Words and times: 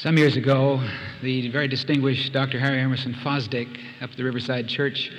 Some 0.00 0.16
years 0.16 0.36
ago, 0.36 0.82
the 1.20 1.50
very 1.50 1.68
distinguished 1.68 2.32
Dr. 2.32 2.58
Harry 2.58 2.80
Emerson 2.80 3.12
Fosdick 3.12 3.68
up 4.00 4.10
at 4.10 4.16
the 4.16 4.24
Riverside 4.24 4.66
Church 4.66 5.12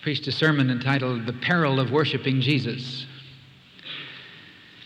preached 0.00 0.26
a 0.26 0.32
sermon 0.32 0.70
entitled 0.70 1.26
The 1.26 1.34
Peril 1.34 1.78
of 1.78 1.90
Worshiping 1.90 2.40
Jesus. 2.40 3.04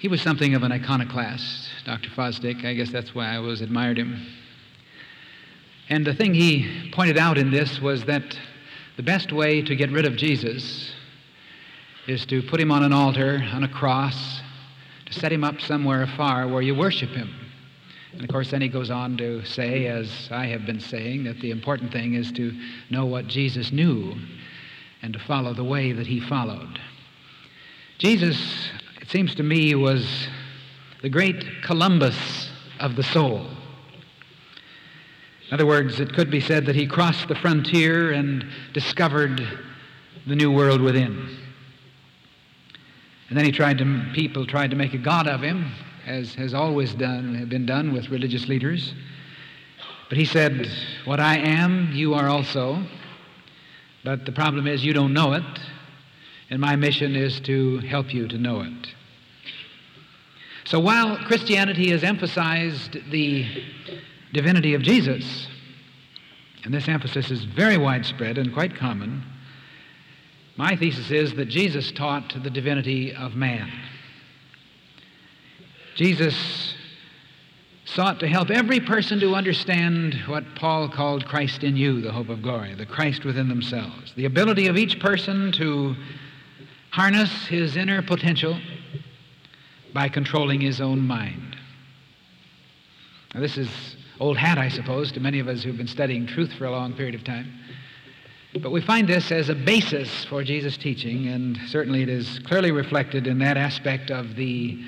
He 0.00 0.08
was 0.08 0.20
something 0.20 0.56
of 0.56 0.64
an 0.64 0.72
iconoclast, 0.72 1.68
Dr. 1.84 2.10
Fosdick. 2.10 2.64
I 2.64 2.74
guess 2.74 2.90
that's 2.90 3.14
why 3.14 3.28
I 3.28 3.36
always 3.36 3.60
admired 3.60 3.98
him. 3.98 4.26
And 5.90 6.04
the 6.04 6.14
thing 6.14 6.34
he 6.34 6.90
pointed 6.92 7.16
out 7.16 7.38
in 7.38 7.52
this 7.52 7.80
was 7.80 8.04
that 8.06 8.36
the 8.96 9.04
best 9.04 9.30
way 9.30 9.62
to 9.62 9.76
get 9.76 9.92
rid 9.92 10.06
of 10.06 10.16
Jesus 10.16 10.90
is 12.08 12.26
to 12.26 12.42
put 12.42 12.58
him 12.58 12.72
on 12.72 12.82
an 12.82 12.92
altar, 12.92 13.40
on 13.52 13.62
a 13.62 13.68
cross, 13.68 14.40
to 15.04 15.12
set 15.12 15.30
him 15.30 15.44
up 15.44 15.60
somewhere 15.60 16.02
afar 16.02 16.48
where 16.48 16.62
you 16.62 16.74
worship 16.74 17.10
him. 17.10 17.45
And 18.12 18.22
of 18.22 18.28
course, 18.28 18.50
then 18.50 18.62
he 18.62 18.68
goes 18.68 18.90
on 18.90 19.16
to 19.18 19.44
say, 19.44 19.86
as 19.86 20.28
I 20.30 20.46
have 20.46 20.64
been 20.64 20.80
saying, 20.80 21.24
that 21.24 21.40
the 21.40 21.50
important 21.50 21.92
thing 21.92 22.14
is 22.14 22.32
to 22.32 22.52
know 22.90 23.04
what 23.04 23.26
Jesus 23.26 23.72
knew 23.72 24.14
and 25.02 25.12
to 25.12 25.18
follow 25.18 25.52
the 25.52 25.64
way 25.64 25.92
that 25.92 26.06
he 26.06 26.20
followed. 26.20 26.80
Jesus, 27.98 28.70
it 29.00 29.08
seems 29.08 29.34
to 29.34 29.42
me, 29.42 29.74
was 29.74 30.28
the 31.02 31.08
great 31.08 31.44
Columbus 31.62 32.48
of 32.80 32.96
the 32.96 33.02
soul. 33.02 33.46
In 35.48 35.54
other 35.54 35.66
words, 35.66 36.00
it 36.00 36.12
could 36.12 36.30
be 36.30 36.40
said 36.40 36.66
that 36.66 36.74
he 36.74 36.86
crossed 36.86 37.28
the 37.28 37.36
frontier 37.36 38.12
and 38.12 38.44
discovered 38.72 39.46
the 40.26 40.34
new 40.34 40.50
world 40.50 40.80
within. 40.80 41.36
And 43.28 43.38
then 43.38 43.44
he 43.44 43.52
tried 43.52 43.78
to, 43.78 44.04
people 44.12 44.46
tried 44.46 44.70
to 44.70 44.76
make 44.76 44.94
a 44.94 44.98
god 44.98 45.28
of 45.28 45.42
him, 45.42 45.70
as 46.06 46.34
has 46.34 46.54
always 46.54 46.94
done, 46.94 47.34
have 47.34 47.48
been 47.48 47.66
done 47.66 47.92
with 47.92 48.08
religious 48.08 48.46
leaders. 48.48 48.94
But 50.08 50.18
he 50.18 50.24
said, 50.24 50.68
What 51.04 51.18
I 51.18 51.36
am, 51.36 51.92
you 51.92 52.14
are 52.14 52.28
also. 52.28 52.82
But 54.04 54.24
the 54.24 54.32
problem 54.32 54.68
is, 54.68 54.84
you 54.84 54.92
don't 54.92 55.12
know 55.12 55.32
it, 55.32 55.42
and 56.48 56.60
my 56.60 56.76
mission 56.76 57.16
is 57.16 57.40
to 57.40 57.78
help 57.78 58.14
you 58.14 58.28
to 58.28 58.38
know 58.38 58.60
it. 58.60 58.94
So 60.64 60.78
while 60.78 61.16
Christianity 61.16 61.90
has 61.90 62.04
emphasized 62.04 62.98
the 63.10 63.46
divinity 64.32 64.74
of 64.74 64.82
Jesus, 64.82 65.48
and 66.64 66.72
this 66.72 66.88
emphasis 66.88 67.32
is 67.32 67.44
very 67.44 67.78
widespread 67.78 68.38
and 68.38 68.52
quite 68.52 68.76
common, 68.76 69.24
my 70.56 70.76
thesis 70.76 71.10
is 71.10 71.34
that 71.34 71.46
Jesus 71.46 71.90
taught 71.90 72.32
the 72.42 72.50
divinity 72.50 73.12
of 73.12 73.34
man. 73.34 73.70
Jesus 75.96 76.74
sought 77.86 78.20
to 78.20 78.28
help 78.28 78.50
every 78.50 78.80
person 78.80 79.18
to 79.18 79.34
understand 79.34 80.14
what 80.26 80.44
Paul 80.54 80.90
called 80.90 81.24
Christ 81.24 81.64
in 81.64 81.74
you, 81.74 82.02
the 82.02 82.12
hope 82.12 82.28
of 82.28 82.42
glory, 82.42 82.74
the 82.74 82.84
Christ 82.84 83.24
within 83.24 83.48
themselves. 83.48 84.12
The 84.14 84.26
ability 84.26 84.66
of 84.66 84.76
each 84.76 85.00
person 85.00 85.50
to 85.52 85.96
harness 86.90 87.46
his 87.46 87.78
inner 87.78 88.02
potential 88.02 88.60
by 89.94 90.10
controlling 90.10 90.60
his 90.60 90.82
own 90.82 91.00
mind. 91.00 91.56
Now, 93.34 93.40
this 93.40 93.56
is 93.56 93.96
old 94.20 94.36
hat, 94.36 94.58
I 94.58 94.68
suppose, 94.68 95.10
to 95.12 95.20
many 95.20 95.38
of 95.38 95.48
us 95.48 95.62
who've 95.62 95.78
been 95.78 95.86
studying 95.86 96.26
truth 96.26 96.52
for 96.52 96.66
a 96.66 96.70
long 96.70 96.92
period 96.92 97.14
of 97.14 97.24
time. 97.24 97.50
But 98.60 98.70
we 98.70 98.82
find 98.82 99.08
this 99.08 99.32
as 99.32 99.48
a 99.48 99.54
basis 99.54 100.26
for 100.26 100.44
Jesus' 100.44 100.76
teaching, 100.76 101.28
and 101.28 101.58
certainly 101.68 102.02
it 102.02 102.10
is 102.10 102.38
clearly 102.40 102.70
reflected 102.70 103.26
in 103.26 103.38
that 103.38 103.56
aspect 103.56 104.10
of 104.10 104.36
the 104.36 104.84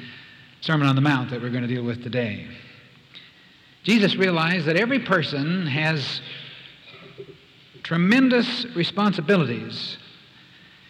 Sermon 0.60 0.88
on 0.88 0.96
the 0.96 1.00
Mount 1.00 1.30
that 1.30 1.40
we're 1.40 1.50
going 1.50 1.66
to 1.66 1.72
deal 1.72 1.84
with 1.84 2.02
today. 2.02 2.46
Jesus 3.84 4.16
realized 4.16 4.66
that 4.66 4.76
every 4.76 4.98
person 4.98 5.66
has 5.66 6.20
tremendous 7.82 8.66
responsibilities 8.74 9.96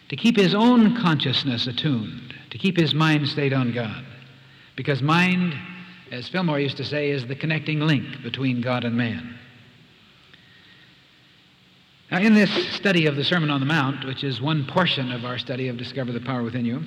to 0.08 0.16
keep 0.16 0.36
his 0.36 0.54
own 0.54 0.96
consciousness 0.96 1.66
attuned, 1.66 2.34
to 2.50 2.58
keep 2.58 2.76
his 2.76 2.94
mind 2.94 3.28
stayed 3.28 3.52
on 3.52 3.72
God. 3.72 4.04
Because 4.74 5.02
mind, 5.02 5.54
as 6.10 6.28
Fillmore 6.28 6.58
used 6.58 6.78
to 6.78 6.84
say, 6.84 7.10
is 7.10 7.26
the 7.26 7.36
connecting 7.36 7.80
link 7.80 8.22
between 8.22 8.60
God 8.60 8.84
and 8.84 8.96
man. 8.96 9.38
Now, 12.10 12.20
in 12.20 12.32
this 12.32 12.50
study 12.74 13.04
of 13.04 13.16
the 13.16 13.24
Sermon 13.24 13.50
on 13.50 13.60
the 13.60 13.66
Mount, 13.66 14.06
which 14.06 14.24
is 14.24 14.40
one 14.40 14.64
portion 14.66 15.12
of 15.12 15.26
our 15.26 15.36
study 15.36 15.68
of 15.68 15.76
Discover 15.76 16.12
the 16.12 16.20
Power 16.20 16.42
Within 16.42 16.64
You, 16.64 16.84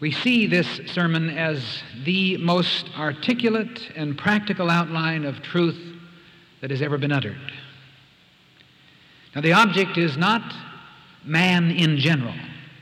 we 0.00 0.12
see 0.12 0.46
this 0.46 0.80
sermon 0.86 1.28
as 1.30 1.82
the 2.04 2.36
most 2.36 2.88
articulate 2.96 3.90
and 3.96 4.16
practical 4.16 4.70
outline 4.70 5.24
of 5.24 5.42
truth 5.42 5.78
that 6.60 6.70
has 6.70 6.82
ever 6.82 6.98
been 6.98 7.10
uttered. 7.10 7.38
Now, 9.34 9.40
the 9.40 9.52
object 9.52 9.98
is 9.98 10.16
not 10.16 10.54
man 11.24 11.70
in 11.70 11.98
general. 11.98 12.34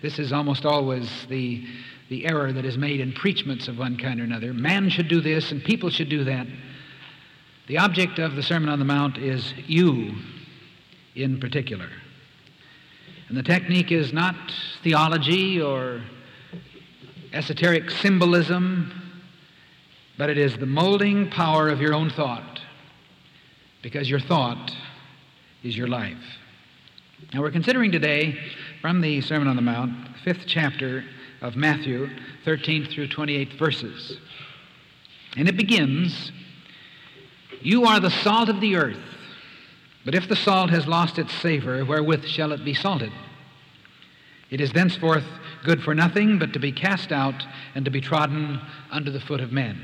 This 0.02 0.18
is 0.18 0.32
almost 0.32 0.66
always 0.66 1.10
the, 1.28 1.66
the 2.10 2.26
error 2.26 2.52
that 2.52 2.64
is 2.64 2.76
made 2.76 3.00
in 3.00 3.12
preachments 3.12 3.66
of 3.66 3.78
one 3.78 3.96
kind 3.96 4.20
or 4.20 4.24
another. 4.24 4.52
Man 4.52 4.90
should 4.90 5.08
do 5.08 5.20
this 5.20 5.52
and 5.52 5.64
people 5.64 5.88
should 5.88 6.10
do 6.10 6.22
that. 6.24 6.46
The 7.66 7.78
object 7.78 8.18
of 8.18 8.36
the 8.36 8.42
Sermon 8.42 8.68
on 8.68 8.78
the 8.78 8.84
Mount 8.84 9.16
is 9.16 9.54
you 9.66 10.14
in 11.14 11.40
particular. 11.40 11.88
And 13.28 13.36
the 13.36 13.42
technique 13.42 13.90
is 13.90 14.12
not 14.12 14.36
theology 14.84 15.60
or 15.60 16.02
esoteric 17.36 17.90
symbolism, 17.90 18.90
but 20.16 20.30
it 20.30 20.38
is 20.38 20.56
the 20.56 20.64
molding 20.64 21.28
power 21.30 21.68
of 21.68 21.82
your 21.82 21.92
own 21.92 22.08
thought, 22.08 22.60
because 23.82 24.08
your 24.08 24.20
thought 24.20 24.72
is 25.62 25.76
your 25.76 25.86
life. 25.86 26.16
Now, 27.34 27.42
we're 27.42 27.50
considering 27.50 27.92
today 27.92 28.38
from 28.80 29.02
the 29.02 29.20
Sermon 29.20 29.48
on 29.48 29.56
the 29.56 29.62
Mount, 29.62 30.16
fifth 30.24 30.44
chapter 30.46 31.04
of 31.42 31.56
Matthew, 31.56 32.08
13th 32.46 32.90
through 32.90 33.08
28th 33.08 33.58
verses. 33.58 34.16
And 35.36 35.46
it 35.46 35.58
begins 35.58 36.32
You 37.60 37.84
are 37.84 38.00
the 38.00 38.10
salt 38.10 38.48
of 38.48 38.62
the 38.62 38.76
earth, 38.76 38.96
but 40.06 40.14
if 40.14 40.26
the 40.26 40.36
salt 40.36 40.70
has 40.70 40.86
lost 40.86 41.18
its 41.18 41.34
savor, 41.34 41.84
wherewith 41.84 42.24
shall 42.24 42.52
it 42.52 42.64
be 42.64 42.72
salted? 42.72 43.12
It 44.48 44.60
is 44.60 44.72
thenceforth 44.72 45.24
good 45.66 45.82
for 45.82 45.96
nothing 45.96 46.38
but 46.38 46.52
to 46.52 46.60
be 46.60 46.70
cast 46.70 47.10
out 47.10 47.44
and 47.74 47.84
to 47.84 47.90
be 47.90 48.00
trodden 48.00 48.60
under 48.92 49.10
the 49.10 49.18
foot 49.18 49.40
of 49.40 49.50
men. 49.50 49.76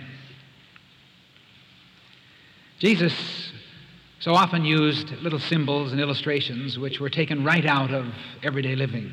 Jesus 2.78 3.52
so 4.20 4.32
often 4.32 4.64
used 4.64 5.10
little 5.22 5.40
symbols 5.40 5.90
and 5.90 6.00
illustrations 6.00 6.78
which 6.78 7.00
were 7.00 7.10
taken 7.10 7.42
right 7.44 7.66
out 7.66 7.92
of 7.92 8.06
everyday 8.44 8.76
living. 8.76 9.12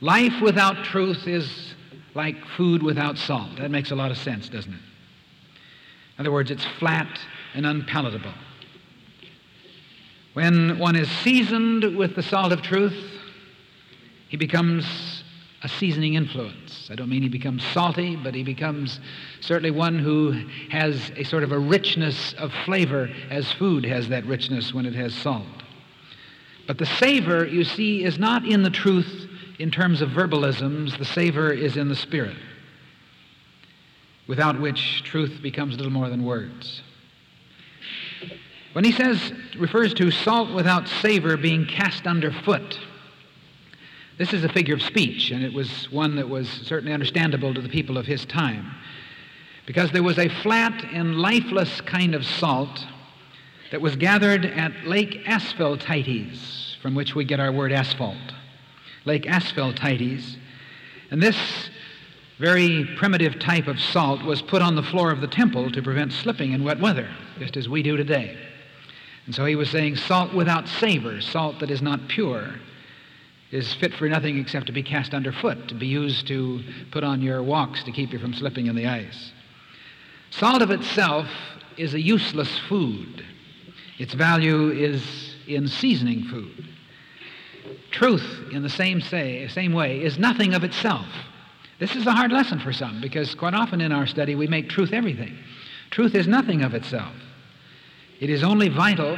Life 0.00 0.40
without 0.40 0.82
truth 0.82 1.28
is 1.28 1.74
like 2.14 2.42
food 2.56 2.82
without 2.82 3.18
salt. 3.18 3.58
That 3.58 3.70
makes 3.70 3.90
a 3.90 3.94
lot 3.94 4.10
of 4.10 4.16
sense, 4.16 4.48
doesn't 4.48 4.72
it? 4.72 4.80
In 6.16 6.20
other 6.20 6.32
words, 6.32 6.50
it's 6.50 6.64
flat 6.78 7.20
and 7.54 7.66
unpalatable. 7.66 8.32
When 10.32 10.78
one 10.78 10.96
is 10.96 11.10
seasoned 11.10 11.96
with 11.96 12.16
the 12.16 12.22
salt 12.22 12.50
of 12.50 12.62
truth, 12.62 12.96
he 14.28 14.38
becomes 14.38 15.13
a 15.64 15.68
seasoning 15.68 16.12
influence. 16.12 16.88
I 16.92 16.94
don't 16.94 17.08
mean 17.08 17.22
he 17.22 17.28
becomes 17.30 17.64
salty, 17.64 18.16
but 18.16 18.34
he 18.34 18.44
becomes 18.44 19.00
certainly 19.40 19.70
one 19.70 19.98
who 19.98 20.32
has 20.68 21.10
a 21.16 21.24
sort 21.24 21.42
of 21.42 21.52
a 21.52 21.58
richness 21.58 22.34
of 22.34 22.52
flavor 22.66 23.10
as 23.30 23.50
food 23.52 23.86
has 23.86 24.10
that 24.10 24.26
richness 24.26 24.74
when 24.74 24.84
it 24.84 24.94
has 24.94 25.14
salt. 25.14 25.46
But 26.66 26.76
the 26.76 26.84
savor, 26.84 27.46
you 27.46 27.64
see, 27.64 28.04
is 28.04 28.18
not 28.18 28.44
in 28.44 28.62
the 28.62 28.70
truth 28.70 29.26
in 29.58 29.70
terms 29.70 30.02
of 30.02 30.10
verbalisms, 30.10 30.98
the 30.98 31.04
savor 31.06 31.50
is 31.50 31.78
in 31.78 31.88
the 31.88 31.96
spirit, 31.96 32.36
without 34.26 34.60
which 34.60 35.02
truth 35.04 35.40
becomes 35.42 35.76
little 35.76 35.92
more 35.92 36.10
than 36.10 36.24
words. 36.24 36.82
When 38.74 38.84
he 38.84 38.92
says, 38.92 39.32
refers 39.56 39.94
to 39.94 40.10
salt 40.10 40.50
without 40.50 40.88
savor 40.88 41.38
being 41.38 41.64
cast 41.64 42.06
underfoot, 42.06 42.78
this 44.16 44.32
is 44.32 44.44
a 44.44 44.48
figure 44.48 44.74
of 44.74 44.82
speech, 44.82 45.32
and 45.32 45.44
it 45.44 45.52
was 45.52 45.90
one 45.90 46.14
that 46.16 46.28
was 46.28 46.48
certainly 46.48 46.92
understandable 46.92 47.52
to 47.52 47.60
the 47.60 47.68
people 47.68 47.98
of 47.98 48.06
his 48.06 48.24
time. 48.24 48.72
Because 49.66 49.90
there 49.90 50.02
was 50.02 50.18
a 50.18 50.28
flat 50.28 50.84
and 50.92 51.16
lifeless 51.16 51.80
kind 51.80 52.14
of 52.14 52.24
salt 52.24 52.86
that 53.72 53.80
was 53.80 53.96
gathered 53.96 54.44
at 54.44 54.86
Lake 54.86 55.24
Asphaltites, 55.26 56.76
from 56.80 56.94
which 56.94 57.16
we 57.16 57.24
get 57.24 57.40
our 57.40 57.50
word 57.50 57.72
asphalt. 57.72 58.34
Lake 59.04 59.24
Asphaltites. 59.24 60.36
And 61.10 61.20
this 61.20 61.36
very 62.38 62.88
primitive 62.96 63.40
type 63.40 63.66
of 63.66 63.80
salt 63.80 64.22
was 64.22 64.42
put 64.42 64.62
on 64.62 64.76
the 64.76 64.82
floor 64.82 65.10
of 65.10 65.20
the 65.20 65.26
temple 65.26 65.72
to 65.72 65.82
prevent 65.82 66.12
slipping 66.12 66.52
in 66.52 66.62
wet 66.62 66.78
weather, 66.78 67.08
just 67.38 67.56
as 67.56 67.68
we 67.68 67.82
do 67.82 67.96
today. 67.96 68.38
And 69.26 69.34
so 69.34 69.44
he 69.44 69.56
was 69.56 69.70
saying 69.70 69.96
salt 69.96 70.32
without 70.34 70.68
savor, 70.68 71.20
salt 71.20 71.58
that 71.60 71.70
is 71.70 71.82
not 71.82 72.06
pure 72.08 72.54
is 73.54 73.72
fit 73.74 73.94
for 73.94 74.08
nothing 74.08 74.36
except 74.36 74.66
to 74.66 74.72
be 74.72 74.82
cast 74.82 75.14
underfoot, 75.14 75.68
to 75.68 75.76
be 75.76 75.86
used 75.86 76.26
to 76.26 76.60
put 76.90 77.04
on 77.04 77.22
your 77.22 77.40
walks 77.40 77.84
to 77.84 77.92
keep 77.92 78.12
you 78.12 78.18
from 78.18 78.34
slipping 78.34 78.66
in 78.66 78.74
the 78.74 78.84
ice. 78.84 79.30
Salt 80.30 80.60
of 80.60 80.72
itself 80.72 81.28
is 81.76 81.94
a 81.94 82.00
useless 82.00 82.58
food. 82.68 83.24
Its 83.98 84.12
value 84.12 84.70
is 84.70 85.36
in 85.46 85.68
seasoning 85.68 86.24
food. 86.24 86.66
Truth, 87.92 88.48
in 88.50 88.64
the 88.64 88.68
same, 88.68 89.00
say, 89.00 89.46
same 89.46 89.72
way, 89.72 90.02
is 90.02 90.18
nothing 90.18 90.52
of 90.54 90.64
itself. 90.64 91.06
This 91.78 91.94
is 91.94 92.08
a 92.08 92.12
hard 92.12 92.32
lesson 92.32 92.58
for 92.58 92.72
some 92.72 93.00
because 93.00 93.36
quite 93.36 93.54
often 93.54 93.80
in 93.80 93.92
our 93.92 94.08
study 94.08 94.34
we 94.34 94.48
make 94.48 94.68
truth 94.68 94.92
everything. 94.92 95.38
Truth 95.90 96.16
is 96.16 96.26
nothing 96.26 96.62
of 96.62 96.74
itself. 96.74 97.14
It 98.18 98.30
is 98.30 98.42
only 98.42 98.68
vital 98.68 99.16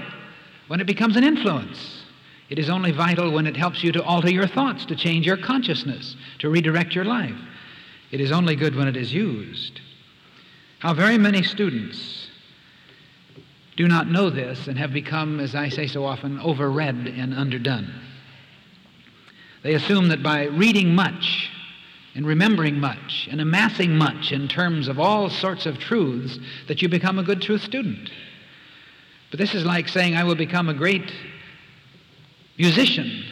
when 0.69 0.83
it 0.83 0.87
becomes 0.87 1.17
an 1.17 1.25
influence. 1.25 2.03
It 2.49 2.59
is 2.59 2.71
only 2.71 2.93
vital 2.93 3.33
when 3.33 3.47
it 3.47 3.57
helps 3.57 3.83
you 3.83 3.91
to 3.93 4.03
alter 4.05 4.31
your 4.31 4.47
thoughts, 4.47 4.85
to 4.87 4.97
change 4.97 5.27
your 5.27 5.37
consciousness, 5.37 6.17
to 6.39 6.49
redirect 6.49 6.95
your 6.95 7.05
life. 7.05 7.37
It 8.13 8.21
is 8.21 8.31
only 8.31 8.55
good 8.55 8.77
when 8.77 8.87
it 8.87 8.97
is 8.97 9.13
used. 9.13 9.81
How 10.79 10.95
very 10.95 11.19
many 11.19 11.43
students 11.43 12.29
do 13.77 13.89
not 13.89 14.09
know 14.09 14.31
this 14.31 14.69
and 14.69 14.79
have 14.79 14.93
become, 14.93 15.41
as 15.41 15.55
I 15.55 15.69
say 15.69 15.87
so 15.87 16.05
often, 16.05 16.39
overread 16.39 17.09
and 17.19 17.35
underdone. 17.35 17.93
They 19.63 19.75
assume 19.75 20.09
that 20.09 20.23
by 20.23 20.45
reading 20.45 20.95
much 20.95 21.51
and 22.15 22.27
remembering 22.27 22.79
much 22.79 23.29
and 23.31 23.41
amassing 23.41 23.97
much 23.97 24.33
in 24.33 24.49
terms 24.49 24.89
of 24.89 24.99
all 24.99 25.29
sorts 25.29 25.67
of 25.67 25.79
truths 25.79 26.39
that 26.69 26.81
you 26.81 26.89
become 26.89 27.19
a 27.19 27.25
good 27.25 27.43
truth 27.43 27.63
student. 27.63 28.11
But 29.31 29.39
this 29.39 29.55
is 29.55 29.67
like 29.67 29.89
saying, 29.89 30.15
I 30.15 30.25
will 30.25 30.37
become 30.37 30.69
a 30.69 30.75
great 30.75 31.13
musician 32.59 33.25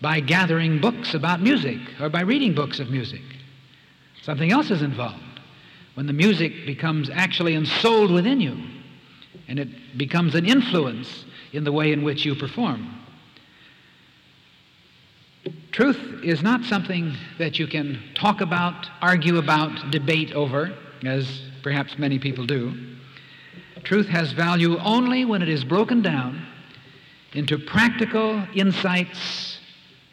by 0.00 0.20
gathering 0.20 0.80
books 0.80 1.14
about 1.14 1.40
music 1.40 1.78
or 2.00 2.08
by 2.08 2.22
reading 2.22 2.54
books 2.54 2.80
of 2.80 2.90
music. 2.90 3.22
Something 4.22 4.52
else 4.52 4.70
is 4.70 4.82
involved. 4.82 5.22
When 5.94 6.06
the 6.06 6.12
music 6.12 6.66
becomes 6.66 7.10
actually 7.10 7.54
ensouled 7.54 8.10
within 8.10 8.40
you 8.40 8.56
and 9.48 9.58
it 9.58 9.98
becomes 9.98 10.34
an 10.34 10.46
influence 10.46 11.24
in 11.52 11.64
the 11.64 11.72
way 11.72 11.92
in 11.92 12.02
which 12.02 12.24
you 12.24 12.34
perform. 12.34 12.98
Truth 15.72 16.22
is 16.22 16.42
not 16.42 16.64
something 16.64 17.14
that 17.38 17.58
you 17.58 17.66
can 17.66 18.00
talk 18.14 18.40
about, 18.40 18.88
argue 19.00 19.38
about, 19.38 19.90
debate 19.90 20.32
over, 20.32 20.72
as 21.04 21.42
perhaps 21.62 21.98
many 21.98 22.18
people 22.18 22.46
do. 22.46 22.96
Truth 23.82 24.06
has 24.06 24.32
value 24.32 24.78
only 24.78 25.24
when 25.24 25.42
it 25.42 25.48
is 25.48 25.64
broken 25.64 26.02
down 26.02 26.46
into 27.34 27.58
practical 27.58 28.42
insights 28.54 29.58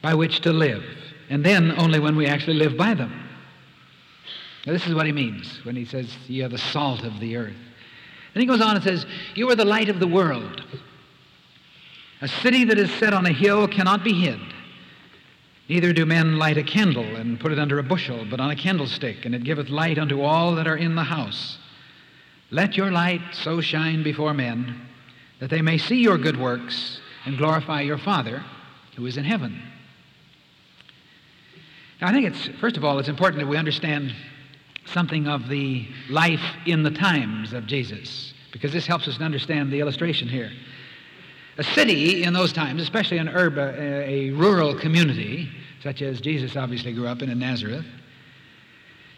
by 0.01 0.13
which 0.13 0.42
to 0.42 0.54
live, 0.54 0.83
and 1.30 1.44
then 1.44 1.74
only 1.77 2.00
when 2.00 2.16
we 2.16 2.25
actually 2.25 2.56
live 2.56 2.77
by 2.77 2.94
them. 2.94 3.27
Now, 4.66 4.74
this 4.74 4.88
is 4.88 4.94
what 4.94 5.06
he 5.06 5.12
means 5.12 5.63
when 5.63 5.75
he 5.75 5.86
says, 5.86 6.16
You 6.27 6.45
are 6.45 6.50
the 6.50 6.57
salt 6.57 7.04
of 7.04 7.19
the 7.19 7.36
earth. 7.36 7.56
Then 8.33 8.42
he 8.42 8.48
goes 8.48 8.62
on 8.62 8.75
and 8.75 8.83
says, 8.83 9.06
You 9.36 9.50
are 9.50 9.56
the 9.56 9.66
light 9.66 9.89
of 9.89 10.00
the 10.00 10.07
world. 10.07 10.63
A 12.21 12.27
city 12.27 12.66
that 12.66 12.77
is 12.77 12.92
set 12.92 13.13
on 13.13 13.25
a 13.25 13.33
hill 13.33 13.68
cannot 13.68 14.04
be 14.04 14.13
hid. 14.13 14.39
Neither 15.69 15.94
do 15.94 16.06
men 16.06 16.38
light 16.38 16.57
a 16.57 16.63
candle 16.63 17.15
and 17.15 17.39
put 17.39 17.51
it 17.51 17.60
under 17.60 17.80
a 17.80 17.83
bushel, 17.83 18.25
but 18.30 18.39
on 18.39 18.50
a 18.50 18.56
candlestick, 18.56 19.25
and 19.25 19.36
it 19.36 19.44
giveth 19.44 19.69
light 19.69 20.00
unto 20.00 20.22
all 20.22 20.56
that 20.56 20.68
are 20.68 20.75
in 20.75 20.95
the 20.95 21.04
house. 21.04 21.57
Let 22.51 22.75
your 22.75 22.92
light 22.92 23.22
so 23.31 23.62
shine 23.62 24.04
before 24.04 24.33
men 24.33 24.81
that 25.39 25.50
they 25.50 25.62
may 25.62 25.77
see 25.77 26.01
your 26.01 26.18
good 26.18 26.39
works 26.39 27.00
and 27.25 27.38
glorify 27.38 27.81
your 27.81 27.98
Father 27.98 28.44
who 28.95 29.06
is 29.06 29.18
in 29.18 29.24
heaven. 29.24 29.62
Now, 32.01 32.07
I 32.07 32.12
think 32.13 32.27
it's, 32.27 32.48
first 32.60 32.77
of 32.77 32.86
all, 32.86 33.00
it's 33.00 33.10
important 33.10 33.42
that 33.42 33.48
we 33.48 33.57
understand 33.57 34.13
something 34.86 35.27
of 35.27 35.50
the 35.50 35.88
life 36.10 36.42
in 36.66 36.83
the 36.83 36.92
times 36.92 37.54
of 37.54 37.68
Jesus, 37.68 38.33
because 38.51 38.71
this 38.71 38.88
helps 38.88 39.07
us 39.07 39.18
to 39.18 39.24
understand 39.24 39.71
the 39.71 39.80
illustration 39.80 40.27
here. 40.27 40.51
A 41.57 41.63
city 41.63 42.24
in 42.24 42.33
those 42.33 42.54
times, 42.54 42.81
especially 42.81 43.18
an 43.18 43.30
urban, 43.30 43.75
a 43.77 44.31
rural 44.31 44.74
community, 44.74 45.50
such 45.83 46.01
as 46.01 46.22
Jesus 46.22 46.56
obviously 46.56 46.94
grew 46.94 47.07
up 47.07 47.22
in 47.22 47.30
in 47.30 47.39
Nazareth, 47.39 47.86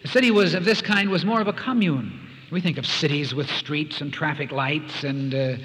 a 0.03 0.07
city 0.07 0.31
was 0.31 0.55
of 0.55 0.65
this 0.65 0.81
kind 0.81 1.09
was 1.09 1.23
more 1.23 1.39
of 1.39 1.47
a 1.47 1.53
commune. 1.53 2.27
We 2.51 2.59
think 2.59 2.77
of 2.79 2.85
cities 2.85 3.33
with 3.35 3.49
streets 3.49 4.01
and 4.01 4.11
traffic 4.11 4.51
lights 4.51 5.03
and, 5.03 5.33
uh, 5.33 5.55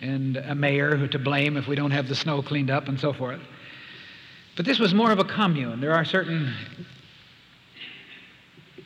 and 0.00 0.36
a 0.36 0.54
mayor 0.54 0.96
who 0.96 1.08
to 1.08 1.18
blame 1.18 1.56
if 1.56 1.66
we 1.66 1.76
don't 1.76 1.90
have 1.90 2.08
the 2.08 2.14
snow 2.14 2.42
cleaned 2.42 2.70
up 2.70 2.88
and 2.88 2.98
so 2.98 3.12
forth. 3.12 3.40
But 4.56 4.66
this 4.66 4.78
was 4.78 4.94
more 4.94 5.10
of 5.10 5.18
a 5.18 5.24
commune. 5.24 5.80
There 5.80 5.94
are 5.94 6.04
certain 6.04 6.54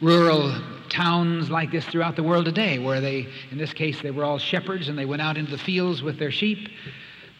rural 0.00 0.54
towns 0.88 1.50
like 1.50 1.70
this 1.70 1.84
throughout 1.84 2.16
the 2.16 2.22
world 2.22 2.44
today 2.44 2.78
where 2.78 3.00
they, 3.00 3.28
in 3.50 3.58
this 3.58 3.72
case, 3.72 4.00
they 4.02 4.10
were 4.10 4.24
all 4.24 4.38
shepherds 4.38 4.88
and 4.88 4.98
they 4.98 5.04
went 5.04 5.22
out 5.22 5.36
into 5.36 5.50
the 5.50 5.58
fields 5.58 6.02
with 6.02 6.18
their 6.18 6.30
sheep 6.32 6.68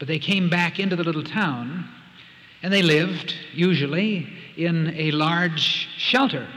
but 0.00 0.08
they 0.08 0.18
came 0.18 0.50
back 0.50 0.80
into 0.80 0.96
the 0.96 1.04
little 1.04 1.22
town 1.22 1.86
and 2.62 2.72
they 2.72 2.82
lived, 2.82 3.34
usually, 3.52 4.28
in 4.56 4.92
a 4.96 5.12
large 5.12 5.88
shelter, 5.96 6.48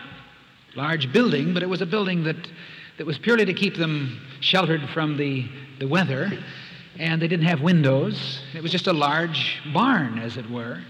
large 0.75 1.11
building, 1.13 1.53
but 1.53 1.61
it 1.61 1.69
was 1.69 1.81
a 1.81 1.85
building 1.85 2.23
that, 2.23 2.37
that 2.97 3.05
was 3.05 3.19
purely 3.19 3.45
to 3.45 3.53
keep 3.53 3.75
them 3.75 4.19
sheltered 4.39 4.89
from 4.89 5.17
the, 5.17 5.47
the 5.79 5.87
weather. 5.87 6.31
And 6.99 7.21
they 7.21 7.27
didn't 7.27 7.45
have 7.45 7.61
windows. 7.61 8.41
It 8.53 8.61
was 8.61 8.71
just 8.71 8.87
a 8.87 8.93
large 8.93 9.59
barn, 9.73 10.19
as 10.19 10.37
it 10.37 10.49
were. 10.49 10.81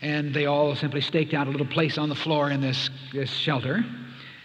And 0.00 0.34
they 0.34 0.46
all 0.46 0.74
simply 0.76 1.00
staked 1.00 1.34
out 1.34 1.46
a 1.46 1.50
little 1.50 1.66
place 1.66 1.98
on 1.98 2.08
the 2.08 2.14
floor 2.14 2.50
in 2.50 2.60
this, 2.60 2.90
this 3.12 3.30
shelter. 3.30 3.84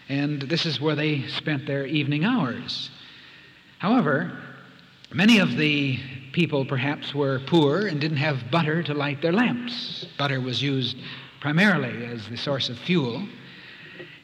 And 0.09 0.41
this 0.43 0.65
is 0.65 0.79
where 0.79 0.95
they 0.95 1.27
spent 1.27 1.65
their 1.67 1.85
evening 1.85 2.25
hours. 2.25 2.89
However, 3.79 4.37
many 5.13 5.39
of 5.39 5.55
the 5.57 5.99
people 6.31 6.65
perhaps 6.65 7.13
were 7.13 7.39
poor 7.45 7.87
and 7.87 7.99
didn't 8.01 8.17
have 8.17 8.49
butter 8.49 8.81
to 8.83 8.93
light 8.93 9.21
their 9.21 9.33
lamps. 9.33 10.05
Butter 10.17 10.41
was 10.41 10.61
used 10.61 10.97
primarily 11.39 12.05
as 12.05 12.27
the 12.27 12.37
source 12.37 12.69
of 12.69 12.77
fuel. 12.79 13.27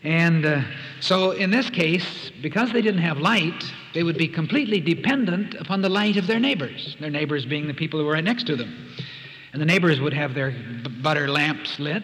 And 0.03 0.45
uh, 0.45 0.61
so, 0.99 1.31
in 1.31 1.49
this 1.49 1.69
case, 1.69 2.31
because 2.41 2.71
they 2.71 2.81
didn't 2.81 3.01
have 3.01 3.19
light, 3.19 3.63
they 3.93 4.03
would 4.03 4.17
be 4.17 4.27
completely 4.27 4.81
dependent 4.81 5.53
upon 5.55 5.81
the 5.81 5.89
light 5.89 6.17
of 6.17 6.27
their 6.27 6.39
neighbors, 6.39 6.97
their 6.99 7.09
neighbors 7.09 7.45
being 7.45 7.67
the 7.67 7.73
people 7.73 7.99
who 7.99 8.05
were 8.05 8.13
right 8.13 8.23
next 8.23 8.47
to 8.47 8.55
them. 8.55 8.93
And 9.51 9.61
the 9.61 9.65
neighbors 9.65 9.99
would 9.99 10.13
have 10.13 10.33
their 10.33 10.55
butter 11.01 11.29
lamps 11.29 11.79
lit. 11.79 12.03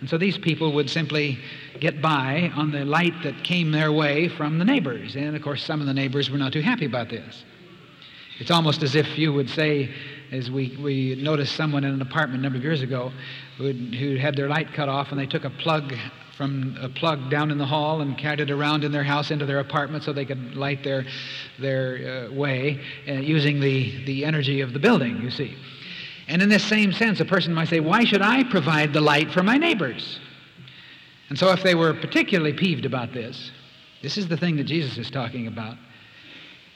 And 0.00 0.08
so 0.08 0.16
these 0.16 0.38
people 0.38 0.72
would 0.72 0.88
simply 0.88 1.38
get 1.78 2.00
by 2.00 2.50
on 2.54 2.70
the 2.70 2.84
light 2.84 3.14
that 3.22 3.44
came 3.44 3.70
their 3.70 3.92
way 3.92 4.28
from 4.28 4.58
the 4.58 4.64
neighbors. 4.64 5.14
And 5.14 5.36
of 5.36 5.42
course, 5.42 5.62
some 5.62 5.80
of 5.80 5.86
the 5.86 5.94
neighbors 5.94 6.30
were 6.30 6.38
not 6.38 6.52
too 6.52 6.62
happy 6.62 6.86
about 6.86 7.10
this. 7.10 7.44
It's 8.38 8.50
almost 8.50 8.82
as 8.82 8.94
if 8.94 9.18
you 9.18 9.32
would 9.32 9.48
say, 9.48 9.90
as 10.30 10.50
we, 10.50 10.76
we 10.82 11.14
noticed 11.16 11.54
someone 11.54 11.84
in 11.84 11.92
an 11.92 12.02
apartment 12.02 12.40
a 12.40 12.42
number 12.42 12.58
of 12.58 12.64
years 12.64 12.82
ago 12.82 13.12
who 13.58 14.16
had 14.16 14.36
their 14.36 14.48
light 14.48 14.72
cut 14.74 14.88
off 14.88 15.10
and 15.10 15.20
they 15.20 15.26
took 15.26 15.44
a 15.44 15.50
plug 15.50 15.94
from 16.36 16.76
a 16.80 16.88
plug 16.88 17.30
down 17.30 17.50
in 17.50 17.56
the 17.56 17.66
hall 17.66 18.02
and 18.02 18.18
carried 18.18 18.40
it 18.40 18.50
around 18.50 18.84
in 18.84 18.92
their 18.92 19.02
house 19.02 19.30
into 19.30 19.46
their 19.46 19.60
apartment 19.60 20.04
so 20.04 20.12
they 20.12 20.26
could 20.26 20.54
light 20.54 20.84
their, 20.84 21.06
their 21.58 22.28
uh, 22.28 22.32
way 22.32 22.80
uh, 23.08 23.12
using 23.12 23.58
the, 23.58 24.04
the 24.04 24.24
energy 24.24 24.60
of 24.60 24.72
the 24.72 24.78
building, 24.78 25.22
you 25.22 25.30
see. 25.30 25.56
And 26.28 26.42
in 26.42 26.48
this 26.48 26.64
same 26.64 26.92
sense, 26.92 27.20
a 27.20 27.24
person 27.24 27.54
might 27.54 27.68
say, 27.68 27.80
Why 27.80 28.04
should 28.04 28.20
I 28.20 28.44
provide 28.44 28.92
the 28.92 29.00
light 29.00 29.30
for 29.30 29.42
my 29.42 29.56
neighbors? 29.56 30.18
And 31.28 31.38
so, 31.38 31.50
if 31.52 31.62
they 31.62 31.74
were 31.74 31.94
particularly 31.94 32.52
peeved 32.52 32.84
about 32.84 33.12
this, 33.12 33.50
this 34.02 34.18
is 34.18 34.28
the 34.28 34.36
thing 34.36 34.56
that 34.56 34.64
Jesus 34.64 34.98
is 34.98 35.10
talking 35.10 35.46
about. 35.46 35.76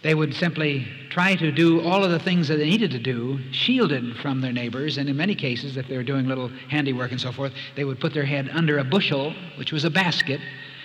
They 0.03 0.15
would 0.15 0.35
simply 0.35 0.87
try 1.11 1.37
to 1.37 1.53
do 1.53 1.83
all 1.83 2.03
of 2.03 2.11
the 2.11 2.19
things 2.19 2.49
that 2.49 2.57
they 2.57 2.71
needed 2.71 2.91
to 2.93 2.99
do, 2.99 3.39
shielded 3.53 4.17
from 4.17 4.41
their 4.41 4.53
neighbors, 4.53 4.97
and 4.97 5.09
in 5.09 5.17
many 5.17 5.35
cases, 5.35 5.77
if 5.77 5.89
they 5.89 5.97
were 5.97 6.03
doing 6.03 6.27
little 6.27 6.49
handiwork 6.69 7.11
and 7.11 7.21
so 7.21 7.33
forth, 7.33 7.53
they 7.77 7.85
would 7.85 8.01
put 8.01 8.15
their 8.15 8.25
head 8.25 8.49
under 8.53 8.79
a 8.79 8.85
bushel, 8.85 9.35
which 9.57 9.73
was 9.73 9.85
a 9.85 9.91
basket, 9.91 10.41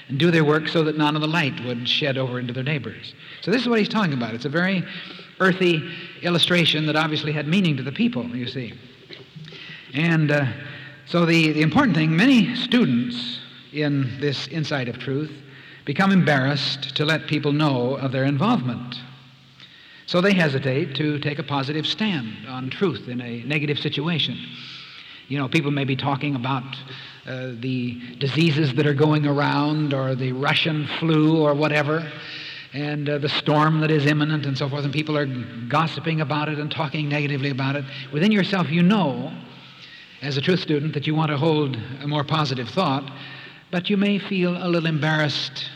and 0.10 0.20
do 0.20 0.32
their 0.32 0.44
work 0.44 0.68
so 0.68 0.84
that 0.84 0.98
none 0.98 1.16
of 1.16 1.22
the 1.22 1.28
light 1.28 1.54
would 1.64 1.88
shed 1.88 2.18
over 2.18 2.40
into 2.40 2.52
their 2.52 2.64
neighbors. 2.64 3.14
So, 3.42 3.52
this 3.52 3.62
is 3.62 3.70
what 3.70 3.80
he's 3.80 3.90
talking 3.90 4.14
about. 4.14 4.34
It's 4.34 4.46
a 4.46 4.50
very 4.50 4.84
earthy 5.40 5.90
illustration 6.22 6.86
that 6.88 6.96
obviously 6.96 7.32
had 7.32 7.48
meaning 7.48 7.78
to 7.78 7.84
the 7.84 7.92
people, 7.92 8.26
you 8.36 8.48
see. 8.48 8.74
And 9.94 10.32
uh, 10.32 10.46
so, 11.06 11.26
the, 11.26 11.54
the 11.54 11.62
important 11.62 11.96
thing 11.96 12.16
many 12.16 12.54
students 12.56 13.40
in 13.72 14.20
this 14.20 14.48
insight 14.48 14.90
of 14.90 15.00
truth 15.00 15.32
become 15.86 16.12
embarrassed 16.12 16.96
to 16.96 17.06
let 17.06 17.28
people 17.28 17.52
know 17.52 17.96
of 17.96 18.12
their 18.12 18.26
involvement. 18.26 18.96
So 20.08 20.22
they 20.22 20.34
hesitate 20.34 20.96
to 20.96 21.20
take 21.20 21.40
a 21.40 21.44
positive 21.44 21.86
stand 21.88 22.48
on 22.48 22.70
truth 22.70 23.08
in 23.08 23.22
a 23.22 23.44
negative 23.44 23.80
situation. 23.80 24.38
You 25.28 25.40
know, 25.40 25.48
people 25.48 25.72
may 25.72 25.86
be 25.86 25.96
talking 25.96 26.36
about 26.36 26.64
uh, 27.26 27.54
the 27.60 28.18
diseases 28.20 28.74
that 28.76 28.86
are 28.86 28.94
going 28.94 29.26
around 29.26 29.94
or 29.94 30.14
the 30.14 30.32
Russian 30.32 30.88
flu 31.00 31.42
or 31.42 31.56
whatever 31.56 32.08
and 32.74 33.10
uh, 33.10 33.18
the 33.18 33.30
storm 33.30 33.80
that 33.80 33.90
is 33.90 34.06
imminent 34.06 34.46
and 34.46 34.58
so 34.58 34.68
forth, 34.68 34.84
and 34.84 34.94
people 34.94 35.18
are 35.18 35.26
gossiping 35.70 36.20
about 36.20 36.50
it 36.50 36.60
and 36.60 36.70
talking 36.70 37.08
negatively 37.08 37.50
about 37.50 37.76
it. 37.78 37.86
Within 38.12 38.32
yourself, 38.32 38.70
you 38.70 38.84
know, 38.84 39.34
as 40.22 40.36
a 40.36 40.42
truth 40.42 40.60
student, 40.60 40.94
that 40.94 41.08
you 41.08 41.16
want 41.16 41.32
to 41.32 41.38
hold 41.38 41.78
a 42.02 42.08
more 42.08 42.26
positive 42.26 42.68
thought, 42.70 43.10
but 43.76 43.90
you 43.90 43.98
may 43.98 44.18
feel 44.18 44.56
a 44.56 44.70
little 44.70 44.88
embarrassed 44.88 45.70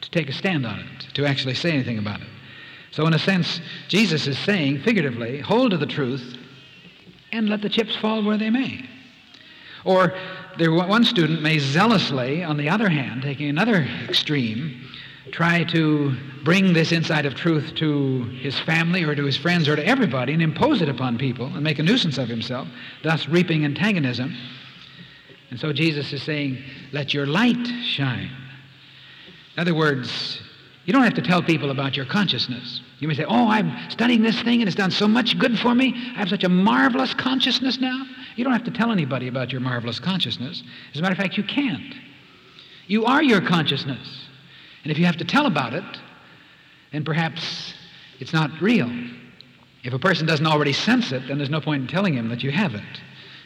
to 0.00 0.08
take 0.12 0.30
a 0.30 0.32
stand 0.32 0.64
on 0.64 0.78
it, 0.78 1.12
to 1.12 1.26
actually 1.26 1.54
say 1.54 1.72
anything 1.72 1.98
about 1.98 2.20
it. 2.20 2.28
So, 2.92 3.04
in 3.08 3.14
a 3.14 3.18
sense, 3.18 3.60
Jesus 3.88 4.28
is 4.28 4.38
saying, 4.38 4.82
figuratively, 4.82 5.40
hold 5.40 5.72
to 5.72 5.76
the 5.76 5.84
truth 5.84 6.38
and 7.32 7.48
let 7.48 7.60
the 7.60 7.68
chips 7.68 7.96
fall 7.96 8.22
where 8.22 8.38
they 8.38 8.48
may. 8.48 8.88
Or 9.84 10.14
there, 10.56 10.70
one 10.70 11.02
student 11.02 11.42
may 11.42 11.58
zealously, 11.58 12.44
on 12.44 12.58
the 12.58 12.68
other 12.68 12.88
hand, 12.88 13.22
taking 13.22 13.48
another 13.48 13.88
extreme, 14.08 14.80
try 15.32 15.64
to 15.64 16.14
bring 16.44 16.72
this 16.72 16.92
insight 16.92 17.26
of 17.26 17.34
truth 17.34 17.74
to 17.74 18.22
his 18.38 18.56
family 18.60 19.02
or 19.02 19.16
to 19.16 19.24
his 19.24 19.36
friends 19.36 19.66
or 19.66 19.74
to 19.74 19.84
everybody 19.84 20.32
and 20.32 20.42
impose 20.42 20.80
it 20.80 20.88
upon 20.88 21.18
people 21.18 21.46
and 21.46 21.64
make 21.64 21.80
a 21.80 21.82
nuisance 21.82 22.18
of 22.18 22.28
himself, 22.28 22.68
thus 23.02 23.28
reaping 23.28 23.64
antagonism. 23.64 24.32
And 25.52 25.60
so 25.60 25.70
Jesus 25.70 26.14
is 26.14 26.22
saying, 26.22 26.56
let 26.92 27.12
your 27.12 27.26
light 27.26 27.66
shine. 27.84 28.30
In 29.54 29.60
other 29.60 29.74
words, 29.74 30.40
you 30.86 30.94
don't 30.94 31.02
have 31.02 31.12
to 31.12 31.20
tell 31.20 31.42
people 31.42 31.70
about 31.70 31.94
your 31.94 32.06
consciousness. 32.06 32.80
You 33.00 33.06
may 33.06 33.12
say, 33.12 33.26
Oh, 33.26 33.50
I'm 33.50 33.90
studying 33.90 34.22
this 34.22 34.40
thing 34.40 34.62
and 34.62 34.66
it's 34.66 34.74
done 34.74 34.90
so 34.90 35.06
much 35.06 35.38
good 35.38 35.58
for 35.58 35.74
me. 35.74 35.92
I 35.94 36.20
have 36.20 36.30
such 36.30 36.42
a 36.44 36.48
marvelous 36.48 37.12
consciousness 37.12 37.78
now. 37.78 38.02
You 38.34 38.44
don't 38.44 38.54
have 38.54 38.64
to 38.64 38.70
tell 38.70 38.92
anybody 38.92 39.28
about 39.28 39.52
your 39.52 39.60
marvelous 39.60 40.00
consciousness. 40.00 40.62
As 40.94 41.00
a 41.00 41.02
matter 41.02 41.12
of 41.12 41.18
fact, 41.18 41.36
you 41.36 41.44
can't. 41.44 41.96
You 42.86 43.04
are 43.04 43.22
your 43.22 43.42
consciousness. 43.42 44.26
And 44.84 44.90
if 44.90 44.98
you 44.98 45.04
have 45.04 45.18
to 45.18 45.24
tell 45.26 45.44
about 45.44 45.74
it, 45.74 45.84
then 46.92 47.04
perhaps 47.04 47.74
it's 48.20 48.32
not 48.32 48.50
real. 48.62 48.90
If 49.84 49.92
a 49.92 49.98
person 49.98 50.26
doesn't 50.26 50.46
already 50.46 50.72
sense 50.72 51.12
it, 51.12 51.28
then 51.28 51.36
there's 51.36 51.50
no 51.50 51.60
point 51.60 51.82
in 51.82 51.88
telling 51.88 52.14
him 52.14 52.30
that 52.30 52.42
you 52.42 52.50
have 52.52 52.74
it. 52.74 53.02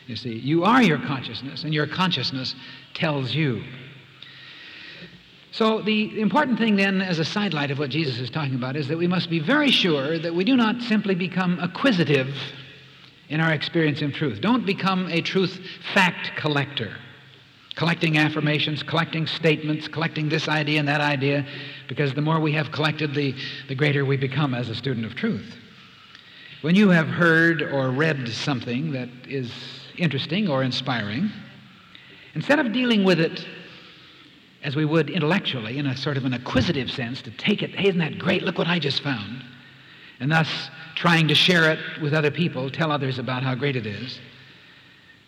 You 0.06 0.14
see, 0.14 0.34
you 0.34 0.64
are 0.64 0.82
your 0.82 0.98
consciousness, 0.98 1.64
and 1.64 1.74
your 1.74 1.86
consciousness 1.86 2.54
tells 2.94 3.34
you. 3.34 3.64
So, 5.50 5.80
the 5.80 6.20
important 6.20 6.58
thing 6.58 6.76
then, 6.76 7.00
as 7.00 7.18
a 7.18 7.24
sidelight 7.24 7.70
of 7.70 7.78
what 7.78 7.90
Jesus 7.90 8.18
is 8.20 8.30
talking 8.30 8.54
about, 8.54 8.76
is 8.76 8.88
that 8.88 8.98
we 8.98 9.06
must 9.06 9.30
be 9.30 9.40
very 9.40 9.70
sure 9.70 10.18
that 10.18 10.34
we 10.34 10.44
do 10.44 10.56
not 10.56 10.82
simply 10.82 11.14
become 11.14 11.58
acquisitive 11.60 12.34
in 13.30 13.40
our 13.40 13.52
experience 13.52 14.02
of 14.02 14.12
truth. 14.12 14.40
Don't 14.40 14.64
become 14.64 15.08
a 15.08 15.20
truth 15.20 15.58
fact 15.92 16.32
collector, 16.36 16.94
collecting 17.74 18.18
affirmations, 18.18 18.82
collecting 18.82 19.26
statements, 19.26 19.88
collecting 19.88 20.28
this 20.28 20.46
idea 20.46 20.78
and 20.78 20.86
that 20.86 21.00
idea, 21.00 21.44
because 21.88 22.14
the 22.14 22.22
more 22.22 22.38
we 22.38 22.52
have 22.52 22.70
collected, 22.70 23.14
the, 23.14 23.34
the 23.68 23.74
greater 23.74 24.04
we 24.04 24.16
become 24.16 24.54
as 24.54 24.68
a 24.68 24.74
student 24.74 25.04
of 25.04 25.16
truth. 25.16 25.56
When 26.60 26.74
you 26.74 26.90
have 26.90 27.08
heard 27.08 27.62
or 27.62 27.90
read 27.90 28.28
something 28.28 28.92
that 28.92 29.08
is 29.26 29.50
interesting 29.98 30.48
or 30.48 30.62
inspiring, 30.62 31.30
instead 32.34 32.58
of 32.58 32.72
dealing 32.72 33.04
with 33.04 33.20
it 33.20 33.46
as 34.62 34.74
we 34.74 34.84
would 34.84 35.10
intellectually, 35.10 35.78
in 35.78 35.86
a 35.86 35.96
sort 35.96 36.16
of 36.16 36.24
an 36.24 36.34
acquisitive 36.34 36.90
sense, 36.90 37.22
to 37.22 37.30
take 37.30 37.62
it, 37.62 37.70
hey, 37.74 37.88
isn't 37.88 38.00
that 38.00 38.18
great? 38.18 38.42
Look 38.42 38.58
what 38.58 38.66
I 38.66 38.78
just 38.78 39.00
found. 39.00 39.44
And 40.18 40.32
thus 40.32 40.48
trying 40.96 41.28
to 41.28 41.34
share 41.34 41.70
it 41.70 41.78
with 42.02 42.14
other 42.14 42.30
people, 42.30 42.70
tell 42.70 42.90
others 42.90 43.18
about 43.18 43.42
how 43.42 43.54
great 43.54 43.76
it 43.76 43.86
is. 43.86 44.18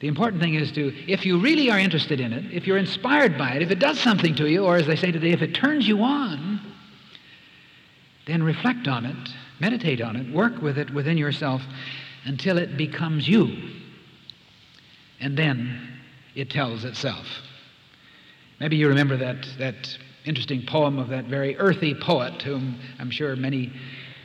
The 0.01 0.09
important 0.09 0.43
thing 0.43 0.55
is 0.55 0.73
to, 0.73 0.93
if 1.11 1.27
you 1.27 1.41
really 1.41 1.71
are 1.71 1.79
interested 1.79 2.21
in 2.21 2.33
it, 2.33 2.53
if 2.53 2.67
you're 2.67 2.79
inspired 2.79 3.37
by 3.37 3.53
it, 3.53 3.63
if 3.63 3.71
it 3.71 3.79
does 3.79 3.99
something 4.01 4.35
to 4.37 4.49
you, 4.49 4.65
or 4.65 4.77
as 4.77 4.87
they 4.87 4.97
say 4.97 5.13
today, 5.13 5.31
if 5.31 5.43
it 5.43 5.55
turns 5.55 5.87
you 5.87 6.03
on, 6.03 6.61
then 8.27 8.43
reflect 8.43 8.89
on 8.89 9.07
it, 9.07 9.17
meditate 9.61 10.01
on 10.01 10.17
it, 10.17 10.33
work 10.33 10.61
with 10.63 10.79
it 10.79 10.93
within 10.93 11.19
yourself 11.19 11.63
until 12.25 12.59
it 12.59 12.77
becomes 12.77 13.29
you. 13.29 13.57
And 15.21 15.37
then 15.37 16.01
it 16.35 16.51
tells 16.51 16.85
itself. 16.85 17.27
Maybe 18.61 18.77
you 18.77 18.89
remember 18.89 19.17
that, 19.17 19.47
that 19.59 19.99
interesting 20.25 20.65
poem 20.67 20.99
of 20.99 21.09
that 21.09 21.27
very 21.27 21.57
earthy 21.57 21.95
poet, 21.95 22.43
whom 22.43 22.79
I'm 22.99 23.11
sure 23.11 23.35
many 23.37 23.73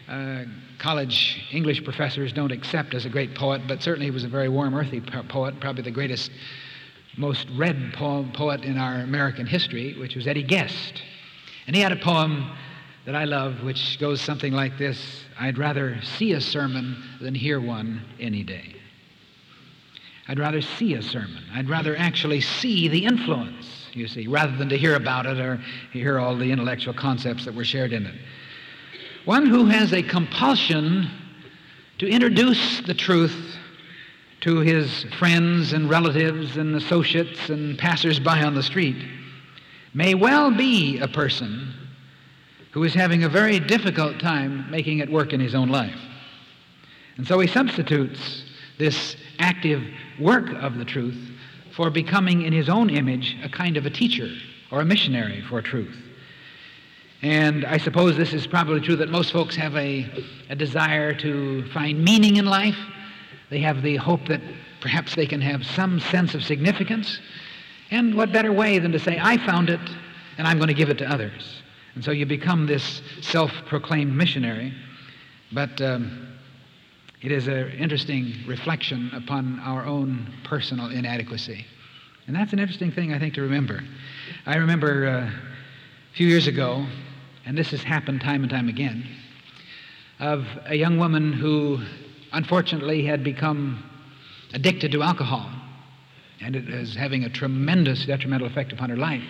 uh, 0.07 0.43
college 0.79 1.47
English 1.51 1.83
professors 1.83 2.33
don't 2.33 2.51
accept 2.51 2.93
as 2.93 3.05
a 3.05 3.09
great 3.09 3.35
poet, 3.35 3.61
but 3.67 3.81
certainly 3.81 4.07
he 4.07 4.11
was 4.11 4.23
a 4.23 4.27
very 4.27 4.49
warm, 4.49 4.75
earthy 4.75 5.01
poet, 5.29 5.59
probably 5.59 5.83
the 5.83 5.91
greatest, 5.91 6.31
most 7.17 7.47
read 7.55 7.93
poem, 7.93 8.31
poet 8.33 8.63
in 8.63 8.77
our 8.77 8.95
American 8.95 9.45
history, 9.45 9.95
which 9.99 10.15
was 10.15 10.27
Eddie 10.27 10.43
Guest. 10.43 11.01
And 11.67 11.75
he 11.75 11.81
had 11.81 11.91
a 11.91 11.97
poem 11.97 12.51
that 13.05 13.15
I 13.15 13.25
love, 13.25 13.63
which 13.63 13.97
goes 13.99 14.19
something 14.21 14.53
like 14.53 14.77
this 14.77 15.23
I'd 15.39 15.57
rather 15.57 15.99
see 16.01 16.33
a 16.33 16.41
sermon 16.41 17.01
than 17.21 17.33
hear 17.33 17.59
one 17.59 18.01
any 18.19 18.43
day. 18.43 18.75
I'd 20.27 20.39
rather 20.39 20.61
see 20.61 20.93
a 20.93 21.01
sermon. 21.01 21.43
I'd 21.53 21.69
rather 21.69 21.95
actually 21.97 22.41
see 22.41 22.87
the 22.87 23.05
influence 23.05 23.83
you 23.95 24.07
see, 24.07 24.27
rather 24.27 24.55
than 24.55 24.69
to 24.69 24.77
hear 24.77 24.95
about 24.95 25.25
it 25.25 25.39
or 25.39 25.61
hear 25.91 26.19
all 26.19 26.35
the 26.35 26.51
intellectual 26.51 26.93
concepts 26.93 27.45
that 27.45 27.53
were 27.53 27.65
shared 27.65 27.93
in 27.93 28.05
it. 28.05 28.15
One 29.25 29.45
who 29.45 29.65
has 29.65 29.93
a 29.93 30.03
compulsion 30.03 31.09
to 31.99 32.07
introduce 32.07 32.81
the 32.81 32.93
truth 32.93 33.55
to 34.41 34.59
his 34.59 35.05
friends 35.17 35.73
and 35.73 35.89
relatives 35.89 36.57
and 36.57 36.75
associates 36.75 37.49
and 37.49 37.77
passers-by 37.77 38.43
on 38.43 38.55
the 38.55 38.63
street 38.63 38.97
may 39.93 40.15
well 40.15 40.51
be 40.51 40.99
a 40.99 41.07
person 41.07 41.73
who 42.71 42.83
is 42.83 42.93
having 42.93 43.23
a 43.23 43.29
very 43.29 43.59
difficult 43.59 44.19
time 44.19 44.69
making 44.69 44.99
it 44.99 45.09
work 45.09 45.31
in 45.31 45.39
his 45.39 45.55
own 45.55 45.69
life. 45.69 45.99
And 47.17 47.25
so 47.25 47.39
he 47.39 47.47
substitutes 47.47 48.43
this 48.79 49.15
active 49.37 49.83
work 50.19 50.49
of 50.61 50.77
the 50.77 50.85
truth 50.85 51.17
for 51.75 51.89
becoming, 51.89 52.43
in 52.43 52.53
his 52.53 52.69
own 52.69 52.89
image, 52.89 53.35
a 53.43 53.49
kind 53.49 53.77
of 53.77 53.85
a 53.85 53.89
teacher 53.89 54.29
or 54.71 54.81
a 54.81 54.85
missionary 54.85 55.41
for 55.41 55.61
truth. 55.61 55.95
And 57.21 57.65
I 57.65 57.77
suppose 57.77 58.17
this 58.17 58.33
is 58.33 58.45
probably 58.45 58.81
true 58.81 58.97
that 58.97 59.09
most 59.09 59.31
folks 59.31 59.55
have 59.55 59.75
a, 59.75 60.05
a 60.49 60.55
desire 60.55 61.13
to 61.15 61.65
find 61.69 62.03
meaning 62.03 62.35
in 62.35 62.45
life. 62.45 62.77
They 63.49 63.59
have 63.59 63.81
the 63.81 63.95
hope 63.95 64.27
that 64.27 64.41
perhaps 64.81 65.15
they 65.15 65.25
can 65.25 65.39
have 65.39 65.65
some 65.65 65.99
sense 65.99 66.35
of 66.35 66.43
significance. 66.43 67.19
And 67.91 68.15
what 68.15 68.33
better 68.33 68.51
way 68.51 68.77
than 68.79 68.91
to 68.91 68.99
say, 68.99 69.19
I 69.21 69.37
found 69.37 69.69
it 69.69 69.79
and 70.37 70.45
I'm 70.45 70.57
going 70.57 70.67
to 70.67 70.73
give 70.73 70.89
it 70.89 70.97
to 70.97 71.09
others? 71.09 71.61
And 71.95 72.03
so 72.03 72.11
you 72.11 72.25
become 72.25 72.65
this 72.65 73.01
self 73.21 73.51
proclaimed 73.67 74.13
missionary. 74.15 74.73
But 75.53 75.79
um, 75.81 76.27
it 77.23 77.31
is 77.31 77.47
an 77.47 77.71
interesting 77.71 78.33
reflection 78.45 79.09
upon 79.13 79.59
our 79.61 79.85
own 79.85 80.27
personal 80.43 80.89
inadequacy. 80.89 81.65
And 82.27 82.35
that's 82.35 82.51
an 82.51 82.59
interesting 82.59 82.91
thing, 82.91 83.13
I 83.13 83.19
think, 83.19 83.33
to 83.35 83.41
remember. 83.41 83.81
I 84.45 84.57
remember 84.57 85.07
uh, 85.07 85.11
a 85.27 86.15
few 86.15 86.27
years 86.27 86.47
ago, 86.47 86.85
and 87.45 87.57
this 87.57 87.71
has 87.71 87.81
happened 87.81 88.19
time 88.19 88.43
and 88.43 88.49
time 88.49 88.67
again, 88.67 89.07
of 90.19 90.45
a 90.65 90.75
young 90.75 90.97
woman 90.97 91.31
who 91.31 91.79
unfortunately 92.33 93.05
had 93.05 93.23
become 93.23 93.81
addicted 94.53 94.91
to 94.91 95.01
alcohol, 95.01 95.49
and 96.41 96.57
it 96.57 96.67
is 96.67 96.93
having 96.93 97.23
a 97.23 97.29
tremendous 97.29 98.05
detrimental 98.05 98.47
effect 98.47 98.73
upon 98.73 98.89
her 98.89 98.97
life. 98.97 99.23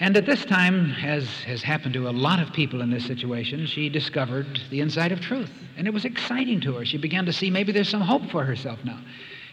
And 0.00 0.16
at 0.16 0.24
this 0.24 0.46
time, 0.46 0.92
as 1.04 1.28
has 1.42 1.62
happened 1.62 1.92
to 1.92 2.08
a 2.08 2.10
lot 2.10 2.40
of 2.40 2.54
people 2.54 2.80
in 2.80 2.90
this 2.90 3.04
situation, 3.04 3.66
she 3.66 3.90
discovered 3.90 4.58
the 4.70 4.80
inside 4.80 5.12
of 5.12 5.20
truth. 5.20 5.50
And 5.76 5.86
it 5.86 5.92
was 5.92 6.06
exciting 6.06 6.62
to 6.62 6.76
her. 6.76 6.86
She 6.86 6.96
began 6.96 7.26
to 7.26 7.34
see 7.34 7.50
maybe 7.50 7.70
there's 7.70 7.90
some 7.90 8.00
hope 8.00 8.30
for 8.30 8.42
herself 8.42 8.78
now. 8.82 8.98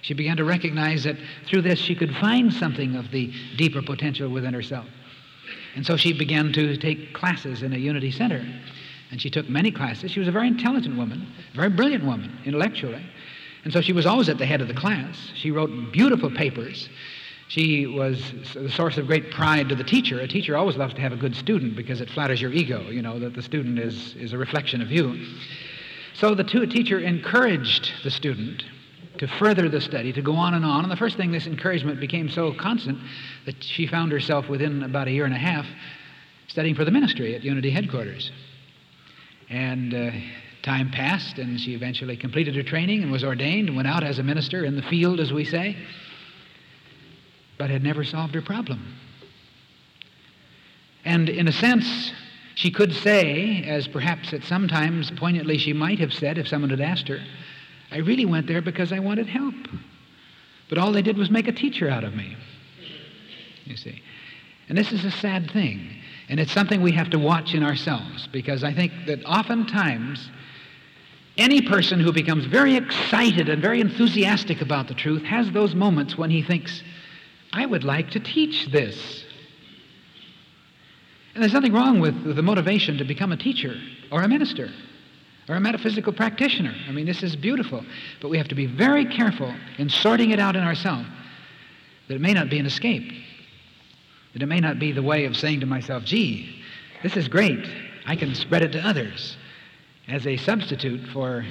She 0.03 0.13
began 0.13 0.37
to 0.37 0.45
recognize 0.45 1.03
that 1.03 1.17
through 1.47 1.63
this 1.63 1.79
she 1.79 1.95
could 1.95 2.15
find 2.15 2.53
something 2.53 2.95
of 2.95 3.11
the 3.11 3.33
deeper 3.57 3.81
potential 3.81 4.29
within 4.29 4.53
herself. 4.53 4.85
And 5.75 5.85
so 5.85 5.97
she 5.97 6.13
began 6.13 6.53
to 6.53 6.77
take 6.77 7.13
classes 7.13 7.61
in 7.61 7.73
a 7.73 7.77
Unity 7.77 8.11
Center. 8.11 8.45
And 9.11 9.21
she 9.21 9.29
took 9.29 9.49
many 9.49 9.69
classes. 9.69 10.11
She 10.11 10.19
was 10.21 10.29
a 10.29 10.31
very 10.31 10.47
intelligent 10.47 10.97
woman, 10.97 11.27
very 11.55 11.69
brilliant 11.69 12.05
woman 12.05 12.39
intellectually. 12.45 13.05
And 13.65 13.73
so 13.73 13.81
she 13.81 13.91
was 13.91 14.05
always 14.05 14.29
at 14.29 14.37
the 14.37 14.45
head 14.45 14.61
of 14.61 14.69
the 14.69 14.73
class. 14.73 15.31
She 15.35 15.51
wrote 15.51 15.91
beautiful 15.91 16.31
papers. 16.31 16.87
She 17.47 17.87
was 17.87 18.33
the 18.53 18.69
source 18.69 18.97
of 18.97 19.07
great 19.07 19.31
pride 19.31 19.69
to 19.69 19.75
the 19.75 19.83
teacher. 19.83 20.19
A 20.19 20.27
teacher 20.27 20.57
always 20.57 20.75
loves 20.75 20.93
to 20.95 21.01
have 21.01 21.13
a 21.13 21.17
good 21.17 21.35
student 21.35 21.77
because 21.77 22.01
it 22.01 22.09
flatters 22.09 22.41
your 22.41 22.51
ego, 22.51 22.89
you 22.89 23.01
know, 23.01 23.19
that 23.19 23.33
the 23.33 23.41
student 23.41 23.79
is, 23.79 24.15
is 24.15 24.33
a 24.33 24.37
reflection 24.37 24.81
of 24.81 24.91
you. 24.91 25.25
So 26.13 26.35
the 26.35 26.43
two, 26.43 26.65
teacher 26.65 26.99
encouraged 26.99 27.91
the 28.03 28.11
student 28.11 28.63
to 29.19 29.27
further 29.27 29.69
the 29.69 29.79
study, 29.79 30.11
to 30.11 30.21
go 30.21 30.35
on 30.35 30.55
and 30.55 30.65
on. 30.65 30.83
And 30.83 30.91
the 30.91 30.97
first 30.97 31.15
thing, 31.15 31.31
this 31.31 31.47
encouragement 31.47 32.01
became 32.01 32.29
so 32.29 32.53
constant 32.53 32.99
that 33.45 33.63
she 33.63 33.87
found 33.87 34.11
herself 34.11 34.49
within 34.49 34.83
about 34.83 35.07
a 35.07 35.11
year 35.11 35.25
and 35.25 35.33
a 35.33 35.39
half 35.39 35.65
studying 36.47 36.75
for 36.75 36.83
the 36.83 36.91
ministry 36.91 37.33
at 37.33 37.43
Unity 37.43 37.69
headquarters. 37.69 38.31
And 39.49 39.93
uh, 39.93 40.11
time 40.63 40.91
passed, 40.91 41.37
and 41.37 41.57
she 41.59 41.73
eventually 41.73 42.17
completed 42.17 42.55
her 42.55 42.63
training 42.63 43.03
and 43.03 43.11
was 43.11 43.23
ordained 43.23 43.69
and 43.69 43.77
went 43.77 43.87
out 43.87 44.03
as 44.03 44.19
a 44.19 44.23
minister 44.23 44.65
in 44.65 44.75
the 44.75 44.81
field, 44.81 45.21
as 45.21 45.31
we 45.31 45.45
say 45.45 45.77
but 47.57 47.69
had 47.69 47.83
never 47.83 48.03
solved 48.03 48.35
her 48.35 48.41
problem. 48.41 48.95
And 51.05 51.29
in 51.29 51.47
a 51.47 51.51
sense, 51.51 52.11
she 52.55 52.71
could 52.71 52.93
say, 52.93 53.63
as 53.63 53.87
perhaps 53.87 54.33
at 54.33 54.43
some 54.43 54.67
times 54.67 55.11
poignantly 55.11 55.57
she 55.57 55.73
might 55.73 55.99
have 55.99 56.13
said 56.13 56.37
if 56.37 56.47
someone 56.47 56.69
had 56.69 56.81
asked 56.81 57.07
her, 57.07 57.19
I 57.91 57.97
really 57.97 58.25
went 58.25 58.47
there 58.47 58.61
because 58.61 58.91
I 58.91 58.99
wanted 58.99 59.27
help. 59.27 59.55
But 60.69 60.77
all 60.77 60.91
they 60.91 61.01
did 61.01 61.17
was 61.17 61.29
make 61.29 61.47
a 61.47 61.51
teacher 61.51 61.89
out 61.89 62.03
of 62.03 62.13
me. 62.13 62.35
You 63.65 63.77
see. 63.77 64.01
And 64.69 64.77
this 64.77 64.91
is 64.91 65.05
a 65.05 65.11
sad 65.11 65.49
thing. 65.51 65.89
And 66.29 66.39
it's 66.39 66.51
something 66.51 66.81
we 66.81 66.91
have 66.91 67.09
to 67.11 67.19
watch 67.19 67.53
in 67.53 67.63
ourselves 67.63 68.27
because 68.31 68.63
I 68.63 68.73
think 68.73 68.91
that 69.05 69.23
oftentimes 69.23 70.29
any 71.37 71.61
person 71.61 71.99
who 71.99 72.11
becomes 72.11 72.45
very 72.45 72.75
excited 72.75 73.47
and 73.47 73.61
very 73.61 73.79
enthusiastic 73.79 74.61
about 74.61 74.87
the 74.87 74.93
truth 74.93 75.23
has 75.23 75.51
those 75.51 75.75
moments 75.75 76.17
when 76.17 76.29
he 76.29 76.41
thinks, 76.41 76.81
I 77.53 77.65
would 77.65 77.83
like 77.83 78.11
to 78.11 78.19
teach 78.19 78.67
this. 78.71 79.23
And 81.33 81.43
there's 81.43 81.53
nothing 81.53 81.73
wrong 81.73 81.99
with 81.99 82.35
the 82.35 82.41
motivation 82.41 82.97
to 82.97 83.03
become 83.03 83.31
a 83.31 83.37
teacher 83.37 83.75
or 84.11 84.23
a 84.23 84.27
minister 84.27 84.71
or 85.47 85.55
a 85.55 85.59
metaphysical 85.59 86.11
practitioner. 86.11 86.73
I 86.87 86.91
mean, 86.91 87.05
this 87.05 87.23
is 87.23 87.35
beautiful. 87.35 87.85
But 88.21 88.29
we 88.29 88.37
have 88.37 88.47
to 88.49 88.55
be 88.55 88.65
very 88.65 89.05
careful 89.05 89.53
in 89.77 89.89
sorting 89.89 90.31
it 90.31 90.39
out 90.39 90.55
in 90.55 90.63
ourselves 90.63 91.07
that 92.07 92.15
it 92.15 92.21
may 92.21 92.33
not 92.33 92.49
be 92.49 92.57
an 92.57 92.65
escape, 92.65 93.11
that 94.33 94.41
it 94.41 94.47
may 94.47 94.59
not 94.59 94.79
be 94.79 94.91
the 94.91 95.03
way 95.03 95.25
of 95.25 95.35
saying 95.35 95.59
to 95.59 95.65
myself, 95.65 96.03
gee, 96.03 96.63
this 97.03 97.17
is 97.17 97.27
great. 97.27 97.67
I 98.05 98.15
can 98.15 98.33
spread 98.33 98.63
it 98.63 98.71
to 98.71 98.79
others 98.79 99.37
as 100.07 100.25
a 100.25 100.37
substitute 100.37 101.01
for, 101.11 101.45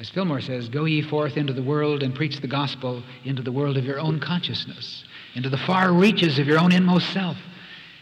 as 0.00 0.10
Fillmore 0.10 0.40
says, 0.40 0.68
go 0.68 0.84
ye 0.84 1.02
forth 1.02 1.36
into 1.36 1.52
the 1.52 1.62
world 1.62 2.02
and 2.02 2.14
preach 2.14 2.40
the 2.40 2.48
gospel 2.48 3.02
into 3.24 3.42
the 3.42 3.52
world 3.52 3.76
of 3.76 3.84
your 3.84 4.00
own 4.00 4.18
consciousness, 4.18 5.04
into 5.34 5.48
the 5.48 5.58
far 5.58 5.92
reaches 5.92 6.38
of 6.38 6.46
your 6.46 6.58
own 6.58 6.72
inmost 6.72 7.12
self, 7.12 7.36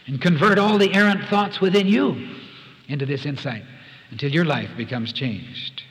and 0.05 0.21
convert 0.21 0.59
all 0.59 0.77
the 0.77 0.93
errant 0.93 1.27
thoughts 1.29 1.61
within 1.61 1.87
you 1.87 2.35
into 2.87 3.05
this 3.05 3.25
insight 3.25 3.63
until 4.11 4.31
your 4.31 4.45
life 4.45 4.69
becomes 4.77 5.13
changed. 5.13 5.83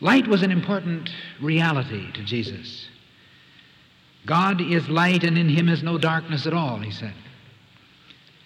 Light 0.00 0.26
was 0.26 0.42
an 0.42 0.50
important 0.50 1.10
reality 1.40 2.10
to 2.12 2.24
Jesus. 2.24 2.88
God 4.26 4.60
is 4.60 4.88
light, 4.88 5.22
and 5.22 5.38
in 5.38 5.48
him 5.48 5.68
is 5.68 5.82
no 5.82 5.98
darkness 5.98 6.46
at 6.46 6.54
all, 6.54 6.78
he 6.78 6.90
said. 6.90 7.14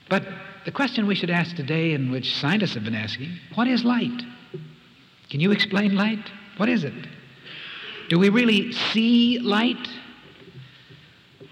But 0.09 0.27
the 0.65 0.73
question 0.73 1.07
we 1.07 1.15
should 1.15 1.31
ask 1.31 1.57
today, 1.57 1.93
and 1.95 2.11
which 2.11 2.37
scientists 2.37 2.75
have 2.75 2.85
been 2.85 2.95
asking, 2.95 3.31
what 3.55 3.69
is 3.69 3.85
light? 3.85 4.23
Can 5.31 5.41
you 5.41 5.51
explain 5.53 5.95
light? 5.95 6.31
What 6.57 6.69
is 6.69 6.85
it? 6.85 6.95
Do 8.09 8.19
we 8.19 8.29
really 8.29 8.73
see 8.73 9.39
light? 9.39 9.89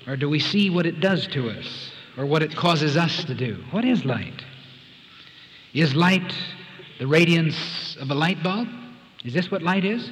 Or 0.07 0.17
do 0.17 0.29
we 0.29 0.39
see 0.39 0.71
what 0.71 0.87
it 0.87 1.01
does 1.01 1.27
to 1.29 1.51
us? 1.51 1.91
Or 2.17 2.27
what 2.27 2.43
it 2.43 2.55
causes 2.55 2.97
us 2.97 3.25
to 3.25 3.35
do? 3.35 3.63
What 3.71 3.85
is 3.85 4.05
light? 4.05 4.45
Is 5.73 5.95
light 5.95 6.35
the 6.99 7.07
radiance 7.07 7.97
of 8.01 8.11
a 8.11 8.15
light 8.15 8.43
bulb? 8.43 8.69
Is 9.25 9.35
this 9.35 9.51
what 9.51 9.63
light 9.63 9.85
is? 9.85 10.11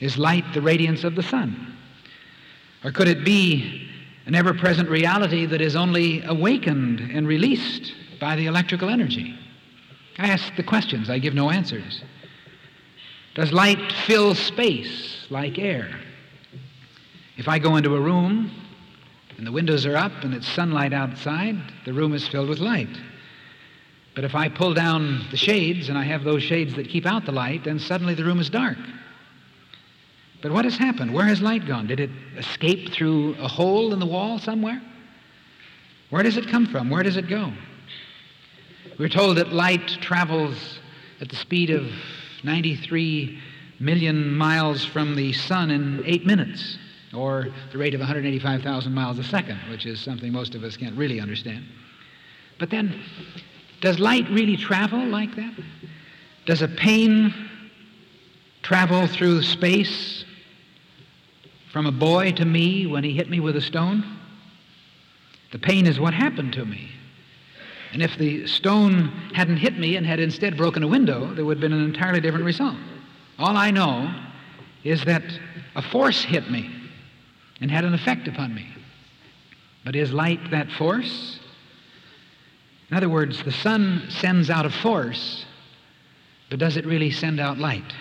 Is 0.00 0.16
light 0.16 0.44
the 0.54 0.62
radiance 0.62 1.04
of 1.04 1.14
the 1.14 1.22
sun? 1.22 1.76
Or 2.84 2.92
could 2.92 3.08
it 3.08 3.24
be 3.24 3.88
an 4.26 4.34
ever 4.34 4.54
present 4.54 4.88
reality 4.88 5.46
that 5.46 5.60
is 5.60 5.74
only 5.74 6.22
awakened 6.22 7.00
and 7.00 7.26
released 7.26 7.92
by 8.20 8.36
the 8.36 8.46
electrical 8.46 8.88
energy? 8.88 9.36
I 10.18 10.28
ask 10.28 10.54
the 10.56 10.62
questions, 10.62 11.10
I 11.10 11.18
give 11.18 11.34
no 11.34 11.50
answers. 11.50 12.02
Does 13.34 13.52
light 13.52 13.92
fill 14.06 14.34
space 14.34 15.26
like 15.30 15.58
air? 15.58 15.90
If 17.36 17.48
I 17.48 17.58
go 17.58 17.76
into 17.76 17.94
a 17.94 18.00
room 18.00 18.50
and 19.38 19.46
the 19.46 19.52
windows 19.52 19.86
are 19.86 19.96
up 19.96 20.12
and 20.22 20.34
it's 20.34 20.48
sunlight 20.48 20.92
outside, 20.92 21.56
the 21.84 21.92
room 21.92 22.12
is 22.12 22.26
filled 22.28 22.48
with 22.48 22.58
light. 22.58 22.88
But 24.14 24.24
if 24.24 24.34
I 24.34 24.48
pull 24.48 24.74
down 24.74 25.24
the 25.30 25.36
shades 25.36 25.88
and 25.88 25.96
I 25.96 26.02
have 26.02 26.24
those 26.24 26.42
shades 26.42 26.74
that 26.74 26.88
keep 26.88 27.06
out 27.06 27.24
the 27.24 27.32
light, 27.32 27.64
then 27.64 27.78
suddenly 27.78 28.14
the 28.14 28.24
room 28.24 28.40
is 28.40 28.50
dark. 28.50 28.76
But 30.42 30.50
what 30.50 30.64
has 30.64 30.76
happened? 30.76 31.14
Where 31.14 31.24
has 31.24 31.40
light 31.40 31.66
gone? 31.66 31.86
Did 31.86 32.00
it 32.00 32.10
escape 32.36 32.92
through 32.92 33.36
a 33.38 33.46
hole 33.46 33.92
in 33.92 34.00
the 34.00 34.06
wall 34.06 34.40
somewhere? 34.40 34.82
Where 36.10 36.24
does 36.24 36.36
it 36.36 36.48
come 36.48 36.66
from? 36.66 36.90
Where 36.90 37.04
does 37.04 37.16
it 37.16 37.28
go? 37.28 37.52
We're 38.98 39.08
told 39.08 39.36
that 39.36 39.52
light 39.52 39.86
travels 40.00 40.80
at 41.20 41.28
the 41.28 41.36
speed 41.36 41.70
of 41.70 41.88
93 42.42 43.38
million 43.78 44.36
miles 44.36 44.84
from 44.84 45.14
the 45.14 45.32
sun 45.32 45.70
in 45.70 46.02
eight 46.04 46.26
minutes, 46.26 46.76
or 47.14 47.48
the 47.72 47.78
rate 47.78 47.94
of 47.94 48.00
185,000 48.00 48.92
miles 48.92 49.18
a 49.18 49.24
second, 49.24 49.58
which 49.70 49.86
is 49.86 50.00
something 50.00 50.32
most 50.32 50.54
of 50.54 50.64
us 50.64 50.76
can't 50.76 50.96
really 50.96 51.20
understand. 51.20 51.64
But 52.58 52.70
then, 52.70 53.02
does 53.80 53.98
light 53.98 54.28
really 54.30 54.56
travel 54.56 55.04
like 55.06 55.34
that? 55.36 55.54
Does 56.46 56.62
a 56.62 56.68
pain 56.68 57.32
travel 58.62 59.06
through 59.06 59.42
space 59.42 60.24
from 61.72 61.86
a 61.86 61.92
boy 61.92 62.32
to 62.32 62.44
me 62.44 62.86
when 62.86 63.04
he 63.04 63.12
hit 63.12 63.30
me 63.30 63.40
with 63.40 63.56
a 63.56 63.60
stone? 63.60 64.04
The 65.52 65.58
pain 65.58 65.86
is 65.86 65.98
what 65.98 66.12
happened 66.12 66.52
to 66.54 66.64
me. 66.64 66.90
And 67.92 68.02
if 68.02 68.18
the 68.18 68.46
stone 68.46 69.08
hadn't 69.34 69.56
hit 69.56 69.78
me 69.78 69.96
and 69.96 70.06
had 70.06 70.20
instead 70.20 70.58
broken 70.58 70.82
a 70.82 70.88
window, 70.88 71.32
there 71.32 71.44
would 71.46 71.56
have 71.56 71.60
been 71.62 71.72
an 71.72 71.84
entirely 71.84 72.20
different 72.20 72.44
result. 72.44 72.76
All 73.38 73.56
I 73.56 73.70
know 73.70 74.14
is 74.84 75.04
that 75.04 75.22
a 75.74 75.80
force 75.80 76.22
hit 76.22 76.50
me 76.50 76.77
and 77.60 77.70
had 77.70 77.84
an 77.84 77.94
effect 77.94 78.28
upon 78.28 78.54
me. 78.54 78.66
But 79.84 79.96
is 79.96 80.12
light 80.12 80.50
that 80.50 80.70
force? 80.72 81.40
In 82.90 82.96
other 82.96 83.08
words, 83.08 83.42
the 83.42 83.52
sun 83.52 84.06
sends 84.08 84.50
out 84.50 84.66
a 84.66 84.70
force, 84.70 85.44
but 86.50 86.58
does 86.58 86.76
it 86.76 86.86
really 86.86 87.10
send 87.10 87.40
out 87.40 87.58
light? 87.58 87.92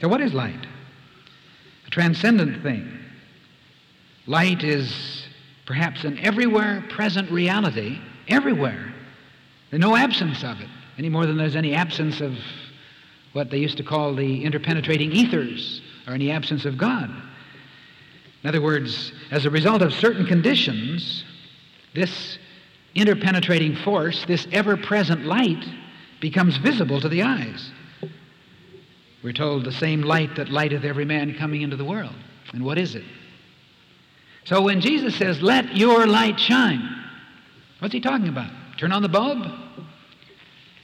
So, 0.00 0.08
what 0.08 0.20
is 0.20 0.32
light? 0.32 0.66
A 1.86 1.90
transcendent 1.90 2.62
thing. 2.62 2.98
Light 4.26 4.64
is 4.64 5.26
perhaps 5.66 6.04
an 6.04 6.18
everywhere 6.18 6.84
present 6.88 7.30
reality, 7.30 7.98
everywhere, 8.28 8.90
there's 9.70 9.80
no 9.80 9.94
absence 9.94 10.42
of 10.42 10.60
it, 10.60 10.68
any 10.98 11.08
more 11.08 11.26
than 11.26 11.36
there's 11.36 11.56
any 11.56 11.74
absence 11.74 12.20
of 12.20 12.36
what 13.32 13.50
they 13.50 13.58
used 13.58 13.76
to 13.76 13.84
call 13.84 14.14
the 14.14 14.44
interpenetrating 14.44 15.12
ethers 15.12 15.80
or 16.06 16.14
any 16.14 16.30
absence 16.32 16.64
of 16.64 16.76
God. 16.76 17.10
In 18.42 18.48
other 18.48 18.62
words, 18.62 19.12
as 19.30 19.44
a 19.44 19.50
result 19.50 19.82
of 19.82 19.92
certain 19.92 20.26
conditions, 20.26 21.24
this 21.94 22.38
interpenetrating 22.94 23.76
force, 23.84 24.24
this 24.26 24.46
ever 24.52 24.76
present 24.76 25.24
light, 25.24 25.64
becomes 26.20 26.56
visible 26.56 27.00
to 27.00 27.08
the 27.08 27.22
eyes. 27.22 27.70
We're 29.22 29.32
told 29.32 29.64
the 29.64 29.72
same 29.72 30.02
light 30.02 30.36
that 30.36 30.48
lighteth 30.48 30.84
every 30.84 31.04
man 31.04 31.34
coming 31.34 31.62
into 31.62 31.76
the 31.76 31.84
world. 31.84 32.14
And 32.52 32.64
what 32.64 32.78
is 32.78 32.94
it? 32.94 33.04
So 34.44 34.62
when 34.62 34.80
Jesus 34.80 35.14
says, 35.16 35.42
Let 35.42 35.76
your 35.76 36.06
light 36.06 36.40
shine, 36.40 36.82
what's 37.78 37.92
he 37.92 38.00
talking 38.00 38.28
about? 38.28 38.50
Turn 38.78 38.92
on 38.92 39.02
the 39.02 39.08
bulb? 39.08 39.46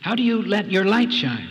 How 0.02 0.14
do 0.14 0.22
you 0.22 0.42
let 0.42 0.70
your 0.70 0.84
light 0.84 1.12
shine? 1.12 1.48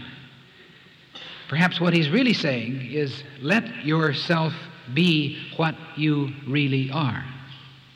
Perhaps 1.50 1.82
what 1.82 1.94
he's 1.94 2.10
really 2.10 2.34
saying 2.34 2.91
is 2.91 3.24
let 3.41 3.86
yourself 3.86 4.54
be 4.93 5.38
what 5.58 5.76
you 5.95 6.32
really 6.48 6.91
are. 6.91 7.24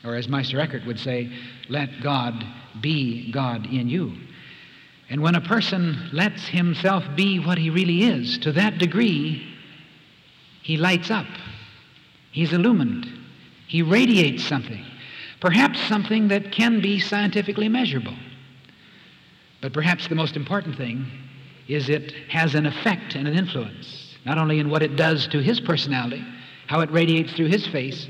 Or 0.04 0.14
as 0.14 0.28
Meister 0.28 0.60
Eckhart 0.60 0.86
would 0.86 0.98
say, 0.98 1.30
let 1.68 2.00
God 2.02 2.44
be 2.80 3.30
God 3.32 3.66
in 3.66 3.88
you. 3.88 4.14
And 5.08 5.20
when 5.20 5.34
a 5.34 5.40
person 5.40 6.08
lets 6.12 6.46
himself 6.46 7.04
be 7.16 7.38
what 7.38 7.58
he 7.58 7.68
really 7.68 8.04
is, 8.04 8.38
to 8.38 8.52
that 8.52 8.78
degree, 8.78 9.46
he 10.62 10.76
lights 10.76 11.10
up. 11.10 11.26
He's 12.30 12.52
illumined. 12.52 13.06
He 13.66 13.82
radiates 13.82 14.44
something, 14.44 14.84
perhaps 15.40 15.80
something 15.80 16.28
that 16.28 16.52
can 16.52 16.80
be 16.80 17.00
scientifically 17.00 17.68
measurable. 17.68 18.14
But 19.60 19.72
perhaps 19.72 20.08
the 20.08 20.14
most 20.14 20.36
important 20.36 20.76
thing 20.76 21.06
is 21.68 21.88
it 21.88 22.12
has 22.28 22.54
an 22.54 22.66
effect 22.66 23.14
and 23.14 23.28
an 23.28 23.34
influence, 23.34 24.16
not 24.24 24.38
only 24.38 24.58
in 24.58 24.70
what 24.70 24.82
it 24.82 24.96
does 24.96 25.26
to 25.28 25.40
his 25.40 25.60
personality, 25.60 26.24
how 26.70 26.78
it 26.82 26.90
radiates 26.92 27.32
through 27.32 27.48
his 27.48 27.66
face, 27.66 28.06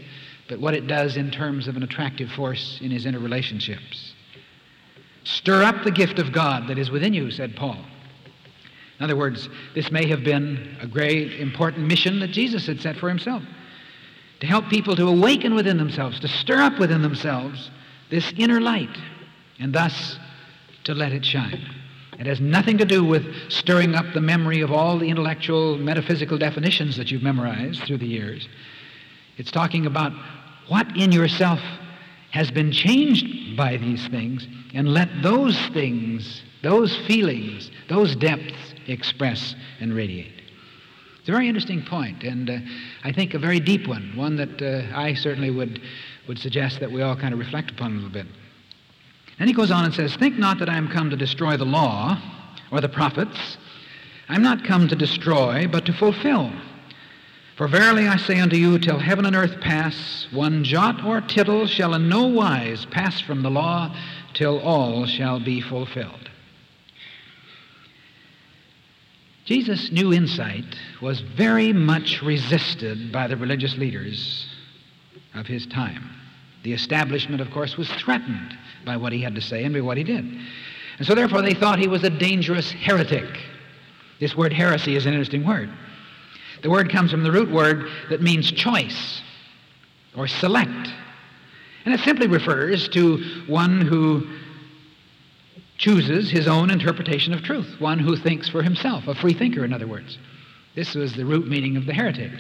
but 0.47 0.61
what 0.61 0.75
it 0.75 0.87
does 0.87 1.17
in 1.17 1.31
terms 1.31 1.67
of 1.67 1.77
an 1.77 1.83
attractive 1.83 2.31
force 2.33 2.79
in 2.83 2.91
his 2.91 3.07
interrelationships. 3.07 4.13
Stir 5.25 5.63
up 5.63 5.83
the 5.83 5.91
gift 5.91 6.19
of 6.19 6.31
God 6.31 6.69
that 6.69 6.77
is 6.77 6.91
within 6.91 7.15
you, 7.15 7.31
said 7.31 7.57
Paul. 7.57 7.79
In 8.99 9.05
other 9.05 9.17
words, 9.17 9.49
this 9.75 9.91
may 9.91 10.07
have 10.09 10.25
been 10.25 10.77
a 10.79 10.87
great 10.87 11.41
important 11.41 11.87
mission 11.87 12.21
that 12.21 12.33
Jesus 12.33 12.67
had 12.67 12.83
set 12.83 12.97
for 12.97 13.09
himself 13.09 13.43
to 14.41 14.47
help 14.47 14.69
people 14.69 14.95
to 14.95 15.09
awaken 15.09 15.55
within 15.55 15.79
themselves, 15.79 16.21
to 16.21 16.29
stir 16.29 16.61
up 16.61 16.79
within 16.79 17.01
themselves 17.01 17.71
this 18.11 18.31
inner 18.37 18.61
light, 18.61 18.95
and 19.59 19.73
thus 19.73 20.19
to 20.85 20.93
let 20.93 21.13
it 21.13 21.25
shine. 21.25 21.80
It 22.21 22.27
has 22.27 22.39
nothing 22.39 22.77
to 22.77 22.85
do 22.85 23.03
with 23.03 23.25
stirring 23.49 23.95
up 23.95 24.05
the 24.13 24.21
memory 24.21 24.61
of 24.61 24.71
all 24.71 24.99
the 24.99 25.09
intellectual, 25.09 25.79
metaphysical 25.79 26.37
definitions 26.37 26.99
that 26.99 27.11
you've 27.11 27.23
memorized 27.23 27.83
through 27.85 27.97
the 27.97 28.07
years. 28.07 28.47
It's 29.39 29.51
talking 29.51 29.87
about 29.87 30.13
what 30.69 30.87
in 30.99 31.13
yourself 31.13 31.61
has 32.33 32.51
been 32.51 32.73
changed 32.73 33.57
by 33.57 33.79
these 33.79 34.07
things, 34.09 34.47
and 34.75 34.93
let 34.93 35.09
those 35.23 35.59
things, 35.69 36.43
those 36.63 36.95
feelings, 37.07 37.71
those 37.89 38.15
depths 38.15 38.75
express 38.87 39.55
and 39.81 39.95
radiate. 39.95 40.43
It's 41.21 41.29
a 41.31 41.33
very 41.33 41.49
interesting 41.49 41.83
point, 41.83 42.23
and 42.23 42.51
uh, 42.51 42.59
I 43.03 43.13
think 43.13 43.33
a 43.33 43.39
very 43.39 43.61
deep 43.61 43.89
one, 43.89 44.13
one 44.15 44.37
that 44.37 44.61
uh, 44.61 44.95
I 44.95 45.15
certainly 45.15 45.51
would, 45.51 45.81
would 46.29 46.39
suggest 46.39 46.81
that 46.81 46.93
we 46.93 47.01
all 47.01 47.17
kind 47.17 47.33
of 47.33 47.41
reflect 47.41 47.71
upon 47.71 47.93
a 47.93 47.95
little 47.95 48.11
bit. 48.11 48.27
Then 49.41 49.49
he 49.49 49.55
goes 49.55 49.71
on 49.71 49.87
and 49.87 49.95
says, 49.95 50.15
Think 50.15 50.39
not 50.39 50.59
that 50.59 50.69
I 50.69 50.77
am 50.77 50.87
come 50.87 51.09
to 51.09 51.17
destroy 51.17 51.57
the 51.57 51.65
law 51.65 52.21
or 52.71 52.83
the 52.83 52.91
prophets. 52.91 53.57
I'm 54.29 54.43
not 54.43 54.65
come 54.65 54.87
to 54.89 54.95
destroy, 54.95 55.67
but 55.67 55.87
to 55.87 55.95
fulfill. 55.95 56.53
For 57.57 57.67
verily 57.67 58.07
I 58.07 58.19
say 58.19 58.39
unto 58.39 58.57
you, 58.57 58.79
till 58.79 58.99
heaven 58.99 59.25
and 59.25 59.35
earth 59.35 59.59
pass, 59.63 60.27
one 60.31 60.63
jot 60.63 61.03
or 61.03 61.23
tittle 61.23 61.67
shall 61.67 61.95
in 61.95 62.11
no 62.11 62.27
wise 62.27 62.85
pass 62.85 63.23
from 63.23 63.43
the 63.43 63.51
law 63.51 63.97
till 64.35 64.59
all 64.61 65.07
shall 65.07 65.41
be 65.41 65.63
fulfilled. 65.63 66.29
Jesus' 69.47 69.91
new 69.91 70.13
insight 70.13 70.77
was 71.01 71.23
very 71.23 71.73
much 71.73 72.21
resisted 72.21 73.11
by 73.11 73.27
the 73.27 73.39
religious 73.39 73.75
leaders 73.79 74.47
of 75.35 75.47
his 75.47 75.67
time. 75.67 76.11
The 76.63 76.75
establishment, 76.75 77.41
of 77.41 77.51
course, 77.51 77.79
was 77.79 77.89
threatened 77.93 78.59
by 78.85 78.97
what 78.97 79.13
he 79.13 79.21
had 79.21 79.35
to 79.35 79.41
say 79.41 79.65
and 79.65 79.75
by 79.75 79.81
what 79.81 79.97
he 79.97 80.05
did. 80.05 80.25
And 80.99 81.07
so, 81.07 81.15
therefore, 81.15 81.43
they 81.43 81.55
thought 81.55 81.79
he 81.79 81.89
was 81.89 82.05
a 82.05 82.11
dangerous 82.11 82.71
heretic. 82.71 83.29
This 84.19 84.37
word 84.37 84.53
heresy 84.53 84.97
is 84.97 85.07
an 85.07 85.13
interesting 85.13 85.47
word. 85.47 85.71
The 86.63 86.71
word 86.71 86.91
comes 86.91 87.11
from 87.11 87.23
the 87.23 87.33
root 87.33 87.51
word 87.51 87.89
that 88.11 88.21
means 88.21 88.53
choice 88.53 89.23
or 90.17 90.27
select. 90.27 90.91
And 91.85 91.95
it 91.95 92.01
simply 92.01 92.27
refers 92.27 92.89
to 92.91 93.45
one 93.47 93.81
who 93.81 94.27
chooses 95.79 96.31
his 96.31 96.47
own 96.47 96.71
interpretation 96.71 97.33
of 97.33 97.43
truth, 97.43 97.81
one 97.81 97.99
who 97.99 98.15
thinks 98.17 98.49
for 98.49 98.63
himself, 98.63 99.09
a 99.09 99.15
free 99.15 99.33
thinker, 99.33 99.65
in 99.65 99.73
other 99.73 99.87
words. 99.87 100.19
This 100.75 100.95
was 100.95 101.15
the 101.15 101.25
root 101.25 101.49
meaning 101.49 101.79
of 101.79 101.87
the 101.87 101.95
heretic, 101.95 102.31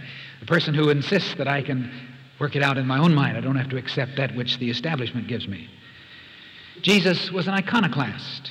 the 0.41 0.47
person 0.47 0.75
who 0.75 0.91
insists 0.91 1.35
that 1.37 1.49
I 1.49 1.63
can 1.63 1.91
work 2.39 2.55
it 2.55 2.63
out 2.63 2.77
in 2.77 2.87
my 2.87 2.99
own 2.99 3.15
mind. 3.15 3.39
I 3.39 3.41
don't 3.41 3.57
have 3.57 3.71
to 3.71 3.79
accept 3.79 4.17
that 4.17 4.35
which 4.37 4.59
the 4.59 4.69
establishment 4.69 5.27
gives 5.27 5.49
me. 5.49 5.69
Jesus 6.83 7.31
was 7.31 7.47
an 7.47 7.55
iconoclast, 7.55 8.51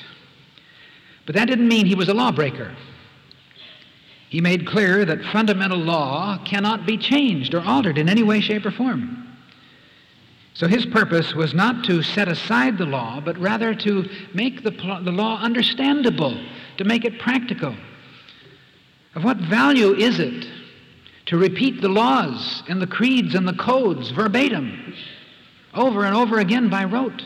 but 1.26 1.36
that 1.36 1.46
didn't 1.46 1.68
mean 1.68 1.86
he 1.86 1.96
was 1.96 2.10
a 2.10 2.14
lawbreaker. 2.14 2.76
He 4.30 4.42
made 4.42 4.68
clear 4.68 5.06
that 5.06 5.24
fundamental 5.26 5.80
law 5.80 6.38
cannot 6.46 6.86
be 6.86 6.98
changed 6.98 7.56
or 7.56 7.62
altered 7.62 7.98
in 7.98 8.08
any 8.08 8.22
way, 8.22 8.42
shape, 8.42 8.66
or 8.66 8.72
form. 8.72 9.28
So 10.54 10.68
his 10.68 10.86
purpose 10.86 11.34
was 11.34 11.54
not 11.54 11.86
to 11.86 12.04
set 12.04 12.28
aside 12.28 12.78
the 12.78 12.86
law, 12.86 13.22
but 13.22 13.38
rather 13.40 13.74
to 13.76 14.08
make 14.34 14.64
the, 14.64 14.72
the 14.72 15.12
law 15.12 15.40
understandable, 15.42 16.38
to 16.78 16.84
make 16.84 17.06
it 17.06 17.18
practical. 17.20 17.76
Of 19.16 19.24
what 19.24 19.38
value 19.38 19.96
is 19.96 20.20
it 20.20 20.48
to 21.28 21.38
repeat 21.38 21.82
the 21.82 21.90
laws 21.90 22.62
and 22.68 22.82
the 22.82 22.88
creeds 22.88 23.36
and 23.36 23.48
the 23.48 23.54
codes 23.54 24.12
verbatim 24.12 24.94
over 25.74 26.04
and 26.04 26.16
over 26.16 26.40
again 26.40 26.70
by 26.70 26.84
rote 26.84 27.24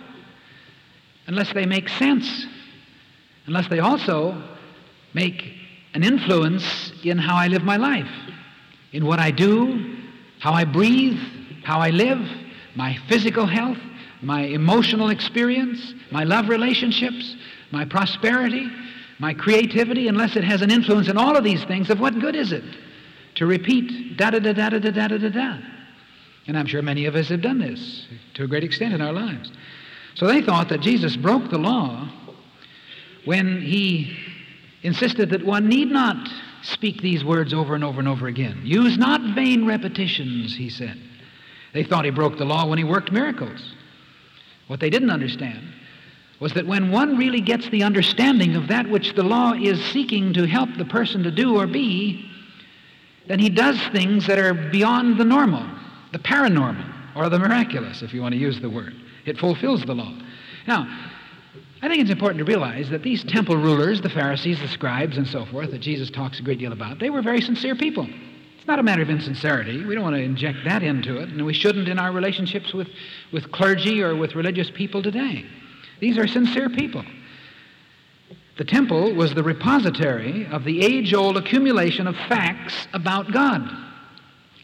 unless 1.28 1.54
they 1.54 1.66
make 1.66 1.90
sense, 1.90 2.46
unless 3.46 3.68
they 3.70 3.80
also 3.80 4.42
make 5.14 5.54
an 5.94 6.04
influence 6.04 6.92
in 7.04 7.18
how 7.18 7.36
I 7.36 7.48
live 7.48 7.64
my 7.64 7.78
life, 7.78 8.10
in 8.92 9.06
what 9.06 9.20
I 9.20 9.32
do, 9.32 9.98
how 10.40 10.54
I 10.54 10.66
breathe, 10.66 11.20
how 11.64 11.80
I 11.80 11.90
live, 11.90 12.20
my 12.76 12.98
physical 13.08 13.46
health, 13.46 13.78
my 14.22 14.42
emotional 14.42 15.10
experience, 15.10 15.94
my 16.12 16.24
love 16.24 16.50
relationships, 16.50 17.36
my 17.72 17.86
prosperity, 17.86 18.70
my 19.20 19.34
creativity, 19.34 20.08
unless 20.08 20.36
it 20.36 20.44
has 20.44 20.62
an 20.62 20.72
influence 20.72 21.08
in 21.08 21.18
all 21.18 21.36
of 21.38 21.44
these 21.44 21.64
things, 21.66 21.90
of 21.90 22.00
what 22.00 22.20
good 22.20 22.36
is 22.36 22.52
it 22.52 22.64
to 23.36 23.46
repeat 23.46 24.18
da 24.18 24.32
da 24.32 24.40
da 24.40 24.54
da 24.54 24.70
da 24.70 24.80
da 24.80 25.08
da 25.08 25.18
da 25.18 25.30
da? 25.30 25.58
And 26.48 26.58
I'm 26.58 26.66
sure 26.66 26.82
many 26.82 27.06
of 27.06 27.16
us 27.16 27.30
have 27.30 27.42
done 27.42 27.60
this 27.60 28.08
to 28.34 28.44
a 28.44 28.48
great 28.48 28.64
extent 28.64 28.94
in 28.94 29.02
our 29.02 29.14
lives. 29.14 29.52
So 30.16 30.28
they 30.28 30.42
thought 30.42 30.70
that 30.70 30.82
Jesus 30.82 31.16
broke 31.16 31.50
the 31.50 31.58
law 31.58 32.10
when 33.26 33.62
he 33.62 34.18
insisted 34.84 35.30
that 35.32 35.46
one 35.46 35.68
need 35.68 35.90
not 35.90 36.30
speak 36.62 37.02
these 37.02 37.24
words 37.24 37.54
over 37.54 37.76
and 37.76 37.84
over 37.84 38.00
and 38.00 38.08
over 38.08 38.28
again. 38.28 38.62
Use 38.64 38.98
not 38.98 39.36
vain 39.36 39.66
repetitions, 39.66 40.56
he 40.56 40.70
said. 40.70 41.00
They 41.74 41.84
thought 41.84 42.06
he 42.06 42.12
broke 42.12 42.38
the 42.38 42.46
law 42.46 42.68
when 42.68 42.78
he 42.78 42.84
worked 42.84 43.12
miracles. 43.12 43.74
What 44.68 44.80
they 44.80 44.90
didn't 44.90 45.10
understand 45.10 45.74
was 46.40 46.54
that 46.54 46.68
when 46.68 46.92
one 46.92 47.18
really 47.18 47.42
gets 47.42 47.70
the 47.70 47.84
understanding 47.84 48.56
of 48.56 48.68
that 48.68 48.88
which 48.90 49.14
the 49.16 49.24
law 49.24 49.54
is 49.54 49.84
seeking 49.86 50.34
to 50.34 50.46
help 50.46 50.70
the 50.78 50.86
person 50.86 51.24
to 51.24 51.32
do 51.32 51.58
or 51.58 51.68
be, 51.68 52.30
then 53.28 53.40
he 53.40 53.50
does 53.50 53.80
things 53.92 54.28
that 54.28 54.40
are 54.40 54.54
beyond 54.54 55.18
the 55.18 55.24
normal, 55.24 55.66
the 56.12 56.20
paranormal, 56.20 57.16
or 57.16 57.30
the 57.30 57.40
miraculous, 57.40 58.02
if 58.02 58.14
you 58.14 58.22
want 58.22 58.34
to 58.34 58.40
use 58.40 58.60
the 58.60 58.70
word. 58.70 58.94
It 59.26 59.38
fulfills 59.38 59.84
the 59.84 59.94
law. 59.94 60.14
Now, 60.68 60.88
I 61.82 61.90
think 61.90 62.02
it's 62.02 62.12
important 62.12 62.40
to 62.40 62.46
realize 62.46 62.90
that 62.92 63.04
these 63.04 63.24
temple 63.26 63.58
rulers, 63.58 64.02
the 64.02 64.10
Pharisees, 64.10 64.60
the 64.62 64.70
scribes, 64.70 65.18
and 65.18 65.28
so 65.28 65.46
forth, 65.46 65.72
that 65.72 65.82
Jesus 65.82 66.10
talks 66.10 66.40
a 66.40 66.42
great 66.42 66.60
deal 66.60 66.72
about, 66.72 67.00
they 67.00 67.10
were 67.10 67.22
very 67.22 67.42
sincere 67.42 67.76
people. 67.76 68.08
It's 68.58 68.68
not 68.68 68.80
a 68.80 68.84
matter 68.84 69.02
of 69.02 69.10
insincerity. 69.10 69.84
We 69.84 69.94
don't 69.94 70.06
want 70.06 70.16
to 70.16 70.22
inject 70.22 70.60
that 70.64 70.84
into 70.84 71.18
it, 71.18 71.28
and 71.28 71.46
we 71.46 71.54
shouldn't 71.54 71.90
in 71.90 72.00
our 72.00 72.14
relationships 72.14 72.74
with, 72.74 72.88
with 73.34 73.52
clergy 73.52 74.02
or 74.02 74.16
with 74.16 74.36
religious 74.36 74.72
people 74.72 75.04
today. 75.04 75.46
These 76.00 76.18
are 76.18 76.28
sincere 76.28 76.70
people. 76.70 77.04
The 78.58 78.64
temple 78.64 79.14
was 79.16 79.34
the 79.34 79.44
repository 79.44 80.48
of 80.48 80.64
the 80.64 80.86
age 80.86 81.14
old 81.14 81.36
accumulation 81.36 82.08
of 82.08 82.16
facts 82.16 82.88
about 82.94 83.34
God, 83.34 83.70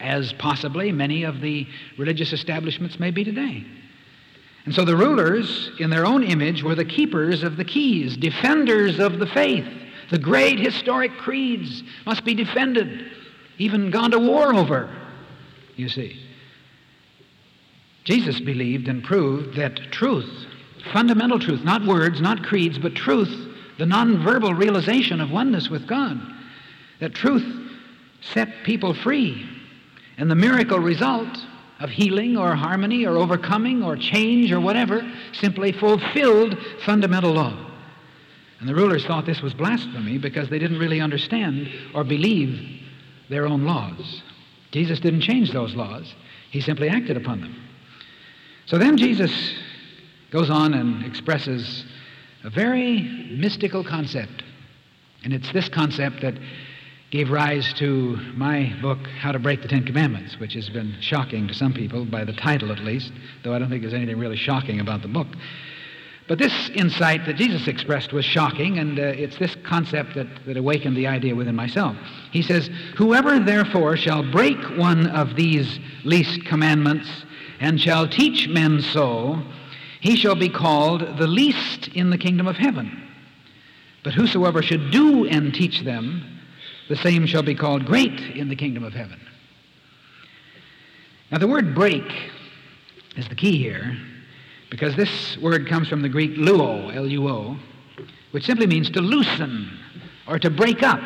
as 0.00 0.32
possibly 0.32 0.92
many 0.92 1.24
of 1.24 1.42
the 1.42 1.66
religious 1.98 2.32
establishments 2.32 2.98
may 2.98 3.10
be 3.10 3.24
today. 3.24 3.66
And 4.64 4.74
so 4.74 4.84
the 4.84 4.96
rulers, 4.96 5.70
in 5.78 5.90
their 5.90 6.06
own 6.06 6.22
image, 6.22 6.62
were 6.62 6.74
the 6.74 6.84
keepers 6.84 7.42
of 7.42 7.56
the 7.56 7.64
keys, 7.64 8.16
defenders 8.16 8.98
of 8.98 9.18
the 9.18 9.26
faith. 9.26 9.66
The 10.10 10.18
great 10.18 10.58
historic 10.58 11.12
creeds 11.16 11.82
must 12.04 12.24
be 12.24 12.34
defended, 12.34 13.10
even 13.58 13.90
gone 13.90 14.10
to 14.10 14.18
war 14.18 14.54
over, 14.54 14.94
you 15.76 15.88
see. 15.88 16.20
Jesus 18.04 18.40
believed 18.40 18.88
and 18.88 19.04
proved 19.04 19.56
that 19.56 19.76
truth, 19.92 20.46
fundamental 20.92 21.38
truth, 21.38 21.62
not 21.62 21.84
words, 21.86 22.20
not 22.20 22.42
creeds, 22.42 22.78
but 22.78 22.94
truth, 22.94 23.48
the 23.78 23.84
nonverbal 23.84 24.58
realization 24.58 25.20
of 25.20 25.30
oneness 25.30 25.70
with 25.70 25.86
God, 25.86 26.20
that 26.98 27.14
truth 27.14 27.70
set 28.20 28.48
people 28.64 28.94
free. 28.94 29.48
And 30.18 30.30
the 30.30 30.34
miracle 30.34 30.78
result 30.78 31.38
of 31.80 31.90
healing 31.90 32.36
or 32.36 32.54
harmony 32.54 33.06
or 33.06 33.16
overcoming 33.16 33.82
or 33.82 33.96
change 33.96 34.52
or 34.52 34.60
whatever, 34.60 35.02
simply 35.32 35.72
fulfilled 35.72 36.56
fundamental 36.84 37.32
law. 37.32 37.66
And 38.60 38.68
the 38.68 38.74
rulers 38.74 39.06
thought 39.06 39.24
this 39.24 39.40
was 39.40 39.54
blasphemy 39.54 40.18
because 40.18 40.50
they 40.50 40.58
didn't 40.58 40.78
really 40.78 41.00
understand 41.00 41.68
or 41.94 42.04
believe 42.04 42.82
their 43.30 43.46
own 43.46 43.64
laws. 43.64 44.22
Jesus 44.70 45.00
didn't 45.00 45.22
change 45.22 45.52
those 45.52 45.74
laws, 45.74 46.14
he 46.50 46.60
simply 46.60 46.88
acted 46.88 47.16
upon 47.16 47.40
them. 47.40 47.56
So 48.66 48.78
then 48.78 48.96
Jesus 48.96 49.32
goes 50.30 50.50
on 50.50 50.74
and 50.74 51.04
expresses 51.04 51.84
a 52.44 52.50
very 52.50 53.02
mystical 53.36 53.82
concept. 53.82 54.44
And 55.24 55.32
it's 55.32 55.52
this 55.52 55.68
concept 55.68 56.22
that 56.22 56.34
gave 57.10 57.28
rise 57.28 57.72
to 57.74 58.16
my 58.36 58.72
book, 58.80 58.98
How 59.18 59.32
to 59.32 59.40
Break 59.40 59.62
the 59.62 59.68
Ten 59.68 59.84
Commandments, 59.84 60.38
which 60.38 60.54
has 60.54 60.70
been 60.70 60.94
shocking 61.00 61.48
to 61.48 61.54
some 61.54 61.72
people, 61.72 62.04
by 62.04 62.22
the 62.24 62.32
title 62.32 62.70
at 62.70 62.78
least, 62.78 63.12
though 63.42 63.52
I 63.52 63.58
don't 63.58 63.68
think 63.68 63.82
there's 63.82 63.94
anything 63.94 64.18
really 64.18 64.36
shocking 64.36 64.78
about 64.78 65.02
the 65.02 65.08
book. 65.08 65.26
But 66.28 66.38
this 66.38 66.70
insight 66.70 67.26
that 67.26 67.34
Jesus 67.34 67.66
expressed 67.66 68.12
was 68.12 68.24
shocking, 68.24 68.78
and 68.78 69.00
uh, 69.00 69.02
it's 69.02 69.36
this 69.38 69.56
concept 69.64 70.14
that, 70.14 70.28
that 70.46 70.56
awakened 70.56 70.96
the 70.96 71.08
idea 71.08 71.34
within 71.34 71.56
myself. 71.56 71.96
He 72.30 72.42
says, 72.42 72.70
Whoever 72.96 73.40
therefore 73.40 73.96
shall 73.96 74.22
break 74.30 74.58
one 74.78 75.08
of 75.08 75.34
these 75.34 75.80
least 76.04 76.44
commandments 76.44 77.08
and 77.58 77.80
shall 77.80 78.06
teach 78.06 78.46
men 78.46 78.80
so, 78.80 79.42
he 80.00 80.14
shall 80.14 80.36
be 80.36 80.48
called 80.48 81.18
the 81.18 81.26
least 81.26 81.88
in 81.88 82.10
the 82.10 82.18
kingdom 82.18 82.46
of 82.46 82.56
heaven. 82.56 83.08
But 84.04 84.14
whosoever 84.14 84.62
should 84.62 84.92
do 84.92 85.26
and 85.26 85.52
teach 85.52 85.80
them, 85.80 86.39
the 86.90 86.96
same 86.96 87.24
shall 87.24 87.44
be 87.44 87.54
called 87.54 87.86
great 87.86 88.18
in 88.34 88.48
the 88.48 88.56
kingdom 88.56 88.82
of 88.82 88.92
heaven. 88.92 89.20
Now, 91.30 91.38
the 91.38 91.46
word 91.46 91.72
break 91.72 92.02
is 93.16 93.28
the 93.28 93.36
key 93.36 93.58
here 93.58 93.96
because 94.70 94.96
this 94.96 95.38
word 95.38 95.68
comes 95.68 95.86
from 95.88 96.02
the 96.02 96.08
Greek 96.08 96.32
luo, 96.32 96.92
L 96.92 97.06
U 97.06 97.28
O, 97.28 97.56
which 98.32 98.44
simply 98.44 98.66
means 98.66 98.90
to 98.90 99.00
loosen 99.00 99.70
or 100.26 100.40
to 100.40 100.50
break 100.50 100.82
up. 100.82 101.00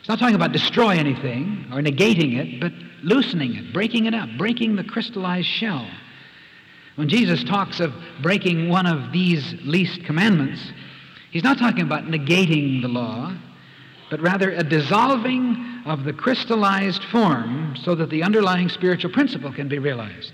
It's 0.00 0.08
not 0.08 0.18
talking 0.18 0.34
about 0.34 0.50
destroy 0.50 0.96
anything 0.96 1.66
or 1.72 1.78
negating 1.78 2.36
it, 2.36 2.60
but 2.60 2.72
loosening 3.04 3.54
it, 3.54 3.72
breaking 3.72 4.06
it 4.06 4.14
up, 4.14 4.28
breaking 4.36 4.74
the 4.74 4.82
crystallized 4.82 5.46
shell. 5.46 5.88
When 6.96 7.08
Jesus 7.08 7.44
talks 7.44 7.78
of 7.78 7.94
breaking 8.22 8.68
one 8.68 8.86
of 8.86 9.12
these 9.12 9.54
least 9.62 10.02
commandments, 10.02 10.72
he's 11.30 11.44
not 11.44 11.58
talking 11.58 11.82
about 11.82 12.06
negating 12.06 12.82
the 12.82 12.88
law 12.88 13.36
but 14.10 14.20
rather 14.20 14.50
a 14.50 14.62
dissolving 14.62 15.82
of 15.86 16.04
the 16.04 16.12
crystallized 16.12 17.04
form 17.04 17.76
so 17.82 17.94
that 17.94 18.10
the 18.10 18.22
underlying 18.22 18.68
spiritual 18.68 19.10
principle 19.10 19.52
can 19.52 19.68
be 19.68 19.78
realized. 19.78 20.32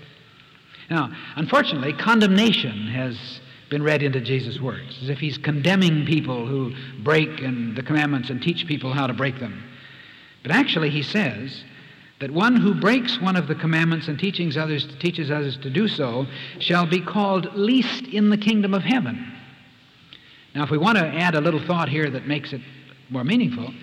Now, 0.89 1.11
unfortunately, 1.35 1.93
condemnation 1.93 2.87
has 2.87 3.39
been 3.69 3.83
read 3.83 4.01
into 4.01 4.21
Jesus' 4.21 4.59
words, 4.59 4.97
as 5.03 5.09
if 5.09 5.19
he's 5.19 5.37
condemning 5.37 6.05
people 6.05 6.47
who 6.47 6.73
break 7.03 7.41
and 7.41 7.75
the 7.75 7.83
commandments 7.83 8.29
and 8.29 8.41
teach 8.41 8.65
people 8.65 8.93
how 8.93 9.07
to 9.07 9.13
break 9.13 9.39
them. 9.39 9.63
But 10.41 10.51
actually, 10.51 10.89
he 10.89 11.03
says 11.03 11.63
that 12.19 12.31
one 12.31 12.55
who 12.55 12.73
breaks 12.73 13.19
one 13.19 13.35
of 13.35 13.47
the 13.47 13.55
commandments 13.55 14.07
and 14.07 14.17
teaches 14.17 14.57
others, 14.57 14.87
teaches 14.99 15.29
others 15.29 15.57
to 15.57 15.69
do 15.69 15.87
so 15.87 16.25
shall 16.59 16.85
be 16.85 17.01
called 17.01 17.53
least 17.53 18.05
in 18.05 18.29
the 18.29 18.37
kingdom 18.37 18.73
of 18.73 18.83
heaven. 18.83 19.33
Now, 20.55 20.63
if 20.63 20.71
we 20.71 20.77
want 20.77 20.97
to 20.97 21.05
add 21.05 21.35
a 21.35 21.41
little 21.41 21.59
thought 21.59 21.89
here 21.89 22.09
that 22.09 22.25
makes 22.25 22.53
it 22.53 22.61
more 23.09 23.23
meaningful, 23.23 23.73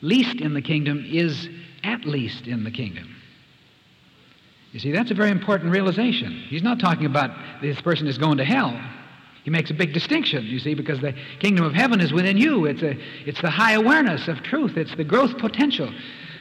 least 0.00 0.40
in 0.40 0.54
the 0.54 0.62
kingdom 0.62 1.04
is 1.06 1.48
at 1.82 2.04
least 2.04 2.46
in 2.46 2.64
the 2.64 2.70
kingdom. 2.70 3.14
You 4.72 4.80
see, 4.80 4.90
that's 4.90 5.10
a 5.12 5.14
very 5.14 5.30
important 5.30 5.70
realization. 5.70 6.32
He's 6.48 6.62
not 6.62 6.80
talking 6.80 7.06
about 7.06 7.30
this 7.62 7.80
person 7.80 8.08
is 8.08 8.18
going 8.18 8.38
to 8.38 8.44
hell. 8.44 8.76
He 9.44 9.50
makes 9.50 9.70
a 9.70 9.74
big 9.74 9.92
distinction, 9.92 10.44
you 10.46 10.58
see, 10.58 10.74
because 10.74 11.00
the 11.00 11.14
kingdom 11.38 11.64
of 11.64 11.74
heaven 11.74 12.00
is 12.00 12.12
within 12.12 12.36
you. 12.36 12.64
It's, 12.64 12.82
a, 12.82 12.98
it's 13.24 13.40
the 13.40 13.50
high 13.50 13.74
awareness 13.74 14.26
of 14.26 14.42
truth, 14.42 14.76
it's 14.76 14.94
the 14.96 15.04
growth 15.04 15.38
potential. 15.38 15.92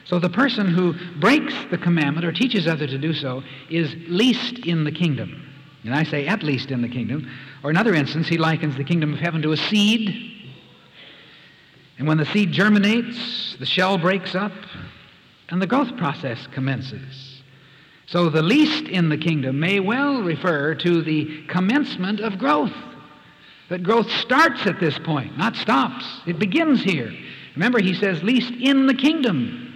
So 0.06 0.20
the 0.20 0.30
person 0.30 0.68
who 0.68 0.96
breaks 1.20 1.54
the 1.70 1.78
commandment 1.78 2.26
or 2.26 2.32
teaches 2.32 2.68
others 2.68 2.90
to 2.92 2.98
do 2.98 3.14
so 3.14 3.44
is 3.70 3.94
least 4.08 4.60
in 4.66 4.84
the 4.84 4.92
kingdom. 4.92 5.50
And 5.84 5.94
I 5.94 6.04
say 6.04 6.28
at 6.28 6.44
least 6.44 6.72
in 6.72 6.82
the 6.82 6.90
kingdom. 6.90 7.30
Or 7.64 7.70
another 7.70 7.94
instance, 7.94 8.28
he 8.28 8.38
likens 8.38 8.76
the 8.76 8.84
kingdom 8.84 9.14
of 9.14 9.20
heaven 9.20 9.42
to 9.44 9.52
a 9.52 9.58
seed. 9.58 10.33
And 11.98 12.08
when 12.08 12.18
the 12.18 12.26
seed 12.26 12.52
germinates, 12.52 13.56
the 13.60 13.66
shell 13.66 13.98
breaks 13.98 14.36
up, 14.36 14.54
and 15.50 15.62
the 15.62 15.68
growth 15.68 15.96
process 15.98 16.48
commences. 16.48 17.42
So 18.08 18.30
the 18.30 18.42
least 18.42 18.88
in 18.88 19.10
the 19.10 19.18
kingdom 19.18 19.60
may 19.60 19.80
well 19.80 20.22
refer 20.22 20.76
to 20.76 21.02
the 21.02 21.46
commencement 21.48 22.20
of 22.20 22.38
growth. 22.38 22.74
That 23.70 23.84
growth 23.84 24.10
starts 24.12 24.68
at 24.68 24.80
this 24.80 25.00
point, 25.00 25.38
not 25.38 25.56
stops. 25.56 26.06
It 26.28 26.38
begins 26.38 26.84
here. 26.84 27.12
Remember, 27.56 27.80
he 27.80 27.94
says, 27.94 28.22
least 28.24 28.52
in 28.54 28.88
the 28.88 28.94
kingdom. 28.94 29.74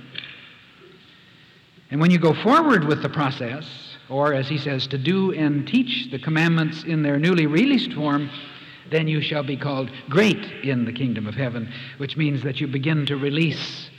And 1.89 2.01
when 2.01 2.11
you 2.11 2.19
go 2.19 2.33
forward 2.33 2.83
with 2.83 3.01
the 3.01 3.09
process, 3.09 3.65
or 4.09 4.33
as 4.33 4.47
he 4.47 4.57
says, 4.57 4.87
to 4.87 4.97
do 4.97 5.33
and 5.33 5.67
teach 5.67 6.11
the 6.11 6.19
commandments 6.19 6.83
in 6.83 7.01
their 7.01 7.17
newly 7.17 7.45
released 7.45 7.93
form, 7.93 8.29
then 8.91 9.07
you 9.07 9.21
shall 9.21 9.43
be 9.43 9.57
called 9.57 9.91
great 10.09 10.43
in 10.63 10.85
the 10.85 10.93
kingdom 10.93 11.27
of 11.27 11.35
heaven, 11.35 11.71
which 11.97 12.17
means 12.17 12.43
that 12.43 12.59
you 12.59 12.67
begin 12.67 13.05
to 13.05 13.17
release 13.17 13.89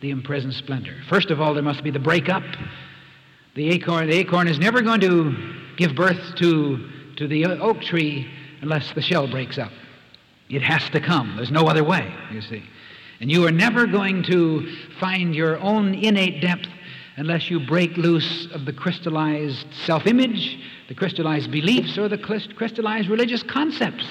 the 0.00 0.10
imprisoned 0.10 0.54
splendor. 0.54 0.94
First 1.08 1.30
of 1.30 1.40
all, 1.40 1.54
there 1.54 1.62
must 1.62 1.82
be 1.82 1.90
the 1.90 1.98
breakup. 1.98 2.44
The 3.54 3.70
acorn, 3.70 4.08
the 4.08 4.16
acorn 4.16 4.48
is 4.48 4.58
never 4.58 4.82
going 4.82 5.00
to 5.00 5.54
give 5.76 5.94
birth 5.94 6.36
to, 6.36 6.90
to 7.16 7.26
the 7.26 7.46
oak 7.46 7.80
tree 7.80 8.30
unless 8.60 8.92
the 8.92 9.02
shell 9.02 9.26
breaks 9.26 9.58
up. 9.58 9.72
It 10.48 10.62
has 10.62 10.88
to 10.90 11.00
come. 11.00 11.36
There's 11.36 11.50
no 11.50 11.66
other 11.66 11.82
way, 11.82 12.14
you 12.30 12.40
see. 12.40 12.62
And 13.20 13.30
you 13.30 13.46
are 13.46 13.52
never 13.52 13.86
going 13.86 14.22
to 14.24 14.70
find 15.00 15.34
your 15.34 15.58
own 15.60 15.94
innate 15.94 16.42
depth 16.42 16.68
unless 17.16 17.50
you 17.50 17.58
break 17.58 17.96
loose 17.96 18.46
of 18.52 18.66
the 18.66 18.72
crystallized 18.72 19.66
self 19.86 20.06
image, 20.06 20.58
the 20.88 20.94
crystallized 20.94 21.50
beliefs, 21.50 21.96
or 21.96 22.08
the 22.08 22.18
crystallized 22.18 23.08
religious 23.08 23.42
concepts 23.42 24.06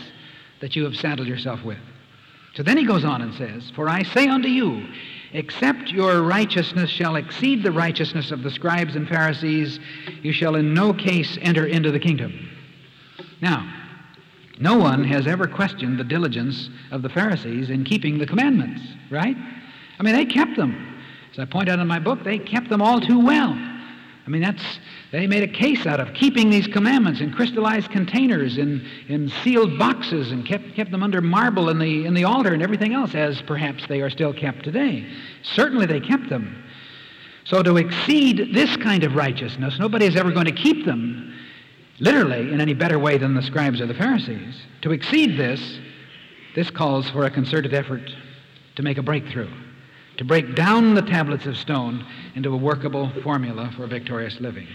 that 0.61 0.75
you 0.75 0.83
have 0.83 0.95
saddled 0.95 1.27
yourself 1.27 1.63
with. 1.63 1.79
So 2.55 2.63
then 2.63 2.77
he 2.77 2.85
goes 2.85 3.03
on 3.03 3.21
and 3.21 3.33
says, 3.33 3.71
For 3.75 3.89
I 3.89 4.03
say 4.03 4.27
unto 4.27 4.47
you, 4.47 4.87
except 5.33 5.89
your 5.89 6.21
righteousness 6.21 6.89
shall 6.89 7.17
exceed 7.17 7.63
the 7.63 7.71
righteousness 7.71 8.31
of 8.31 8.43
the 8.43 8.51
scribes 8.51 8.95
and 8.95 9.07
Pharisees, 9.07 9.79
you 10.21 10.31
shall 10.31 10.55
in 10.55 10.73
no 10.73 10.93
case 10.93 11.37
enter 11.41 11.65
into 11.65 11.91
the 11.91 11.99
kingdom. 11.99 12.49
Now, 13.41 13.69
no 14.57 14.77
one 14.77 15.03
has 15.03 15.27
ever 15.27 15.47
questioned 15.47 15.99
the 15.99 16.05
diligence 16.05 16.69
of 16.91 17.01
the 17.01 17.09
Pharisees 17.09 17.69
in 17.69 17.83
keeping 17.83 18.17
the 18.17 18.25
commandments, 18.25 18.81
right? 19.11 19.35
I 19.99 20.03
mean, 20.03 20.15
they 20.15 20.25
kept 20.25 20.55
them. 20.55 21.01
As 21.33 21.39
I 21.39 21.45
point 21.45 21.67
out 21.67 21.79
in 21.79 21.87
my 21.87 21.99
book, 21.99 22.23
they 22.23 22.39
kept 22.39 22.69
them 22.69 22.81
all 22.81 23.01
too 23.01 23.19
well. 23.19 23.53
I 24.25 24.29
mean, 24.29 24.41
that's, 24.41 24.79
they 25.11 25.27
made 25.27 25.43
a 25.43 25.47
case 25.47 25.85
out 25.85 25.99
of 25.99 26.13
keeping 26.15 26.49
these 26.49 26.65
commandments 26.65 27.21
in 27.21 27.31
crystallized 27.31 27.91
containers, 27.91 28.57
in, 28.57 28.83
in 29.07 29.29
sealed 29.43 29.77
boxes, 29.77 30.31
and 30.31 30.43
kept, 30.45 30.73
kept 30.73 30.89
them 30.89 31.03
under 31.03 31.21
marble 31.21 31.69
in 31.69 31.77
the, 31.77 32.05
in 32.05 32.15
the 32.15 32.23
altar 32.23 32.51
and 32.51 32.63
everything 32.63 32.93
else, 32.93 33.13
as 33.13 33.41
perhaps 33.43 33.85
they 33.88 34.01
are 34.01 34.09
still 34.09 34.33
kept 34.33 34.63
today. 34.63 35.07
Certainly 35.43 35.85
they 35.85 35.99
kept 35.99 36.27
them. 36.29 36.63
So 37.43 37.61
to 37.61 37.77
exceed 37.77 38.55
this 38.55 38.75
kind 38.77 39.03
of 39.03 39.13
righteousness, 39.13 39.77
nobody 39.77 40.07
is 40.07 40.15
ever 40.15 40.31
going 40.31 40.47
to 40.47 40.51
keep 40.51 40.85
them 40.85 41.31
literally 41.99 42.51
in 42.51 42.59
any 42.59 42.73
better 42.73 42.97
way 42.97 43.19
than 43.19 43.35
the 43.35 43.43
scribes 43.43 43.79
or 43.79 43.85
the 43.85 43.93
Pharisees. 43.93 44.55
To 44.81 44.91
exceed 44.91 45.38
this, 45.38 45.79
this 46.55 46.71
calls 46.71 47.11
for 47.11 47.25
a 47.25 47.29
concerted 47.29 47.75
effort 47.75 48.09
to 48.75 48.81
make 48.81 48.97
a 48.97 49.03
breakthrough 49.03 49.51
to 50.17 50.23
break 50.23 50.56
down 50.56 50.93
the 50.93 51.01
tablets 51.01 51.45
of 51.45 51.58
stone 51.58 52.06
into 52.36 52.54
a 52.54 52.58
workable 52.58 53.12
formula 53.21 53.71
for 53.75 53.88
victorious 53.88 54.39
living. 54.39 54.67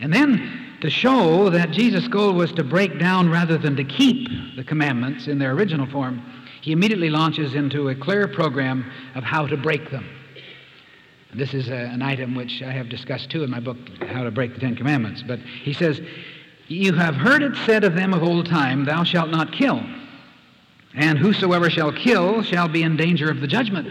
And 0.00 0.12
then 0.12 0.76
to 0.80 0.90
show 0.90 1.50
that 1.50 1.72
Jesus' 1.72 2.06
goal 2.06 2.32
was 2.34 2.52
to 2.52 2.64
break 2.64 2.98
down 2.98 3.30
rather 3.30 3.58
than 3.58 3.74
to 3.76 3.84
keep 3.84 4.28
the 4.56 4.62
commandments 4.62 5.26
in 5.26 5.38
their 5.38 5.52
original 5.52 5.86
form, 5.86 6.22
he 6.60 6.72
immediately 6.72 7.10
launches 7.10 7.54
into 7.54 7.88
a 7.88 7.94
clear 7.94 8.28
program 8.28 8.90
of 9.14 9.24
how 9.24 9.46
to 9.46 9.56
break 9.56 9.90
them. 9.90 10.08
This 11.34 11.52
is 11.52 11.68
a, 11.68 11.74
an 11.74 12.00
item 12.00 12.34
which 12.34 12.62
I 12.62 12.70
have 12.70 12.88
discussed 12.88 13.30
too 13.30 13.42
in 13.42 13.50
my 13.50 13.60
book, 13.60 13.76
How 14.08 14.24
to 14.24 14.30
Break 14.30 14.54
the 14.54 14.60
Ten 14.60 14.76
Commandments. 14.76 15.22
But 15.26 15.40
he 15.40 15.72
says, 15.72 16.00
You 16.68 16.94
have 16.94 17.16
heard 17.16 17.42
it 17.42 17.54
said 17.66 17.84
of 17.84 17.94
them 17.94 18.14
of 18.14 18.22
old 18.22 18.46
time, 18.46 18.84
Thou 18.84 19.04
shalt 19.04 19.30
not 19.30 19.52
kill. 19.52 19.84
And 20.94 21.18
whosoever 21.18 21.68
shall 21.68 21.92
kill 21.92 22.42
shall 22.42 22.66
be 22.66 22.82
in 22.82 22.96
danger 22.96 23.30
of 23.30 23.40
the 23.40 23.46
judgment. 23.46 23.88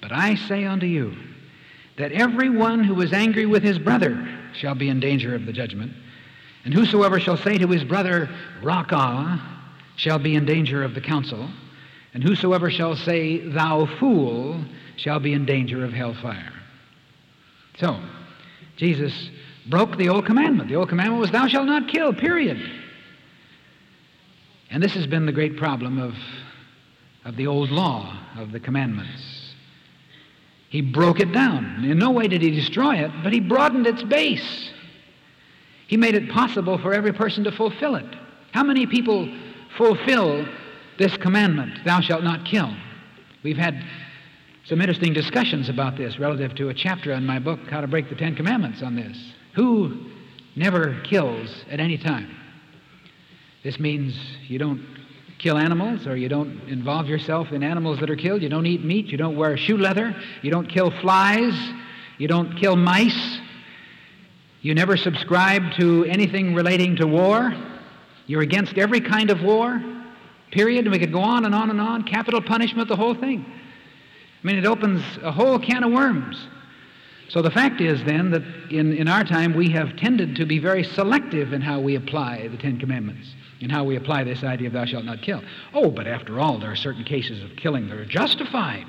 But 0.00 0.12
I 0.12 0.34
say 0.34 0.64
unto 0.64 0.86
you 0.86 1.14
that 1.96 2.12
every 2.12 2.48
one 2.48 2.82
who 2.82 3.00
is 3.00 3.12
angry 3.12 3.46
with 3.46 3.62
his 3.62 3.78
brother 3.78 4.26
shall 4.54 4.74
be 4.74 4.88
in 4.88 5.00
danger 5.00 5.34
of 5.34 5.46
the 5.46 5.52
judgment. 5.52 5.92
And 6.64 6.74
whosoever 6.74 7.20
shall 7.20 7.36
say 7.36 7.58
to 7.58 7.66
his 7.68 7.84
brother, 7.84 8.28
Raca, 8.62 9.40
shall 9.96 10.18
be 10.18 10.34
in 10.34 10.44
danger 10.46 10.82
of 10.82 10.94
the 10.94 11.00
council. 11.00 11.48
And 12.12 12.22
whosoever 12.22 12.70
shall 12.70 12.96
say, 12.96 13.38
Thou 13.38 13.86
fool, 13.98 14.64
shall 14.96 15.20
be 15.20 15.32
in 15.32 15.46
danger 15.46 15.84
of 15.84 15.92
hellfire. 15.92 16.52
So, 17.78 18.00
Jesus 18.76 19.30
broke 19.66 19.96
the 19.96 20.08
old 20.08 20.26
commandment. 20.26 20.68
The 20.68 20.76
old 20.76 20.88
commandment 20.88 21.20
was, 21.20 21.30
Thou 21.30 21.46
shalt 21.46 21.66
not 21.66 21.88
kill, 21.88 22.12
period. 22.12 22.60
And 24.70 24.82
this 24.82 24.94
has 24.94 25.06
been 25.06 25.26
the 25.26 25.32
great 25.32 25.56
problem 25.56 25.98
of, 25.98 26.14
of 27.24 27.36
the 27.36 27.46
old 27.46 27.70
law, 27.70 28.18
of 28.36 28.52
the 28.52 28.60
commandments. 28.60 29.39
He 30.70 30.80
broke 30.80 31.18
it 31.18 31.32
down. 31.32 31.84
In 31.84 31.98
no 31.98 32.12
way 32.12 32.28
did 32.28 32.42
he 32.42 32.50
destroy 32.50 32.96
it, 32.96 33.10
but 33.24 33.32
he 33.32 33.40
broadened 33.40 33.88
its 33.88 34.04
base. 34.04 34.70
He 35.88 35.96
made 35.96 36.14
it 36.14 36.30
possible 36.30 36.78
for 36.78 36.94
every 36.94 37.12
person 37.12 37.42
to 37.44 37.52
fulfill 37.52 37.96
it. 37.96 38.06
How 38.52 38.62
many 38.62 38.86
people 38.86 39.28
fulfill 39.76 40.46
this 40.96 41.16
commandment, 41.16 41.84
thou 41.84 42.00
shalt 42.00 42.22
not 42.22 42.44
kill? 42.44 42.72
We've 43.42 43.56
had 43.56 43.84
some 44.64 44.80
interesting 44.80 45.12
discussions 45.12 45.68
about 45.68 45.96
this 45.96 46.20
relative 46.20 46.54
to 46.54 46.68
a 46.68 46.74
chapter 46.74 47.12
in 47.12 47.26
my 47.26 47.40
book, 47.40 47.58
How 47.68 47.80
to 47.80 47.88
Break 47.88 48.08
the 48.08 48.14
Ten 48.14 48.36
Commandments, 48.36 48.80
on 48.80 48.94
this. 48.94 49.18
Who 49.56 50.06
never 50.54 51.00
kills 51.02 51.64
at 51.68 51.80
any 51.80 51.98
time? 51.98 52.30
This 53.64 53.80
means 53.80 54.14
you 54.46 54.60
don't 54.60 54.99
kill 55.40 55.56
animals 55.56 56.06
or 56.06 56.16
you 56.16 56.28
don't 56.28 56.60
involve 56.68 57.06
yourself 57.08 57.50
in 57.50 57.62
animals 57.62 57.98
that 58.00 58.10
are 58.10 58.16
killed. 58.16 58.42
You 58.42 58.48
don't 58.48 58.66
eat 58.66 58.84
meat. 58.84 59.06
You 59.06 59.16
don't 59.16 59.36
wear 59.36 59.56
shoe 59.56 59.78
leather. 59.78 60.14
You 60.42 60.50
don't 60.50 60.68
kill 60.68 60.90
flies. 61.00 61.54
You 62.18 62.28
don't 62.28 62.56
kill 62.56 62.76
mice. 62.76 63.40
You 64.60 64.74
never 64.74 64.96
subscribe 64.96 65.72
to 65.78 66.04
anything 66.04 66.54
relating 66.54 66.96
to 66.96 67.06
war. 67.06 67.54
You're 68.26 68.42
against 68.42 68.76
every 68.76 69.00
kind 69.00 69.30
of 69.30 69.42
war, 69.42 69.82
period. 70.52 70.84
And 70.84 70.92
we 70.92 70.98
could 70.98 71.12
go 71.12 71.20
on 71.20 71.46
and 71.46 71.54
on 71.54 71.70
and 71.70 71.80
on. 71.80 72.04
Capital 72.04 72.42
punishment, 72.42 72.88
the 72.88 72.96
whole 72.96 73.14
thing. 73.14 73.44
I 73.48 74.46
mean, 74.46 74.56
it 74.56 74.66
opens 74.66 75.02
a 75.22 75.32
whole 75.32 75.58
can 75.58 75.82
of 75.82 75.92
worms. 75.92 76.46
So 77.28 77.40
the 77.40 77.50
fact 77.50 77.80
is 77.80 78.04
then 78.04 78.30
that 78.32 78.42
in, 78.70 78.92
in 78.92 79.08
our 79.08 79.24
time 79.24 79.54
we 79.54 79.70
have 79.70 79.96
tended 79.96 80.36
to 80.36 80.44
be 80.44 80.58
very 80.58 80.84
selective 80.84 81.52
in 81.52 81.62
how 81.62 81.80
we 81.80 81.94
apply 81.94 82.48
the 82.48 82.56
Ten 82.58 82.78
Commandments 82.78 83.34
in 83.60 83.70
how 83.70 83.84
we 83.84 83.96
apply 83.96 84.24
this 84.24 84.42
idea 84.42 84.68
of 84.68 84.72
thou 84.72 84.84
shalt 84.86 85.04
not 85.04 85.22
kill. 85.22 85.42
Oh, 85.74 85.90
but 85.90 86.06
after 86.06 86.40
all, 86.40 86.58
there 86.58 86.72
are 86.72 86.76
certain 86.76 87.04
cases 87.04 87.42
of 87.42 87.56
killing 87.56 87.88
that 87.88 87.98
are 87.98 88.06
justified. 88.06 88.86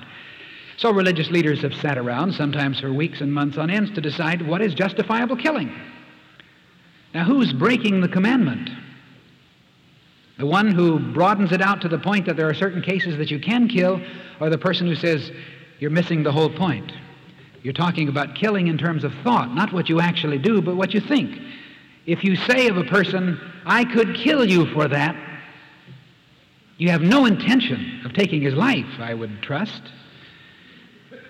So 0.77 0.91
religious 0.91 1.29
leaders 1.29 1.61
have 1.61 1.75
sat 1.75 1.97
around, 1.97 2.33
sometimes 2.33 2.79
for 2.79 2.91
weeks 2.91 3.21
and 3.21 3.31
months 3.33 3.57
on 3.57 3.69
end, 3.69 3.93
to 3.95 4.01
decide 4.01 4.47
what 4.47 4.61
is 4.61 4.73
justifiable 4.73 5.35
killing. 5.35 5.71
Now, 7.13 7.25
who's 7.25 7.51
breaking 7.51 8.01
the 8.01 8.07
commandment? 8.07 8.69
The 10.39 10.45
one 10.45 10.71
who 10.71 10.97
broadens 11.13 11.51
it 11.51 11.61
out 11.61 11.81
to 11.81 11.89
the 11.89 11.99
point 11.99 12.25
that 12.25 12.37
there 12.37 12.49
are 12.49 12.53
certain 12.53 12.81
cases 12.81 13.17
that 13.17 13.29
you 13.29 13.39
can 13.39 13.67
kill, 13.67 14.01
or 14.39 14.49
the 14.49 14.57
person 14.57 14.87
who 14.87 14.95
says 14.95 15.31
you're 15.79 15.91
missing 15.91 16.23
the 16.23 16.31
whole 16.31 16.49
point? 16.49 16.91
You're 17.61 17.73
talking 17.73 18.07
about 18.07 18.33
killing 18.33 18.67
in 18.67 18.77
terms 18.77 19.03
of 19.03 19.13
thought, 19.23 19.53
not 19.53 19.71
what 19.71 19.89
you 19.89 19.99
actually 19.99 20.39
do, 20.39 20.61
but 20.61 20.77
what 20.77 20.93
you 20.93 21.01
think. 21.01 21.39
If 22.05 22.23
you 22.23 22.35
say 22.35 22.67
of 22.67 22.77
a 22.77 22.83
person, 22.83 23.39
I 23.65 23.85
could 23.85 24.15
kill 24.15 24.43
you 24.43 24.65
for 24.73 24.87
that, 24.87 25.15
you 26.77 26.89
have 26.89 27.01
no 27.01 27.25
intention 27.25 28.01
of 28.05 28.13
taking 28.13 28.41
his 28.41 28.55
life, 28.55 28.99
I 28.99 29.13
would 29.13 29.41
trust. 29.43 29.83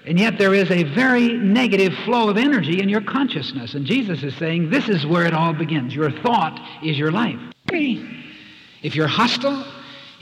And 0.06 0.18
yet 0.18 0.38
there 0.38 0.54
is 0.54 0.72
a 0.72 0.84
very 0.84 1.34
negative 1.34 1.94
flow 2.06 2.30
of 2.30 2.38
energy 2.38 2.82
in 2.82 2.90
your 2.90 3.02
consciousness. 3.02 3.76
And 3.76 3.86
Jesus 3.86 4.24
is 4.24 4.36
saying 4.38 4.70
this 4.70 4.90
is 4.90 5.06
where 5.06 5.26
it 5.26 5.34
all 5.34 5.54
begins. 5.54 5.94
Your 5.94 6.10
thought 6.10 6.60
is 6.84 6.98
your 6.98 7.12
life. 7.12 7.40
If 7.72 8.96
you're 8.96 9.08
hostile, 9.08 9.64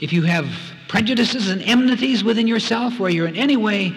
if 0.00 0.12
you 0.12 0.22
have 0.22 0.46
prejudices 0.88 1.48
and 1.48 1.62
enmities 1.62 2.22
within 2.24 2.46
yourself 2.46 2.98
where 2.98 3.10
you're 3.10 3.28
in 3.28 3.36
any 3.36 3.56
way 3.56 3.94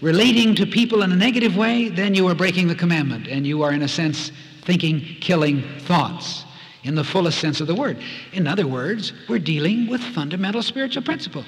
relating 0.00 0.54
to 0.54 0.64
people 0.64 1.02
in 1.02 1.12
a 1.12 1.16
negative 1.16 1.56
way, 1.56 1.88
then 1.88 2.14
you 2.14 2.26
are 2.28 2.34
breaking 2.34 2.68
the 2.68 2.74
commandment 2.74 3.26
and 3.26 3.46
you 3.46 3.62
are, 3.62 3.72
in 3.72 3.82
a 3.82 3.88
sense, 3.88 4.30
thinking 4.68 5.00
killing 5.22 5.62
thoughts 5.80 6.44
in 6.82 6.94
the 6.94 7.02
fullest 7.02 7.40
sense 7.40 7.62
of 7.62 7.66
the 7.66 7.74
word. 7.74 7.96
In 8.34 8.46
other 8.46 8.66
words, 8.66 9.14
we're 9.26 9.38
dealing 9.38 9.88
with 9.88 10.02
fundamental 10.02 10.62
spiritual 10.62 11.02
principle, 11.02 11.42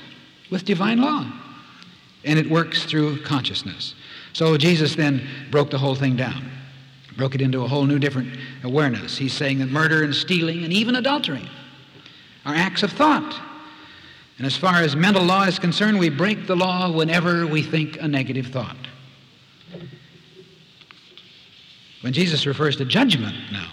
with 0.51 0.65
divine 0.65 1.03
law. 1.03 1.31
And 2.25 2.39
it 2.39 2.49
works 2.49 2.85
through 2.85 3.21
consciousness. 3.21 3.95
So 4.33 4.57
Jesus 4.57 4.95
then 4.97 5.29
broke 5.51 5.69
the 5.69 5.77
whole 5.77 5.95
thing 5.95 6.17
down, 6.17 6.51
broke 7.19 7.35
it 7.35 7.43
into 7.43 7.63
a 7.63 7.69
whole 7.69 7.85
new 7.85 7.99
different 7.99 8.39
awareness. 8.65 9.19
He's 9.19 9.35
saying 9.35 9.59
that 9.59 9.69
murder 9.69 10.03
and 10.03 10.15
stealing 10.15 10.65
and 10.65 10.73
even 10.73 10.97
adultery 10.97 11.47
are 12.47 12.55
acts 12.55 12.83
of 12.83 12.91
thought. 12.91 13.39
And 14.39 14.47
as 14.47 14.57
far 14.57 14.77
as 14.77 14.97
mental 14.97 15.25
law 15.25 15.43
is 15.43 15.59
concerned, 15.59 15.99
we 15.99 16.09
break 16.09 16.47
the 16.47 16.57
law 16.57 16.91
whenever 16.91 17.47
we 17.47 17.63
think 17.63 18.01
a 18.01 18.09
negative 18.09 18.47
thought. 18.47 18.79
When 22.01 22.13
Jesus 22.13 22.47
refers 22.47 22.77
to 22.77 22.85
judgment 22.85 23.37
now, 23.53 23.71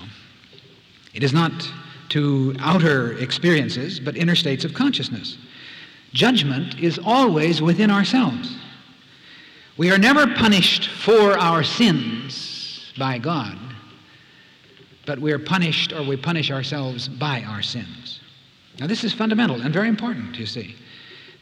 it 1.13 1.23
is 1.23 1.33
not 1.33 1.51
to 2.09 2.55
outer 2.59 3.17
experiences, 3.17 3.99
but 3.99 4.17
inner 4.17 4.35
states 4.35 4.65
of 4.65 4.73
consciousness. 4.73 5.37
Judgment 6.13 6.79
is 6.79 6.99
always 7.03 7.61
within 7.61 7.91
ourselves. 7.91 8.55
We 9.77 9.91
are 9.91 9.97
never 9.97 10.25
punished 10.35 10.89
for 10.89 11.37
our 11.37 11.63
sins 11.63 12.91
by 12.97 13.19
God, 13.19 13.57
but 15.05 15.19
we 15.19 15.31
are 15.31 15.39
punished 15.39 15.93
or 15.93 16.03
we 16.03 16.17
punish 16.17 16.49
ourselves 16.49 17.07
by 17.07 17.43
our 17.43 17.61
sins. 17.61 18.19
Now, 18.79 18.87
this 18.87 19.03
is 19.03 19.13
fundamental 19.13 19.61
and 19.61 19.73
very 19.73 19.87
important, 19.87 20.37
you 20.37 20.45
see. 20.45 20.75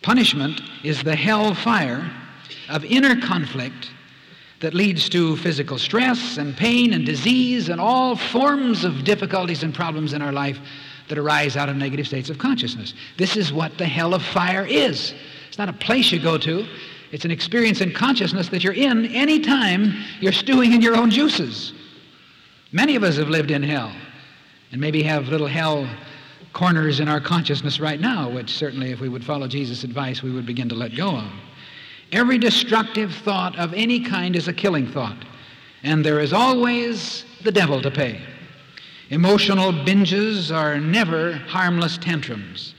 Punishment 0.01 0.61
is 0.83 1.01
the 1.01 1.15
hell 1.15 1.53
fire 1.55 2.11
of 2.69 2.83
inner 2.85 3.19
conflict 3.19 3.91
that 4.61 4.73
leads 4.73 5.09
to 5.09 5.35
physical 5.37 5.77
stress 5.77 6.37
and 6.37 6.55
pain 6.55 6.93
and 6.93 7.05
disease 7.05 7.69
and 7.69 7.79
all 7.81 8.15
forms 8.15 8.83
of 8.83 9.03
difficulties 9.03 9.63
and 9.63 9.73
problems 9.73 10.13
in 10.13 10.21
our 10.21 10.31
life 10.31 10.59
that 11.07 11.17
arise 11.17 11.55
out 11.55 11.69
of 11.69 11.75
negative 11.75 12.07
states 12.07 12.29
of 12.29 12.37
consciousness. 12.37 12.93
This 13.17 13.35
is 13.35 13.53
what 13.53 13.77
the 13.77 13.85
hell 13.85 14.13
of 14.13 14.23
fire 14.23 14.65
is. 14.65 15.13
It's 15.47 15.57
not 15.57 15.69
a 15.69 15.73
place 15.73 16.11
you 16.11 16.19
go 16.19 16.37
to. 16.37 16.65
It's 17.11 17.25
an 17.25 17.31
experience 17.31 17.81
in 17.81 17.93
consciousness 17.93 18.49
that 18.49 18.63
you're 18.63 18.73
in 18.73 19.05
any 19.07 19.39
time 19.39 19.93
you're 20.19 20.31
stewing 20.31 20.73
in 20.73 20.81
your 20.81 20.95
own 20.95 21.11
juices. 21.11 21.73
Many 22.71 22.95
of 22.95 23.03
us 23.03 23.17
have 23.17 23.29
lived 23.29 23.51
in 23.51 23.61
hell 23.63 23.93
and 24.71 24.81
maybe 24.81 25.03
have 25.03 25.27
little 25.27 25.47
hell 25.47 25.87
corners 26.53 26.99
in 26.99 27.07
our 27.07 27.21
consciousness 27.21 27.79
right 27.79 27.99
now, 27.99 28.29
which 28.29 28.49
certainly, 28.49 28.91
if 28.91 28.99
we 28.99 29.09
would 29.09 29.23
follow 29.23 29.47
Jesus' 29.47 29.83
advice, 29.83 30.23
we 30.23 30.31
would 30.31 30.45
begin 30.45 30.69
to 30.69 30.75
let 30.75 30.95
go 30.95 31.17
of. 31.17 31.31
Every 32.11 32.37
destructive 32.37 33.13
thought 33.13 33.57
of 33.57 33.73
any 33.73 33.99
kind 33.99 34.35
is 34.35 34.47
a 34.47 34.53
killing 34.53 34.87
thought, 34.87 35.17
and 35.83 36.05
there 36.05 36.19
is 36.19 36.33
always 36.33 37.25
the 37.43 37.51
devil 37.51 37.81
to 37.81 37.91
pay. 37.91 38.21
Emotional 39.09 39.71
binges 39.71 40.55
are 40.55 40.79
never 40.79 41.33
harmless 41.33 41.97
tantrums. 41.97 42.73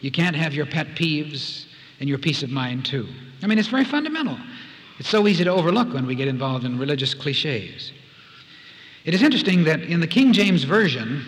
You 0.00 0.10
can't 0.10 0.36
have 0.36 0.54
your 0.54 0.66
pet 0.66 0.88
peeves 0.96 1.66
and 2.00 2.08
your 2.08 2.18
peace 2.18 2.42
of 2.42 2.50
mind, 2.50 2.84
too. 2.84 3.08
I 3.42 3.46
mean, 3.46 3.58
it's 3.58 3.68
very 3.68 3.84
fundamental. 3.84 4.38
It's 4.98 5.08
so 5.08 5.26
easy 5.28 5.44
to 5.44 5.50
overlook 5.50 5.92
when 5.92 6.06
we 6.06 6.14
get 6.14 6.28
involved 6.28 6.64
in 6.64 6.78
religious 6.78 7.14
cliches. 7.14 7.92
It 9.04 9.14
is 9.14 9.22
interesting 9.22 9.64
that 9.64 9.80
in 9.82 10.00
the 10.00 10.06
King 10.06 10.32
James 10.32 10.64
Version, 10.64 11.24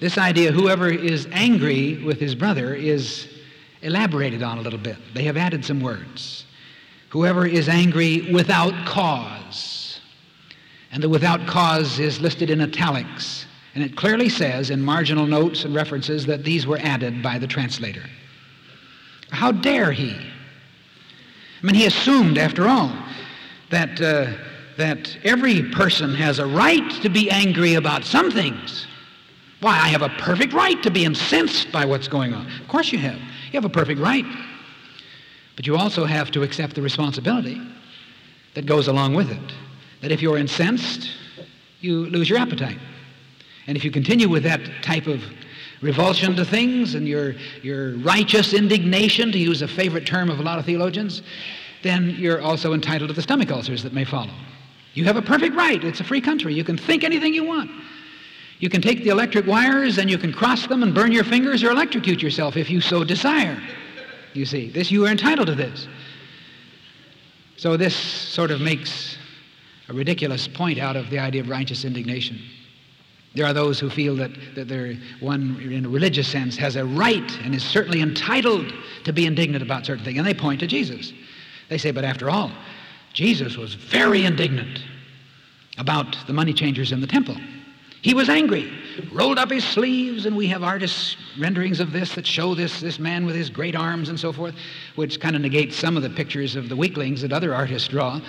this 0.00 0.18
idea, 0.18 0.52
whoever 0.52 0.88
is 0.88 1.26
angry 1.32 2.02
with 2.04 2.20
his 2.20 2.34
brother, 2.34 2.74
is 2.74 3.28
elaborated 3.82 4.42
on 4.42 4.58
a 4.58 4.60
little 4.60 4.78
bit. 4.78 4.96
They 5.14 5.24
have 5.24 5.36
added 5.36 5.64
some 5.64 5.80
words. 5.80 6.45
Whoever 7.16 7.46
is 7.46 7.66
angry 7.66 8.30
without 8.30 8.74
cause. 8.84 10.00
And 10.92 11.02
the 11.02 11.08
without 11.08 11.46
cause 11.46 11.98
is 11.98 12.20
listed 12.20 12.50
in 12.50 12.60
italics. 12.60 13.46
And 13.74 13.82
it 13.82 13.96
clearly 13.96 14.28
says 14.28 14.68
in 14.68 14.82
marginal 14.82 15.26
notes 15.26 15.64
and 15.64 15.74
references 15.74 16.26
that 16.26 16.44
these 16.44 16.66
were 16.66 16.76
added 16.82 17.22
by 17.22 17.38
the 17.38 17.46
translator. 17.46 18.02
How 19.30 19.50
dare 19.50 19.92
he? 19.92 20.10
I 20.10 21.66
mean, 21.66 21.74
he 21.74 21.86
assumed, 21.86 22.36
after 22.36 22.68
all, 22.68 22.92
that, 23.70 23.98
uh, 23.98 24.32
that 24.76 25.16
every 25.24 25.62
person 25.70 26.14
has 26.16 26.38
a 26.38 26.46
right 26.46 26.90
to 27.00 27.08
be 27.08 27.30
angry 27.30 27.76
about 27.76 28.04
some 28.04 28.30
things. 28.30 28.86
Why, 29.60 29.72
I 29.72 29.88
have 29.88 30.02
a 30.02 30.10
perfect 30.18 30.52
right 30.52 30.82
to 30.82 30.90
be 30.90 31.06
incensed 31.06 31.72
by 31.72 31.86
what's 31.86 32.08
going 32.08 32.34
on. 32.34 32.46
Of 32.60 32.68
course 32.68 32.92
you 32.92 32.98
have. 32.98 33.18
You 33.18 33.52
have 33.54 33.64
a 33.64 33.70
perfect 33.70 34.00
right. 34.00 34.26
But 35.56 35.66
you 35.66 35.76
also 35.76 36.04
have 36.04 36.30
to 36.32 36.42
accept 36.42 36.74
the 36.74 36.82
responsibility 36.82 37.60
that 38.54 38.66
goes 38.66 38.88
along 38.88 39.14
with 39.14 39.30
it. 39.30 39.52
That 40.02 40.12
if 40.12 40.22
you're 40.22 40.36
incensed, 40.36 41.10
you 41.80 42.06
lose 42.06 42.28
your 42.28 42.38
appetite. 42.38 42.78
And 43.66 43.76
if 43.76 43.84
you 43.84 43.90
continue 43.90 44.28
with 44.28 44.44
that 44.44 44.60
type 44.82 45.06
of 45.06 45.22
revulsion 45.82 46.36
to 46.36 46.44
things 46.44 46.94
and 46.94 47.08
your, 47.08 47.34
your 47.62 47.96
righteous 47.98 48.52
indignation, 48.52 49.32
to 49.32 49.38
use 49.38 49.62
a 49.62 49.68
favorite 49.68 50.06
term 50.06 50.30
of 50.30 50.38
a 50.38 50.42
lot 50.42 50.58
of 50.58 50.64
theologians, 50.64 51.22
then 51.82 52.10
you're 52.18 52.40
also 52.40 52.72
entitled 52.72 53.08
to 53.08 53.14
the 53.14 53.22
stomach 53.22 53.50
ulcers 53.50 53.82
that 53.82 53.92
may 53.92 54.04
follow. 54.04 54.32
You 54.94 55.04
have 55.04 55.16
a 55.16 55.22
perfect 55.22 55.54
right. 55.54 55.82
It's 55.82 56.00
a 56.00 56.04
free 56.04 56.20
country. 56.20 56.54
You 56.54 56.64
can 56.64 56.78
think 56.78 57.04
anything 57.04 57.34
you 57.34 57.44
want. 57.44 57.70
You 58.58 58.70
can 58.70 58.80
take 58.80 59.04
the 59.04 59.10
electric 59.10 59.46
wires 59.46 59.98
and 59.98 60.08
you 60.08 60.16
can 60.16 60.32
cross 60.32 60.66
them 60.66 60.82
and 60.82 60.94
burn 60.94 61.12
your 61.12 61.24
fingers 61.24 61.62
or 61.62 61.70
electrocute 61.70 62.22
yourself 62.22 62.56
if 62.56 62.70
you 62.70 62.80
so 62.80 63.04
desire. 63.04 63.60
You 64.36 64.44
see, 64.44 64.70
this 64.70 64.90
you 64.90 65.06
are 65.06 65.10
entitled 65.10 65.46
to 65.48 65.54
this. 65.54 65.88
So 67.56 67.76
this 67.76 67.96
sort 67.96 68.50
of 68.50 68.60
makes 68.60 69.16
a 69.88 69.94
ridiculous 69.94 70.46
point 70.46 70.78
out 70.78 70.94
of 70.94 71.08
the 71.10 71.18
idea 71.18 71.40
of 71.40 71.48
righteous 71.48 71.84
indignation. 71.84 72.38
There 73.34 73.46
are 73.46 73.52
those 73.52 73.78
who 73.80 73.90
feel 73.90 74.16
that, 74.16 74.30
that 74.54 74.68
they 74.68 74.98
one, 75.20 75.60
in 75.60 75.84
a 75.84 75.88
religious 75.88 76.28
sense, 76.28 76.56
has 76.56 76.76
a 76.76 76.84
right 76.84 77.30
and 77.42 77.54
is 77.54 77.62
certainly 77.62 78.00
entitled 78.00 78.72
to 79.04 79.12
be 79.12 79.26
indignant 79.26 79.62
about 79.62 79.86
certain 79.86 80.04
things. 80.04 80.18
And 80.18 80.26
they 80.26 80.34
point 80.34 80.60
to 80.60 80.66
Jesus. 80.66 81.12
They 81.68 81.78
say, 81.78 81.90
but 81.90 82.04
after 82.04 82.30
all, 82.30 82.50
Jesus 83.12 83.56
was 83.56 83.74
very 83.74 84.24
indignant 84.24 84.82
about 85.78 86.16
the 86.26 86.32
money 86.32 86.52
changers 86.52 86.92
in 86.92 87.00
the 87.00 87.06
temple. 87.06 87.36
He 88.06 88.14
was 88.14 88.28
angry, 88.28 88.72
rolled 89.10 89.36
up 89.36 89.50
his 89.50 89.64
sleeves, 89.64 90.26
and 90.26 90.36
we 90.36 90.46
have 90.46 90.62
artists' 90.62 91.16
renderings 91.40 91.80
of 91.80 91.90
this 91.90 92.14
that 92.14 92.24
show 92.24 92.54
this, 92.54 92.78
this 92.78 93.00
man 93.00 93.26
with 93.26 93.34
his 93.34 93.50
great 93.50 93.74
arms 93.74 94.10
and 94.10 94.20
so 94.20 94.32
forth, 94.32 94.54
which 94.94 95.18
kind 95.18 95.34
of 95.34 95.42
negates 95.42 95.74
some 95.74 95.96
of 95.96 96.04
the 96.04 96.10
pictures 96.10 96.54
of 96.54 96.68
the 96.68 96.76
weaklings 96.76 97.20
that 97.22 97.32
other 97.32 97.52
artists 97.52 97.88
draw. 97.88 98.20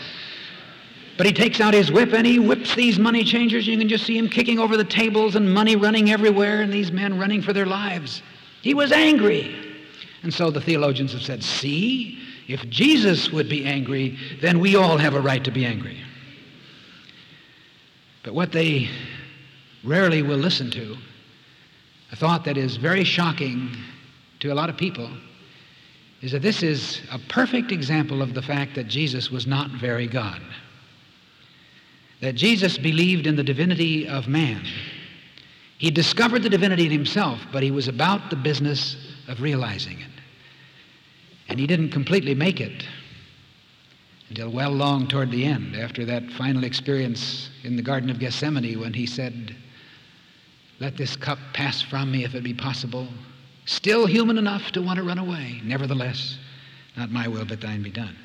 But 1.16 1.28
he 1.28 1.32
takes 1.32 1.62
out 1.62 1.76
his 1.76 1.92
whip 1.92 2.12
and 2.14 2.26
he 2.26 2.40
whips 2.40 2.74
these 2.74 2.98
money 2.98 3.24
changers. 3.24 3.68
You 3.68 3.78
can 3.78 3.88
just 3.88 4.08
see 4.08 4.18
him 4.18 4.30
kicking 4.30 4.58
over 4.58 4.78
the 4.78 4.84
tables 4.84 5.36
and 5.36 5.54
money 5.54 5.76
running 5.76 6.10
everywhere, 6.10 6.62
and 6.62 6.74
these 6.74 6.92
men 6.92 7.20
running 7.20 7.44
for 7.44 7.54
their 7.54 7.68
lives. 7.68 8.24
He 8.64 8.74
was 8.74 8.92
angry. 8.92 9.78
And 10.24 10.34
so 10.34 10.50
the 10.50 10.60
theologians 10.60 11.14
have 11.14 11.22
said, 11.22 11.44
see, 11.44 12.20
if 12.48 12.68
Jesus 12.68 13.32
would 13.32 13.48
be 13.48 13.64
angry, 13.64 14.18
then 14.42 14.58
we 14.58 14.76
all 14.76 14.98
have 14.98 15.14
a 15.14 15.22
right 15.22 15.44
to 15.44 15.52
be 15.52 15.68
angry. 15.68 16.00
But 18.24 18.34
what 18.34 18.52
they 18.52 18.90
rarely 19.84 20.22
will 20.22 20.38
listen 20.38 20.70
to, 20.72 20.98
a 22.12 22.16
thought 22.16 22.46
that 22.46 22.58
is 22.58 22.78
very 22.78 23.04
shocking 23.04 23.76
to 24.40 24.52
a 24.52 24.56
lot 24.56 24.70
of 24.70 24.78
people, 24.78 25.10
is 26.22 26.32
that 26.32 26.42
this 26.42 26.64
is 26.64 27.02
a 27.12 27.20
perfect 27.30 27.72
example 27.72 28.22
of 28.22 28.34
the 28.34 28.42
fact 28.42 28.76
that 28.76 28.88
Jesus 28.88 29.30
was 29.30 29.46
not 29.46 29.70
very 29.72 30.08
God. 30.08 30.42
That 32.22 32.34
Jesus 32.34 32.78
believed 32.78 33.28
in 33.28 33.36
the 33.36 33.44
divinity 33.44 34.08
of 34.08 34.28
man. 34.28 34.66
He 35.78 35.92
discovered 35.92 36.42
the 36.42 36.50
divinity 36.50 36.86
in 36.86 36.92
himself, 36.92 37.40
but 37.52 37.62
he 37.62 37.70
was 37.70 37.88
about 37.88 38.32
the 38.32 38.36
business 38.36 38.96
of 39.28 39.42
realizing 39.42 40.00
it. 40.00 40.10
And 41.50 41.60
he 41.60 41.68
didn't 41.68 41.92
completely 41.92 42.34
make 42.34 42.60
it 42.60 42.84
until 44.30 44.50
well 44.50 44.72
long 44.72 45.08
toward 45.08 45.32
the 45.32 45.46
end, 45.46 45.76
after 45.76 46.04
that 46.06 46.30
final 46.32 46.64
experience 46.64 47.50
in 47.64 47.76
the 47.76 47.82
Garden 47.82 48.10
of 48.10 48.20
Gethsemane 48.20 48.80
when 48.80 48.94
he 48.94 49.06
said, 49.06 49.56
let 50.80 50.96
this 50.98 51.16
cup 51.16 51.40
pass 51.54 51.82
from 51.82 52.12
me 52.12 52.24
if 52.24 52.36
it 52.36 52.44
be 52.44 52.54
possible. 52.54 53.08
Still 53.66 54.06
human 54.06 54.38
enough 54.38 54.72
to 54.74 54.82
want 54.82 54.98
to 54.98 55.04
run 55.04 55.18
away. 55.18 55.60
Nevertheless, 55.64 56.38
not 56.96 57.12
my 57.12 57.28
will, 57.28 57.46
but 57.46 57.62
thine 57.62 57.82
be 57.84 57.90
done. 57.92 58.16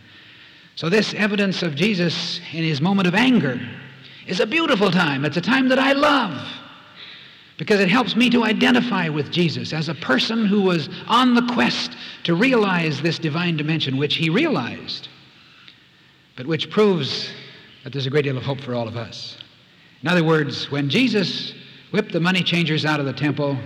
So, 0.74 0.88
this 0.88 1.14
evidence 1.14 1.62
of 1.62 1.74
Jesus 1.74 2.40
in 2.52 2.64
his 2.64 2.80
moment 2.80 3.08
of 3.08 3.14
anger 3.14 3.60
is 4.26 4.40
a 4.40 4.46
beautiful 4.46 4.90
time. 4.90 5.24
It's 5.24 5.36
a 5.36 5.42
time 5.42 5.68
that 5.68 5.78
I 5.78 5.92
love. 5.92 6.48
because 7.58 7.80
it 7.80 7.88
helps 7.88 8.16
me 8.16 8.28
to 8.30 8.44
identify 8.44 9.08
with 9.08 9.30
Jesus 9.30 9.72
as 9.72 9.88
a 9.88 9.94
person 9.94 10.46
who 10.46 10.62
was 10.62 10.88
on 11.06 11.34
the 11.34 11.46
quest 11.52 11.96
to 12.24 12.34
realize 12.34 13.00
this 13.00 13.18
divine 13.18 13.56
dimension, 13.56 13.96
which 13.98 14.16
he 14.16 14.30
realized, 14.30 15.08
but 16.36 16.46
which 16.46 16.70
proves 16.70 17.30
that 17.84 17.92
there's 17.92 18.06
a 18.06 18.10
great 18.10 18.24
deal 18.24 18.36
of 18.36 18.42
hope 18.42 18.60
for 18.60 18.74
all 18.74 18.88
of 18.88 18.96
us. 18.96 19.36
In 20.02 20.08
other 20.08 20.24
words, 20.24 20.70
when 20.70 20.88
Jesus 20.88 21.52
whipped 21.92 22.12
the 22.12 22.20
money 22.20 22.42
changers 22.42 22.84
out 22.84 22.98
of 22.98 23.06
the 23.06 23.12
temple, 23.12 23.56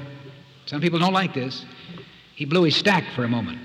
some 0.66 0.81
people 0.81 0.99
don't 0.99 1.12
like 1.12 1.33
this, 1.33 1.64
he 2.35 2.45
blew 2.45 2.64
his 2.64 2.77
stack 2.77 3.05
for 3.14 3.24
a 3.24 3.29
moment. 3.29 3.59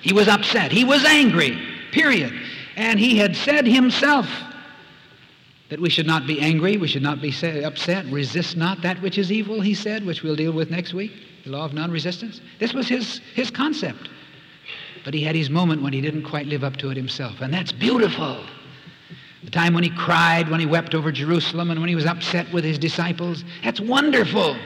He 0.00 0.12
was 0.12 0.28
upset. 0.28 0.70
He 0.70 0.84
was 0.84 1.04
angry, 1.04 1.58
period. 1.92 2.32
And 2.76 2.98
he 2.98 3.16
had 3.16 3.34
said 3.36 3.66
himself 3.66 4.26
that 5.70 5.80
we 5.80 5.88
should 5.88 6.06
not 6.06 6.26
be 6.26 6.40
angry, 6.40 6.76
we 6.76 6.86
should 6.86 7.02
not 7.02 7.20
be 7.20 7.34
upset, 7.64 8.04
resist 8.06 8.56
not 8.56 8.82
that 8.82 9.00
which 9.00 9.18
is 9.18 9.32
evil, 9.32 9.60
he 9.60 9.74
said, 9.74 10.04
which 10.04 10.22
we'll 10.22 10.36
deal 10.36 10.52
with 10.52 10.70
next 10.70 10.92
week, 10.92 11.12
the 11.44 11.50
law 11.50 11.64
of 11.64 11.72
non 11.72 11.90
resistance. 11.90 12.40
This 12.60 12.74
was 12.74 12.86
his, 12.86 13.18
his 13.34 13.50
concept. 13.50 14.08
But 15.04 15.14
he 15.14 15.22
had 15.22 15.34
his 15.34 15.50
moment 15.50 15.82
when 15.82 15.92
he 15.92 16.00
didn't 16.00 16.24
quite 16.24 16.46
live 16.46 16.64
up 16.64 16.76
to 16.78 16.90
it 16.90 16.96
himself. 16.96 17.40
And 17.40 17.52
that's 17.52 17.72
beautiful. 17.72 18.44
The 19.44 19.50
time 19.50 19.74
when 19.74 19.84
he 19.84 19.90
cried, 19.90 20.48
when 20.48 20.60
he 20.60 20.66
wept 20.66 20.94
over 20.94 21.12
Jerusalem, 21.12 21.70
and 21.70 21.80
when 21.80 21.88
he 21.88 21.94
was 21.94 22.06
upset 22.06 22.50
with 22.52 22.64
his 22.64 22.78
disciples. 22.78 23.44
That's 23.62 23.80
wonderful. 23.80 24.56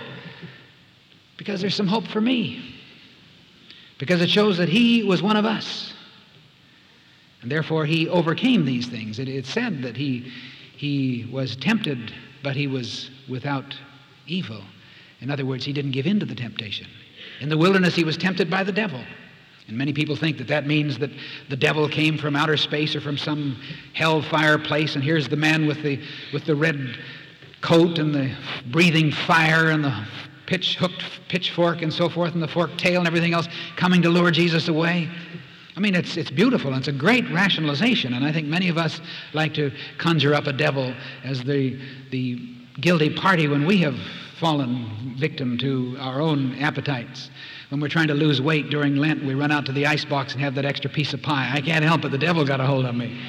Because 1.37 1.61
there's 1.61 1.75
some 1.75 1.89
hope 1.89 2.07
for 2.07 2.21
me. 2.21 2.77
Because 3.99 4.21
it 4.21 4.31
shows 4.31 4.57
that 4.59 4.69
he 4.69 5.03
was 5.03 5.23
one 5.23 5.37
of 5.37 5.45
us. 5.45 5.93
And 7.43 7.51
therefore, 7.51 7.87
he 7.87 8.09
overcame 8.09 8.65
these 8.65 8.87
things. 8.87 9.19
It, 9.19 9.47
said 9.47 9.83
that 9.83 9.97
he, 9.97 10.33
he 10.77 11.29
was 11.31 11.57
tempted, 11.57 12.13
but 12.43 12.55
he 12.55 12.67
was 12.67 13.11
without 13.29 13.77
evil. 14.27 14.63
In 15.21 15.31
other 15.31 15.45
words, 15.45 15.65
he 15.65 15.73
didn't 15.73 15.93
give 15.93 16.07
in 16.07 16.21
to 16.21 16.27
the 16.27 16.35
temptation. 16.35 16.87
In 17.41 17.49
the 17.49 17.59
wilderness, 17.59 17.95
he 17.95 18.05
was 18.05 18.17
tempted 18.17 18.51
by 18.51 18.63
the 18.63 18.73
devil. 18.73 19.03
And 19.69 19.77
many 19.77 19.93
people 19.93 20.17
think 20.17 20.39
that 20.39 20.49
that 20.49 20.67
means 20.67 20.99
that 20.99 21.11
the 21.51 21.57
devil 21.57 21.89
came 21.89 22.17
from 22.17 22.35
outer 22.35 22.57
space 22.57 22.97
or 22.97 23.03
from 23.03 23.19
some 23.19 23.61
hellfire 23.93 24.59
place, 24.59 24.95
and 24.95 25.05
here's 25.05 25.29
the 25.29 25.37
man 25.37 25.67
with 25.67 25.83
the, 25.83 26.01
with 26.33 26.47
the 26.47 26.57
red 26.57 26.97
coat 27.61 27.99
and 27.99 28.15
the 28.15 28.35
breathing 28.71 29.13
fire 29.13 29.71
and 29.71 29.85
the 29.85 30.07
pitch 30.47 30.77
hooked 30.77 31.05
pitchfork 31.29 31.83
and 31.83 31.93
so 31.93 32.09
forth, 32.09 32.33
and 32.33 32.43
the 32.43 32.49
forked 32.49 32.79
tail 32.79 32.99
and 32.99 33.07
everything 33.07 33.35
else 33.35 33.47
coming 33.77 34.01
to 34.01 34.09
lure 34.09 34.31
Jesus 34.31 34.69
away. 34.69 35.11
I 35.77 35.81
mean, 35.81 35.95
it's, 35.95 36.17
it's 36.17 36.31
beautiful 36.31 36.75
it's 36.75 36.89
a 36.89 36.93
great 36.93 37.31
rationalization, 37.31 38.15
and 38.15 38.25
I 38.25 38.33
think 38.33 38.49
many 38.49 38.71
of 38.71 38.79
us 38.79 39.03
like 39.35 39.53
to 39.55 39.71
conjure 39.99 40.35
up 40.35 40.47
a 40.47 40.53
devil 40.53 40.95
as 41.23 41.45
the, 41.45 41.79
the 42.11 42.57
guilty 42.81 43.11
party 43.11 43.47
when 43.49 43.67
we 43.67 43.77
have 43.79 43.97
fallen 44.39 45.15
victim 45.19 45.59
to 45.59 45.97
our 45.99 46.21
own 46.21 46.55
appetites. 46.59 47.31
When 47.71 47.81
we're 47.81 47.89
trying 47.89 48.09
to 48.09 48.15
lose 48.15 48.41
weight 48.41 48.71
during 48.71 48.97
Lent, 48.97 49.25
we 49.25 49.35
run 49.35 49.51
out 49.51 49.67
to 49.67 49.73
the 49.73 49.87
ice 49.87 50.05
box 50.05 50.33
and 50.33 50.43
have 50.43 50.55
that 50.55 50.65
extra 50.65 50.89
piece 50.89 51.13
of 51.13 51.23
pie. 51.23 51.51
I 51.53 51.61
can't 51.61 51.85
help 51.85 52.05
it, 52.05 52.11
the 52.11 52.19
devil 52.19 52.45
got 52.45 52.61
a 52.61 52.67
hold 52.67 52.87
of 52.87 52.95
me. 52.95 53.21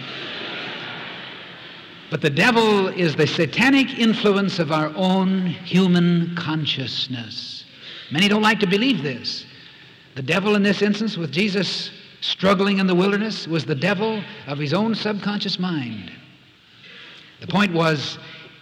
But 2.09 2.21
the 2.21 2.29
devil 2.29 2.87
is 2.87 3.15
the 3.15 3.27
satanic 3.27 3.99
influence 3.99 4.59
of 4.59 4.71
our 4.71 4.91
own 4.95 5.45
human 5.45 6.35
consciousness. 6.35 7.65
Many 8.11 8.27
don't 8.27 8.41
like 8.41 8.59
to 8.61 8.67
believe 8.67 9.03
this. 9.03 9.45
The 10.15 10.23
devil, 10.23 10.55
in 10.55 10.63
this 10.63 10.81
instance, 10.81 11.17
with 11.17 11.31
Jesus 11.31 11.91
struggling 12.21 12.79
in 12.79 12.87
the 12.87 12.95
wilderness, 12.95 13.47
was 13.47 13.65
the 13.65 13.75
devil 13.75 14.23
of 14.47 14.57
his 14.57 14.73
own 14.73 14.95
subconscious 14.95 15.59
mind. 15.59 16.11
The 17.41 17.47
point 17.47 17.73
was, 17.73 18.17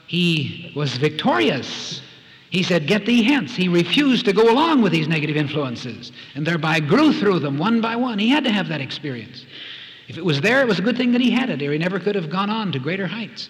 he 0.07 0.71
was 0.75 0.97
victorious 0.97 2.01
he 2.49 2.63
said, 2.63 2.87
Get 2.87 3.05
thee 3.05 3.23
hence. 3.23 3.55
He 3.55 3.67
refused 3.67 4.25
to 4.25 4.33
go 4.33 4.49
along 4.49 4.81
with 4.81 4.91
these 4.91 5.07
negative 5.07 5.35
influences 5.35 6.11
and 6.35 6.45
thereby 6.45 6.79
grew 6.79 7.11
through 7.13 7.39
them 7.39 7.57
one 7.57 7.81
by 7.81 7.95
one. 7.95 8.19
He 8.19 8.29
had 8.29 8.43
to 8.45 8.51
have 8.51 8.67
that 8.69 8.81
experience. 8.81 9.45
If 10.07 10.17
it 10.17 10.23
was 10.23 10.39
there, 10.39 10.61
it 10.61 10.67
was 10.67 10.79
a 10.79 10.81
good 10.81 10.95
thing 10.95 11.11
that 11.11 11.21
he 11.21 11.31
had 11.31 11.49
it, 11.49 11.61
or 11.61 11.73
he 11.73 11.77
never 11.77 11.99
could 11.99 12.15
have 12.15 12.29
gone 12.29 12.49
on 12.49 12.71
to 12.71 12.79
greater 12.79 13.07
heights. 13.07 13.49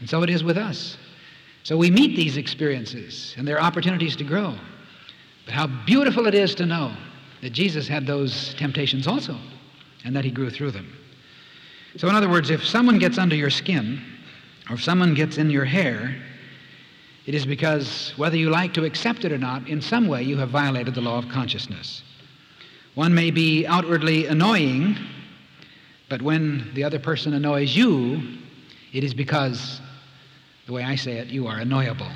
And 0.00 0.10
so 0.10 0.22
it 0.22 0.30
is 0.30 0.42
with 0.42 0.58
us. 0.58 0.96
So 1.62 1.76
we 1.76 1.90
meet 1.90 2.16
these 2.16 2.36
experiences, 2.36 3.34
and 3.38 3.46
there 3.46 3.56
are 3.56 3.62
opportunities 3.62 4.16
to 4.16 4.24
grow. 4.24 4.54
But 5.44 5.54
how 5.54 5.66
beautiful 5.86 6.26
it 6.26 6.34
is 6.34 6.54
to 6.56 6.66
know 6.66 6.94
that 7.42 7.50
Jesus 7.50 7.86
had 7.86 8.06
those 8.06 8.54
temptations 8.54 9.06
also, 9.06 9.38
and 10.04 10.16
that 10.16 10.24
he 10.24 10.30
grew 10.30 10.50
through 10.50 10.72
them. 10.72 10.92
So, 11.96 12.08
in 12.08 12.16
other 12.16 12.28
words, 12.28 12.50
if 12.50 12.64
someone 12.64 12.98
gets 12.98 13.18
under 13.18 13.36
your 13.36 13.50
skin, 13.50 14.02
or 14.68 14.74
if 14.74 14.82
someone 14.82 15.14
gets 15.14 15.38
in 15.38 15.48
your 15.48 15.64
hair, 15.64 16.16
it 17.26 17.34
is 17.34 17.46
because, 17.46 18.12
whether 18.16 18.36
you 18.36 18.50
like 18.50 18.74
to 18.74 18.84
accept 18.84 19.24
it 19.24 19.32
or 19.32 19.38
not, 19.38 19.66
in 19.68 19.80
some 19.80 20.08
way 20.08 20.22
you 20.22 20.36
have 20.36 20.50
violated 20.50 20.94
the 20.94 21.00
law 21.00 21.18
of 21.18 21.28
consciousness. 21.28 22.02
One 22.94 23.14
may 23.14 23.30
be 23.30 23.66
outwardly 23.66 24.26
annoying, 24.26 24.96
but 26.08 26.22
when 26.22 26.70
the 26.74 26.84
other 26.84 26.98
person 26.98 27.32
annoys 27.34 27.74
you, 27.74 28.20
it 28.92 29.02
is 29.02 29.14
because, 29.14 29.80
the 30.66 30.72
way 30.72 30.84
I 30.84 30.96
say 30.96 31.12
it, 31.12 31.28
you 31.28 31.46
are 31.46 31.58
annoyable. 31.58 32.12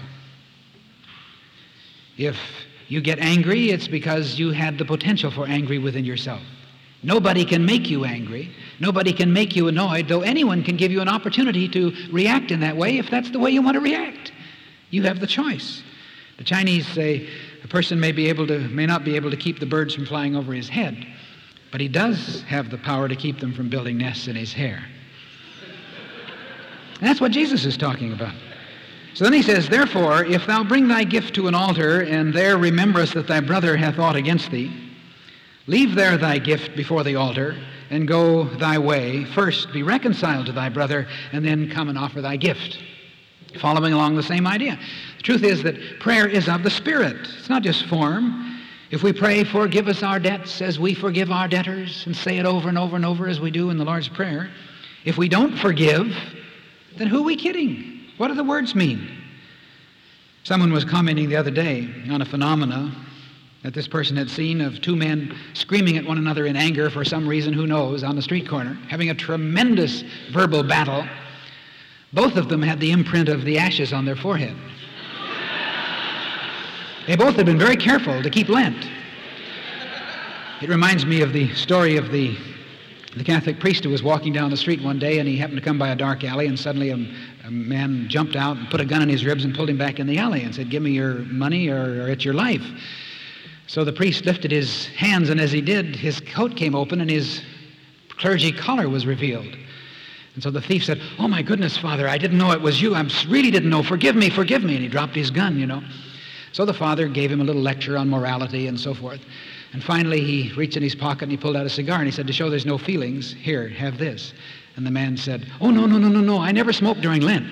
If 2.16 2.36
you 2.88 3.00
get 3.00 3.18
angry, 3.18 3.70
it's 3.70 3.88
because 3.88 4.38
you 4.38 4.50
had 4.50 4.78
the 4.78 4.84
potential 4.84 5.30
for 5.30 5.46
angry 5.46 5.78
within 5.78 6.04
yourself. 6.04 6.42
Nobody 7.02 7.44
can 7.44 7.64
make 7.64 7.88
you 7.88 8.04
angry. 8.04 8.50
Nobody 8.80 9.12
can 9.12 9.32
make 9.32 9.54
you 9.56 9.68
annoyed, 9.68 10.08
though 10.08 10.22
anyone 10.22 10.62
can 10.64 10.76
give 10.76 10.92
you 10.92 11.00
an 11.00 11.08
opportunity 11.08 11.68
to 11.68 11.92
react 12.10 12.50
in 12.50 12.60
that 12.60 12.76
way 12.76 12.98
if 12.98 13.08
that's 13.08 13.30
the 13.30 13.38
way 13.38 13.50
you 13.50 13.62
want 13.62 13.74
to 13.74 13.80
react. 13.80 14.32
You 14.90 15.02
have 15.02 15.20
the 15.20 15.26
choice. 15.26 15.82
The 16.38 16.44
Chinese 16.44 16.86
say 16.86 17.28
a 17.64 17.68
person 17.68 17.98
may 17.98 18.12
be 18.12 18.28
able 18.28 18.46
to 18.46 18.60
may 18.60 18.86
not 18.86 19.04
be 19.04 19.16
able 19.16 19.30
to 19.30 19.36
keep 19.36 19.58
the 19.58 19.66
birds 19.66 19.94
from 19.94 20.06
flying 20.06 20.36
over 20.36 20.52
his 20.52 20.68
head, 20.68 21.06
but 21.70 21.80
he 21.80 21.88
does 21.88 22.42
have 22.42 22.70
the 22.70 22.78
power 22.78 23.08
to 23.08 23.16
keep 23.16 23.40
them 23.40 23.52
from 23.52 23.68
building 23.68 23.98
nests 23.98 24.28
in 24.28 24.36
his 24.36 24.52
hair. 24.52 24.84
And 27.00 27.08
that's 27.08 27.20
what 27.20 27.32
Jesus 27.32 27.64
is 27.64 27.76
talking 27.76 28.12
about. 28.12 28.34
So 29.14 29.24
then 29.24 29.32
he 29.32 29.42
says, 29.42 29.68
Therefore, 29.68 30.24
if 30.24 30.46
thou 30.46 30.62
bring 30.62 30.86
thy 30.86 31.04
gift 31.04 31.34
to 31.34 31.48
an 31.48 31.54
altar, 31.54 32.02
and 32.02 32.32
there 32.32 32.56
rememberest 32.56 33.14
that 33.14 33.26
thy 33.26 33.40
brother 33.40 33.76
hath 33.76 33.98
aught 33.98 34.16
against 34.16 34.50
thee, 34.50 34.72
leave 35.66 35.94
there 35.94 36.16
thy 36.16 36.38
gift 36.38 36.76
before 36.76 37.02
the 37.02 37.16
altar, 37.16 37.56
and 37.90 38.06
go 38.06 38.44
thy 38.44 38.78
way. 38.78 39.24
First 39.24 39.72
be 39.72 39.82
reconciled 39.82 40.46
to 40.46 40.52
thy 40.52 40.68
brother, 40.68 41.08
and 41.32 41.44
then 41.44 41.68
come 41.68 41.88
and 41.88 41.98
offer 41.98 42.20
thy 42.20 42.36
gift 42.36 42.78
following 43.56 43.92
along 43.92 44.16
the 44.16 44.22
same 44.22 44.46
idea. 44.46 44.78
The 45.16 45.22
truth 45.22 45.42
is 45.42 45.62
that 45.62 46.00
prayer 46.00 46.28
is 46.28 46.48
of 46.48 46.62
the 46.62 46.70
Spirit. 46.70 47.16
It's 47.38 47.48
not 47.48 47.62
just 47.62 47.86
form. 47.86 48.60
If 48.90 49.02
we 49.02 49.12
pray, 49.12 49.44
forgive 49.44 49.88
us 49.88 50.02
our 50.02 50.18
debts 50.18 50.62
as 50.62 50.78
we 50.78 50.94
forgive 50.94 51.30
our 51.30 51.48
debtors, 51.48 52.06
and 52.06 52.16
say 52.16 52.38
it 52.38 52.46
over 52.46 52.68
and 52.68 52.78
over 52.78 52.96
and 52.96 53.04
over 53.04 53.28
as 53.28 53.40
we 53.40 53.50
do 53.50 53.70
in 53.70 53.76
the 53.76 53.84
Lord's 53.84 54.08
Prayer, 54.08 54.50
if 55.04 55.18
we 55.18 55.28
don't 55.28 55.56
forgive, 55.56 56.14
then 56.96 57.06
who 57.06 57.20
are 57.20 57.24
we 57.24 57.36
kidding? 57.36 58.00
What 58.16 58.28
do 58.28 58.34
the 58.34 58.44
words 58.44 58.74
mean? 58.74 59.08
Someone 60.42 60.72
was 60.72 60.84
commenting 60.84 61.28
the 61.28 61.36
other 61.36 61.50
day 61.50 61.88
on 62.10 62.22
a 62.22 62.24
phenomena 62.24 62.94
that 63.62 63.74
this 63.74 63.88
person 63.88 64.16
had 64.16 64.30
seen 64.30 64.60
of 64.60 64.80
two 64.80 64.96
men 64.96 65.36
screaming 65.52 65.96
at 65.96 66.04
one 66.06 66.16
another 66.16 66.46
in 66.46 66.56
anger 66.56 66.88
for 66.88 67.04
some 67.04 67.28
reason, 67.28 67.52
who 67.52 67.66
knows, 67.66 68.02
on 68.02 68.16
the 68.16 68.22
street 68.22 68.48
corner, 68.48 68.74
having 68.88 69.10
a 69.10 69.14
tremendous 69.14 70.02
verbal 70.32 70.62
battle. 70.62 71.04
Both 72.12 72.36
of 72.36 72.48
them 72.48 72.62
had 72.62 72.80
the 72.80 72.90
imprint 72.90 73.28
of 73.28 73.44
the 73.44 73.58
ashes 73.58 73.92
on 73.92 74.04
their 74.04 74.16
forehead. 74.16 74.56
They 77.06 77.16
both 77.16 77.36
had 77.36 77.46
been 77.46 77.58
very 77.58 77.76
careful 77.76 78.22
to 78.22 78.30
keep 78.30 78.48
Lent. 78.48 78.86
It 80.60 80.68
reminds 80.68 81.06
me 81.06 81.22
of 81.22 81.32
the 81.32 81.54
story 81.54 81.96
of 81.96 82.10
the, 82.10 82.36
the 83.16 83.24
Catholic 83.24 83.60
priest 83.60 83.84
who 83.84 83.90
was 83.90 84.02
walking 84.02 84.32
down 84.32 84.50
the 84.50 84.56
street 84.56 84.82
one 84.82 84.98
day 84.98 85.18
and 85.18 85.28
he 85.28 85.36
happened 85.36 85.58
to 85.58 85.64
come 85.64 85.78
by 85.78 85.88
a 85.90 85.96
dark 85.96 86.24
alley 86.24 86.46
and 86.46 86.58
suddenly 86.58 86.90
a, 86.90 86.96
a 87.46 87.50
man 87.50 88.08
jumped 88.08 88.36
out 88.36 88.56
and 88.56 88.68
put 88.68 88.80
a 88.80 88.84
gun 88.84 89.00
in 89.00 89.08
his 89.08 89.24
ribs 89.24 89.44
and 89.44 89.54
pulled 89.54 89.70
him 89.70 89.78
back 89.78 89.98
in 90.00 90.06
the 90.06 90.18
alley 90.18 90.42
and 90.42 90.54
said, 90.54 90.68
Give 90.68 90.82
me 90.82 90.90
your 90.90 91.20
money 91.20 91.68
or, 91.68 92.02
or 92.02 92.08
it's 92.08 92.24
your 92.24 92.34
life. 92.34 92.66
So 93.68 93.84
the 93.84 93.92
priest 93.92 94.24
lifted 94.24 94.50
his 94.50 94.86
hands 94.86 95.30
and 95.30 95.40
as 95.40 95.52
he 95.52 95.60
did, 95.60 95.94
his 95.94 96.20
coat 96.20 96.56
came 96.56 96.74
open 96.74 97.00
and 97.00 97.10
his 97.10 97.42
clergy 98.08 98.50
collar 98.50 98.88
was 98.88 99.06
revealed. 99.06 99.56
And 100.38 100.42
so 100.44 100.52
the 100.52 100.60
thief 100.60 100.84
said, 100.84 101.00
Oh 101.18 101.26
my 101.26 101.42
goodness, 101.42 101.76
Father, 101.76 102.06
I 102.06 102.16
didn't 102.16 102.38
know 102.38 102.52
it 102.52 102.60
was 102.60 102.80
you. 102.80 102.94
I 102.94 103.04
really 103.28 103.50
didn't 103.50 103.70
know. 103.70 103.82
Forgive 103.82 104.14
me, 104.14 104.30
forgive 104.30 104.62
me. 104.62 104.74
And 104.74 104.84
he 104.84 104.88
dropped 104.88 105.16
his 105.16 105.32
gun, 105.32 105.58
you 105.58 105.66
know. 105.66 105.82
So 106.52 106.64
the 106.64 106.72
father 106.72 107.08
gave 107.08 107.28
him 107.28 107.40
a 107.40 107.44
little 107.44 107.60
lecture 107.60 107.98
on 107.98 108.08
morality 108.08 108.68
and 108.68 108.78
so 108.78 108.94
forth. 108.94 109.18
And 109.72 109.82
finally, 109.82 110.20
he 110.20 110.52
reached 110.52 110.76
in 110.76 110.82
his 110.84 110.94
pocket 110.94 111.22
and 111.24 111.32
he 111.32 111.36
pulled 111.36 111.56
out 111.56 111.66
a 111.66 111.68
cigar 111.68 111.96
and 111.96 112.06
he 112.06 112.12
said, 112.12 112.28
To 112.28 112.32
show 112.32 112.48
there's 112.50 112.64
no 112.64 112.78
feelings, 112.78 113.32
here, 113.32 113.68
have 113.68 113.98
this. 113.98 114.32
And 114.76 114.86
the 114.86 114.92
man 114.92 115.16
said, 115.16 115.44
Oh, 115.60 115.72
no, 115.72 115.86
no, 115.86 115.98
no, 115.98 116.06
no, 116.06 116.20
no. 116.20 116.38
I 116.38 116.52
never 116.52 116.72
smoked 116.72 117.00
during 117.00 117.22
Lent. 117.22 117.48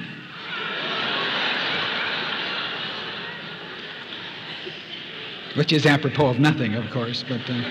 Which 5.57 5.73
is 5.73 5.87
apropos 5.87 6.29
of 6.29 6.39
nothing, 6.39 6.75
of 6.75 6.89
course. 6.93 7.25
But 7.29 7.41
uh... 7.51 7.65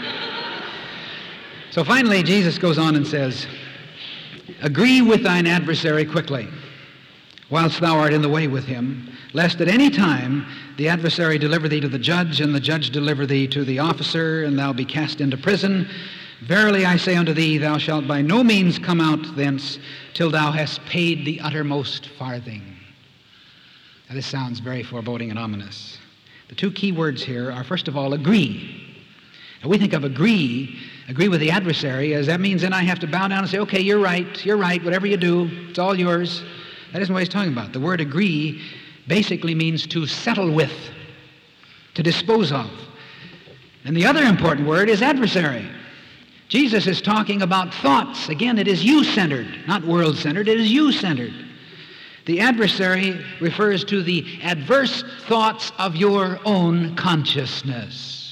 so 1.71 1.85
finally, 1.85 2.21
Jesus 2.21 2.57
goes 2.57 2.77
on 2.77 2.97
and 2.97 3.07
says, 3.07 3.47
Agree 4.61 5.01
with 5.01 5.23
thine 5.23 5.47
adversary 5.47 6.05
quickly, 6.05 6.47
whilst 7.49 7.79
thou 7.81 7.97
art 7.97 8.13
in 8.13 8.21
the 8.21 8.29
way 8.29 8.47
with 8.47 8.65
him, 8.65 9.09
lest 9.33 9.61
at 9.61 9.67
any 9.67 9.89
time 9.89 10.45
the 10.77 10.87
adversary 10.87 11.37
deliver 11.37 11.67
thee 11.67 11.81
to 11.81 11.89
the 11.89 11.99
judge, 11.99 12.41
and 12.41 12.55
the 12.55 12.59
judge 12.59 12.89
deliver 12.89 13.25
thee 13.25 13.47
to 13.47 13.63
the 13.65 13.79
officer, 13.79 14.43
and 14.43 14.57
thou 14.57 14.73
be 14.73 14.85
cast 14.85 15.21
into 15.21 15.37
prison. 15.37 15.87
Verily 16.41 16.85
I 16.85 16.97
say 16.97 17.15
unto 17.15 17.33
thee, 17.33 17.57
thou 17.57 17.77
shalt 17.77 18.07
by 18.07 18.21
no 18.21 18.43
means 18.43 18.77
come 18.79 19.01
out 19.01 19.35
thence 19.35 19.79
till 20.13 20.29
thou 20.29 20.51
hast 20.51 20.83
paid 20.85 21.25
the 21.25 21.39
uttermost 21.41 22.07
farthing. 22.17 22.61
Now, 24.09 24.15
this 24.15 24.27
sounds 24.27 24.59
very 24.59 24.83
foreboding 24.83 25.29
and 25.29 25.39
ominous. 25.39 25.97
The 26.49 26.55
two 26.55 26.71
key 26.71 26.91
words 26.91 27.23
here 27.23 27.51
are, 27.51 27.63
first 27.63 27.87
of 27.87 27.97
all, 27.97 28.13
agree. 28.13 28.95
Now, 29.63 29.69
we 29.69 29.77
think 29.77 29.93
of 29.93 30.03
agree, 30.03 30.79
agree 31.07 31.27
with 31.27 31.39
the 31.39 31.51
adversary, 31.51 32.13
as 32.13 32.27
that 32.27 32.39
means 32.39 32.61
then 32.61 32.73
I 32.73 32.83
have 32.83 32.99
to 32.99 33.07
bow 33.07 33.27
down 33.27 33.39
and 33.39 33.49
say, 33.49 33.59
okay, 33.59 33.79
you're 33.79 33.99
right, 33.99 34.43
you're 34.45 34.57
right, 34.57 34.83
whatever 34.83 35.05
you 35.05 35.17
do, 35.17 35.49
it's 35.69 35.79
all 35.79 35.95
yours. 35.95 36.43
That 36.93 37.01
isn't 37.01 37.13
what 37.13 37.19
he's 37.19 37.29
talking 37.29 37.51
about. 37.51 37.73
The 37.73 37.79
word 37.79 38.01
agree 38.01 38.61
basically 39.07 39.53
means 39.53 39.85
to 39.87 40.07
settle 40.07 40.51
with, 40.51 40.73
to 41.93 42.03
dispose 42.03 42.51
of. 42.51 42.69
And 43.83 43.95
the 43.95 44.05
other 44.05 44.23
important 44.23 44.67
word 44.67 44.89
is 44.89 45.01
adversary. 45.01 45.69
Jesus 46.47 46.87
is 46.87 47.01
talking 47.01 47.41
about 47.41 47.73
thoughts. 47.73 48.29
Again, 48.29 48.57
it 48.57 48.67
is 48.67 48.83
you 48.83 49.03
centered, 49.03 49.47
not 49.67 49.83
world 49.83 50.17
centered, 50.17 50.47
it 50.47 50.59
is 50.59 50.71
you 50.71 50.91
centered. 50.91 51.33
The 52.25 52.39
adversary 52.39 53.23
refers 53.39 53.83
to 53.85 54.01
the 54.01 54.39
adverse 54.41 55.03
thoughts 55.27 55.71
of 55.77 55.95
your 55.95 56.39
own 56.45 56.95
consciousness. 56.95 58.24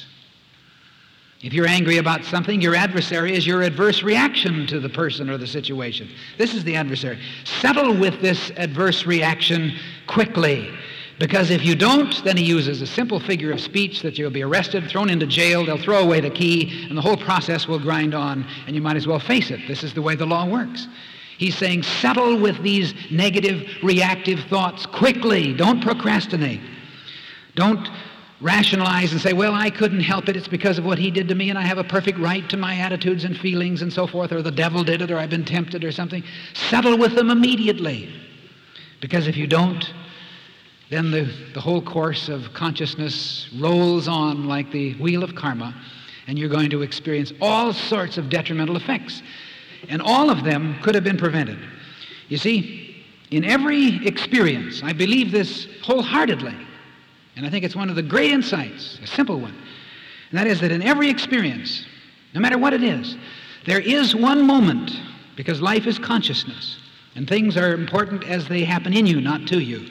If 1.43 1.51
you're 1.51 1.67
angry 1.67 1.97
about 1.97 2.23
something, 2.23 2.61
your 2.61 2.73
adversary 2.73 3.35
is 3.35 3.45
your 3.45 3.63
adverse 3.63 4.01
reaction 4.01 4.65
to 4.67 4.79
the 4.79 4.87
person 4.87 5.29
or 5.29 5.37
the 5.37 5.45
situation. 5.45 6.09
This 6.37 6.53
is 6.53 6.63
the 6.63 6.77
adversary. 6.77 7.19
Settle 7.43 7.97
with 7.97 8.21
this 8.21 8.51
adverse 8.55 9.05
reaction 9.05 9.77
quickly. 10.07 10.73
Because 11.19 11.51
if 11.51 11.63
you 11.63 11.75
don't, 11.75 12.23
then 12.23 12.37
he 12.37 12.45
uses 12.45 12.81
a 12.81 12.87
simple 12.87 13.19
figure 13.19 13.51
of 13.51 13.59
speech 13.59 14.01
that 14.03 14.17
you'll 14.17 14.31
be 14.31 14.41
arrested, 14.41 14.87
thrown 14.87 15.09
into 15.09 15.27
jail, 15.27 15.65
they'll 15.65 15.77
throw 15.77 15.99
away 15.99 16.21
the 16.21 16.29
key, 16.29 16.87
and 16.87 16.97
the 16.97 17.01
whole 17.01 17.17
process 17.17 17.67
will 17.67 17.79
grind 17.79 18.15
on, 18.15 18.47
and 18.65 18.75
you 18.75 18.81
might 18.81 18.95
as 18.95 19.05
well 19.05 19.19
face 19.19 19.51
it. 19.51 19.59
This 19.67 19.83
is 19.83 19.93
the 19.93 20.01
way 20.01 20.15
the 20.15 20.25
law 20.25 20.47
works. 20.47 20.87
He's 21.37 21.57
saying, 21.57 21.83
settle 21.83 22.39
with 22.39 22.61
these 22.63 22.93
negative, 23.11 23.67
reactive 23.83 24.39
thoughts 24.49 24.85
quickly. 24.85 25.53
Don't 25.53 25.83
procrastinate. 25.83 26.61
Don't 27.55 27.89
rationalize 28.43 29.13
and 29.13 29.21
say, 29.21 29.33
well, 29.33 29.53
I 29.53 29.69
couldn't 29.69 30.01
help 30.01 30.27
it. 30.27 30.35
It's 30.35 30.49
because 30.49 30.77
of 30.77 30.85
what 30.85 30.99
he 30.99 31.09
did 31.09 31.27
to 31.29 31.35
me, 31.35 31.49
and 31.49 31.57
I 31.57 31.61
have 31.63 31.77
a 31.77 31.83
perfect 31.83 32.19
right 32.19 32.47
to 32.49 32.57
my 32.57 32.75
attitudes 32.75 33.23
and 33.23 33.37
feelings 33.37 33.81
and 33.81 33.91
so 33.91 34.05
forth, 34.05 34.31
or 34.31 34.41
the 34.41 34.51
devil 34.51 34.83
did 34.83 35.01
it, 35.01 35.09
or 35.09 35.17
I've 35.17 35.29
been 35.29 35.45
tempted 35.45 35.83
or 35.83 35.91
something. 35.91 36.23
Settle 36.53 36.97
with 36.97 37.15
them 37.15 37.29
immediately. 37.29 38.13
Because 38.99 39.27
if 39.27 39.37
you 39.37 39.47
don't, 39.47 39.91
then 40.89 41.09
the, 41.09 41.31
the 41.53 41.61
whole 41.61 41.81
course 41.81 42.29
of 42.29 42.53
consciousness 42.53 43.49
rolls 43.59 44.07
on 44.07 44.45
like 44.45 44.71
the 44.71 44.93
wheel 44.95 45.23
of 45.23 45.33
karma, 45.35 45.73
and 46.27 46.37
you're 46.37 46.49
going 46.49 46.69
to 46.69 46.81
experience 46.81 47.31
all 47.41 47.73
sorts 47.73 48.17
of 48.17 48.29
detrimental 48.29 48.75
effects. 48.75 49.23
And 49.89 50.01
all 50.01 50.29
of 50.29 50.43
them 50.43 50.77
could 50.81 50.95
have 50.95 51.03
been 51.03 51.17
prevented. 51.17 51.59
You 52.27 52.37
see, 52.37 53.03
in 53.31 53.43
every 53.43 54.05
experience, 54.05 54.83
I 54.83 54.93
believe 54.93 55.31
this 55.31 55.67
wholeheartedly, 55.81 56.55
and 57.35 57.45
I 57.45 57.49
think 57.49 57.65
it's 57.65 57.75
one 57.75 57.89
of 57.89 57.95
the 57.95 58.03
great 58.03 58.31
insights, 58.31 58.99
a 59.03 59.07
simple 59.07 59.39
one, 59.39 59.55
and 60.29 60.39
that 60.39 60.47
is 60.47 60.61
that 60.61 60.71
in 60.71 60.81
every 60.81 61.09
experience, 61.09 61.85
no 62.33 62.41
matter 62.41 62.57
what 62.57 62.73
it 62.73 62.83
is, 62.83 63.17
there 63.65 63.79
is 63.79 64.15
one 64.15 64.45
moment, 64.45 64.91
because 65.35 65.61
life 65.61 65.87
is 65.87 65.97
consciousness, 65.97 66.79
and 67.15 67.27
things 67.27 67.57
are 67.57 67.73
important 67.73 68.23
as 68.25 68.47
they 68.47 68.63
happen 68.63 68.93
in 68.93 69.05
you, 69.05 69.21
not 69.21 69.47
to 69.47 69.59
you. 69.59 69.89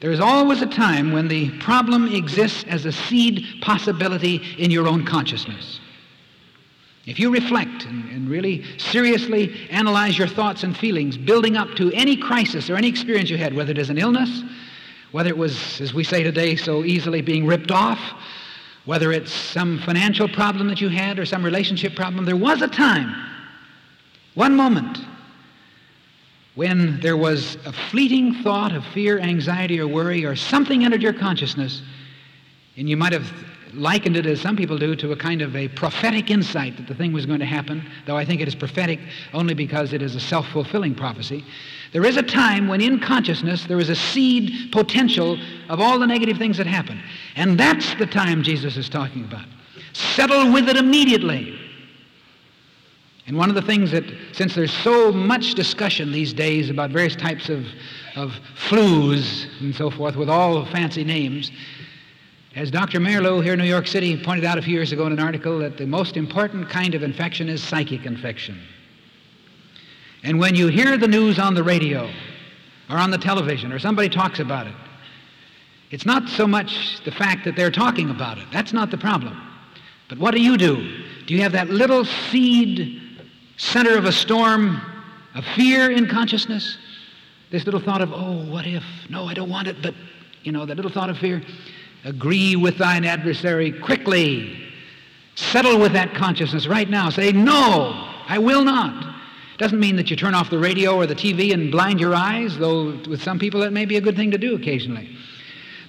There 0.00 0.12
is 0.12 0.20
always 0.20 0.62
a 0.62 0.66
time 0.66 1.12
when 1.12 1.28
the 1.28 1.50
problem 1.58 2.14
exists 2.14 2.64
as 2.68 2.86
a 2.86 2.92
seed 2.92 3.44
possibility 3.60 4.36
in 4.56 4.70
your 4.70 4.86
own 4.86 5.04
consciousness. 5.04 5.80
If 7.04 7.18
you 7.18 7.32
reflect 7.32 7.84
and, 7.84 8.08
and, 8.10 8.28
really 8.28 8.64
seriously 8.78 9.66
analyze 9.70 10.18
your 10.18 10.28
thoughts 10.28 10.62
and 10.62 10.76
feelings, 10.76 11.16
building 11.16 11.56
up 11.56 11.74
to 11.76 11.90
any 11.92 12.16
crisis 12.16 12.68
or 12.68 12.76
any 12.76 12.86
experience 12.86 13.30
you 13.30 13.38
had, 13.38 13.54
whether 13.54 13.70
it 13.70 13.78
is 13.78 13.88
an 13.88 13.96
illness, 13.96 14.42
whether 15.12 15.30
it 15.30 15.38
was, 15.38 15.80
as 15.80 15.94
we 15.94 16.04
say 16.04 16.22
today, 16.22 16.56
so 16.56 16.84
easily 16.84 17.22
being 17.22 17.46
ripped 17.46 17.70
off, 17.70 17.98
whether 18.84 19.12
it's 19.12 19.32
some 19.32 19.78
financial 19.80 20.28
problem 20.28 20.68
that 20.68 20.80
you 20.80 20.88
had 20.88 21.18
or 21.18 21.26
some 21.26 21.44
relationship 21.44 21.94
problem, 21.94 22.24
there 22.24 22.36
was 22.36 22.62
a 22.62 22.68
time, 22.68 23.14
one 24.34 24.54
moment, 24.54 24.98
when 26.54 27.00
there 27.00 27.16
was 27.16 27.56
a 27.66 27.72
fleeting 27.72 28.34
thought 28.42 28.74
of 28.74 28.84
fear, 28.86 29.18
anxiety, 29.18 29.78
or 29.78 29.86
worry, 29.86 30.24
or 30.24 30.34
something 30.34 30.84
entered 30.84 31.02
your 31.02 31.12
consciousness, 31.12 31.82
and 32.76 32.88
you 32.88 32.96
might 32.96 33.12
have 33.12 33.30
likened 33.74 34.16
it, 34.16 34.26
as 34.26 34.40
some 34.40 34.56
people 34.56 34.78
do, 34.78 34.96
to 34.96 35.12
a 35.12 35.16
kind 35.16 35.42
of 35.42 35.54
a 35.54 35.68
prophetic 35.68 36.30
insight 36.30 36.76
that 36.76 36.86
the 36.86 36.94
thing 36.94 37.12
was 37.12 37.26
going 37.26 37.40
to 37.40 37.46
happen, 37.46 37.84
though 38.06 38.16
I 38.16 38.24
think 38.24 38.40
it 38.40 38.48
is 38.48 38.54
prophetic 38.54 38.98
only 39.32 39.54
because 39.54 39.92
it 39.92 40.02
is 40.02 40.14
a 40.14 40.20
self 40.20 40.48
fulfilling 40.48 40.94
prophecy. 40.94 41.44
There 41.92 42.04
is 42.04 42.16
a 42.16 42.22
time 42.22 42.68
when 42.68 42.80
in 42.80 43.00
consciousness 43.00 43.64
there 43.64 43.80
is 43.80 43.88
a 43.88 43.96
seed 43.96 44.72
potential 44.72 45.38
of 45.68 45.80
all 45.80 45.98
the 45.98 46.06
negative 46.06 46.36
things 46.36 46.56
that 46.58 46.66
happen. 46.66 47.00
And 47.36 47.58
that's 47.58 47.94
the 47.94 48.06
time 48.06 48.42
Jesus 48.42 48.76
is 48.76 48.88
talking 48.88 49.24
about. 49.24 49.46
Settle 49.92 50.52
with 50.52 50.68
it 50.68 50.76
immediately. 50.76 51.58
And 53.26 53.36
one 53.36 53.48
of 53.50 53.54
the 53.54 53.62
things 53.62 53.90
that, 53.90 54.04
since 54.32 54.54
there's 54.54 54.72
so 54.72 55.12
much 55.12 55.54
discussion 55.54 56.12
these 56.12 56.32
days 56.32 56.70
about 56.70 56.90
various 56.90 57.14
types 57.14 57.48
of, 57.48 57.66
of 58.16 58.32
flus 58.68 59.46
and 59.60 59.74
so 59.74 59.90
forth 59.90 60.16
with 60.16 60.30
all 60.30 60.64
fancy 60.66 61.04
names, 61.04 61.50
as 62.54 62.70
Dr. 62.70 62.98
Merillo 62.98 63.42
here 63.42 63.52
in 63.52 63.58
New 63.58 63.66
York 63.66 63.86
City 63.86 64.20
pointed 64.22 64.44
out 64.44 64.58
a 64.58 64.62
few 64.62 64.74
years 64.74 64.92
ago 64.92 65.06
in 65.06 65.12
an 65.12 65.20
article, 65.20 65.58
that 65.58 65.76
the 65.76 65.86
most 65.86 66.16
important 66.16 66.68
kind 66.68 66.94
of 66.94 67.02
infection 67.02 67.48
is 67.48 67.62
psychic 67.62 68.06
infection. 68.06 68.58
And 70.22 70.38
when 70.38 70.54
you 70.54 70.68
hear 70.68 70.96
the 70.96 71.08
news 71.08 71.38
on 71.38 71.54
the 71.54 71.62
radio 71.62 72.10
or 72.90 72.96
on 72.96 73.10
the 73.10 73.18
television 73.18 73.72
or 73.72 73.78
somebody 73.78 74.08
talks 74.08 74.40
about 74.40 74.66
it, 74.66 74.74
it's 75.90 76.04
not 76.04 76.28
so 76.28 76.46
much 76.46 77.02
the 77.04 77.10
fact 77.10 77.44
that 77.44 77.56
they're 77.56 77.70
talking 77.70 78.10
about 78.10 78.38
it. 78.38 78.46
That's 78.52 78.72
not 78.72 78.90
the 78.90 78.98
problem. 78.98 79.40
But 80.08 80.18
what 80.18 80.32
do 80.32 80.40
you 80.40 80.56
do? 80.56 80.76
Do 81.26 81.34
you 81.34 81.42
have 81.42 81.52
that 81.52 81.68
little 81.68 82.04
seed 82.04 83.00
center 83.56 83.96
of 83.96 84.04
a 84.04 84.12
storm 84.12 84.80
of 85.34 85.44
fear 85.54 85.90
in 85.90 86.06
consciousness? 86.06 86.78
This 87.50 87.64
little 87.64 87.80
thought 87.80 88.02
of, 88.02 88.12
oh, 88.12 88.44
what 88.50 88.66
if? 88.66 88.84
No, 89.08 89.26
I 89.26 89.34
don't 89.34 89.48
want 89.48 89.68
it, 89.68 89.80
but, 89.82 89.94
you 90.42 90.52
know, 90.52 90.66
that 90.66 90.76
little 90.76 90.90
thought 90.90 91.10
of 91.10 91.18
fear. 91.18 91.42
Agree 92.04 92.56
with 92.56 92.76
thine 92.78 93.04
adversary 93.04 93.72
quickly. 93.72 94.66
Settle 95.34 95.78
with 95.78 95.92
that 95.92 96.14
consciousness 96.14 96.66
right 96.66 96.88
now. 96.88 97.10
Say, 97.10 97.32
No, 97.32 97.92
I 98.26 98.38
will 98.38 98.64
not. 98.64 99.07
Doesn't 99.58 99.80
mean 99.80 99.96
that 99.96 100.08
you 100.08 100.14
turn 100.14 100.34
off 100.34 100.50
the 100.50 100.58
radio 100.58 100.94
or 100.94 101.06
the 101.06 101.16
TV 101.16 101.52
and 101.52 101.70
blind 101.72 101.98
your 101.98 102.14
eyes, 102.14 102.56
though 102.56 102.96
with 103.08 103.20
some 103.20 103.40
people 103.40 103.60
that 103.60 103.72
may 103.72 103.84
be 103.84 103.96
a 103.96 104.00
good 104.00 104.14
thing 104.14 104.30
to 104.30 104.38
do 104.38 104.54
occasionally. 104.54 105.16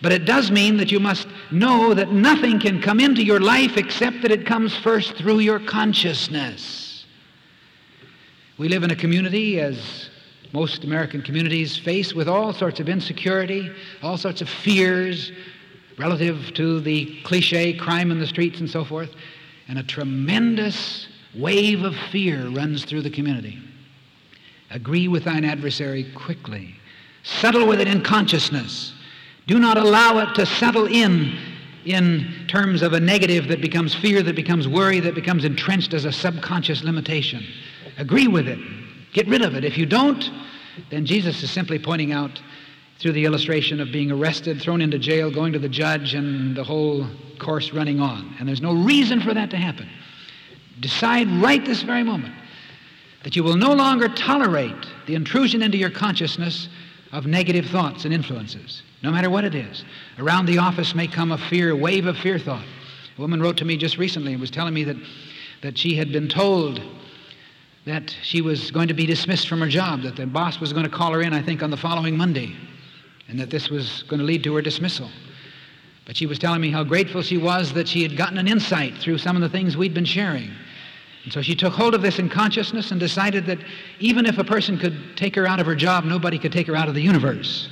But 0.01 0.11
it 0.11 0.25
does 0.25 0.49
mean 0.49 0.77
that 0.77 0.91
you 0.91 0.99
must 0.99 1.27
know 1.51 1.93
that 1.93 2.11
nothing 2.11 2.59
can 2.59 2.81
come 2.81 2.99
into 2.99 3.23
your 3.23 3.39
life 3.39 3.77
except 3.77 4.23
that 4.23 4.31
it 4.31 4.45
comes 4.45 4.75
first 4.75 5.13
through 5.15 5.39
your 5.39 5.59
consciousness. 5.59 7.05
We 8.57 8.69
live 8.69 8.83
in 8.83 8.89
a 8.89 8.95
community, 8.95 9.59
as 9.59 10.09
most 10.51 10.83
American 10.83 11.21
communities 11.21 11.77
face, 11.77 12.13
with 12.13 12.27
all 12.27 12.53
sorts 12.53 12.79
of 12.79 12.89
insecurity, 12.89 13.71
all 14.01 14.17
sorts 14.17 14.41
of 14.41 14.49
fears, 14.49 15.31
relative 15.99 16.53
to 16.55 16.79
the 16.79 17.21
cliche 17.21 17.73
crime 17.73 18.09
in 18.09 18.19
the 18.19 18.27
streets 18.27 18.61
and 18.61 18.69
so 18.69 18.83
forth. 18.83 19.11
And 19.67 19.77
a 19.77 19.83
tremendous 19.83 21.07
wave 21.35 21.83
of 21.83 21.95
fear 22.11 22.49
runs 22.49 22.85
through 22.85 23.01
the 23.01 23.09
community. 23.09 23.59
Agree 24.71 25.07
with 25.07 25.23
thine 25.23 25.45
adversary 25.45 26.11
quickly. 26.15 26.75
Settle 27.23 27.67
with 27.67 27.81
it 27.81 27.87
in 27.87 28.01
consciousness. 28.01 28.93
Do 29.47 29.59
not 29.59 29.77
allow 29.77 30.19
it 30.19 30.35
to 30.35 30.45
settle 30.45 30.85
in 30.85 31.37
in 31.85 32.45
terms 32.47 32.81
of 32.81 32.93
a 32.93 32.99
negative 32.99 33.47
that 33.47 33.61
becomes 33.61 33.95
fear, 33.95 34.21
that 34.21 34.35
becomes 34.35 34.67
worry, 34.67 34.99
that 34.99 35.15
becomes 35.15 35.43
entrenched 35.45 35.93
as 35.93 36.05
a 36.05 36.11
subconscious 36.11 36.83
limitation. 36.83 37.43
Agree 37.97 38.27
with 38.27 38.47
it. 38.47 38.59
Get 39.13 39.27
rid 39.27 39.41
of 39.41 39.55
it. 39.55 39.63
If 39.63 39.77
you 39.77 39.85
don't, 39.85 40.29
then 40.91 41.05
Jesus 41.05 41.41
is 41.41 41.49
simply 41.49 41.79
pointing 41.79 42.11
out 42.11 42.41
through 42.99 43.13
the 43.13 43.25
illustration 43.25 43.79
of 43.79 43.91
being 43.91 44.11
arrested, 44.11 44.61
thrown 44.61 44.81
into 44.81 44.99
jail, 44.99 45.31
going 45.31 45.53
to 45.53 45.59
the 45.59 45.69
judge, 45.69 46.13
and 46.13 46.55
the 46.55 46.63
whole 46.63 47.07
course 47.39 47.71
running 47.71 47.99
on. 47.99 48.35
And 48.39 48.47
there's 48.47 48.61
no 48.61 48.73
reason 48.73 49.21
for 49.21 49.33
that 49.33 49.49
to 49.51 49.57
happen. 49.57 49.89
Decide 50.79 51.27
right 51.41 51.63
this 51.63 51.81
very 51.81 52.03
moment 52.03 52.33
that 53.23 53.35
you 53.35 53.43
will 53.43 53.57
no 53.57 53.73
longer 53.73 54.07
tolerate 54.07 54.87
the 55.05 55.15
intrusion 55.15 55.61
into 55.61 55.77
your 55.77 55.89
consciousness 55.89 56.69
of 57.11 57.25
negative 57.25 57.65
thoughts 57.65 58.05
and 58.05 58.13
influences, 58.13 58.83
no 59.03 59.11
matter 59.11 59.29
what 59.29 59.43
it 59.43 59.55
is. 59.55 59.83
Around 60.17 60.45
the 60.45 60.57
office 60.57 60.95
may 60.95 61.07
come 61.07 61.31
a 61.31 61.37
fear, 61.37 61.71
a 61.71 61.75
wave 61.75 62.05
of 62.05 62.17
fear 62.17 62.39
thought. 62.39 62.65
A 63.17 63.21
woman 63.21 63.41
wrote 63.41 63.57
to 63.57 63.65
me 63.65 63.75
just 63.75 63.97
recently 63.97 64.31
and 64.31 64.39
was 64.39 64.51
telling 64.51 64.73
me 64.73 64.85
that, 64.85 64.95
that 65.61 65.77
she 65.77 65.95
had 65.95 66.13
been 66.13 66.29
told 66.29 66.81
that 67.85 68.15
she 68.21 68.41
was 68.41 68.71
going 68.71 68.87
to 68.87 68.93
be 68.93 69.05
dismissed 69.05 69.47
from 69.47 69.59
her 69.59 69.67
job, 69.67 70.03
that 70.03 70.15
the 70.15 70.27
boss 70.27 70.59
was 70.59 70.71
going 70.71 70.85
to 70.85 70.91
call 70.91 71.11
her 71.11 71.21
in, 71.21 71.33
I 71.33 71.41
think, 71.41 71.63
on 71.63 71.71
the 71.71 71.77
following 71.77 72.15
Monday, 72.15 72.55
and 73.27 73.39
that 73.39 73.49
this 73.49 73.69
was 73.69 74.03
going 74.03 74.19
to 74.19 74.25
lead 74.25 74.43
to 74.43 74.55
her 74.55 74.61
dismissal. 74.61 75.09
But 76.05 76.15
she 76.15 76.25
was 76.25 76.39
telling 76.39 76.61
me 76.61 76.71
how 76.71 76.83
grateful 76.83 77.21
she 77.21 77.37
was 77.37 77.73
that 77.73 77.87
she 77.87 78.03
had 78.03 78.15
gotten 78.15 78.37
an 78.37 78.47
insight 78.47 78.97
through 78.97 79.17
some 79.17 79.35
of 79.35 79.41
the 79.41 79.49
things 79.49 79.75
we'd 79.75 79.93
been 79.93 80.05
sharing. 80.05 80.51
And 81.29 81.33
so 81.35 81.43
she 81.43 81.53
took 81.53 81.73
hold 81.73 81.93
of 81.93 82.01
this 82.01 82.17
in 82.17 82.27
consciousness 82.27 82.89
and 82.89 82.99
decided 82.99 83.45
that 83.45 83.59
even 83.99 84.25
if 84.25 84.39
a 84.39 84.43
person 84.43 84.79
could 84.79 85.15
take 85.15 85.35
her 85.35 85.45
out 85.45 85.59
of 85.59 85.67
her 85.67 85.75
job, 85.75 86.03
nobody 86.03 86.39
could 86.39 86.51
take 86.51 86.65
her 86.65 86.75
out 86.75 86.87
of 86.87 86.95
the 86.95 87.03
universe. 87.03 87.69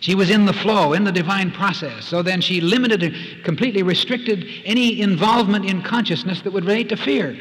She 0.00 0.14
was 0.14 0.30
in 0.30 0.46
the 0.46 0.54
flow, 0.54 0.94
in 0.94 1.04
the 1.04 1.12
divine 1.12 1.50
process. 1.50 2.06
So 2.06 2.22
then 2.22 2.40
she 2.40 2.62
limited, 2.62 3.44
completely 3.44 3.82
restricted 3.82 4.46
any 4.64 5.02
involvement 5.02 5.66
in 5.66 5.82
consciousness 5.82 6.40
that 6.40 6.50
would 6.50 6.64
relate 6.64 6.88
to 6.88 6.96
fear. 6.96 7.36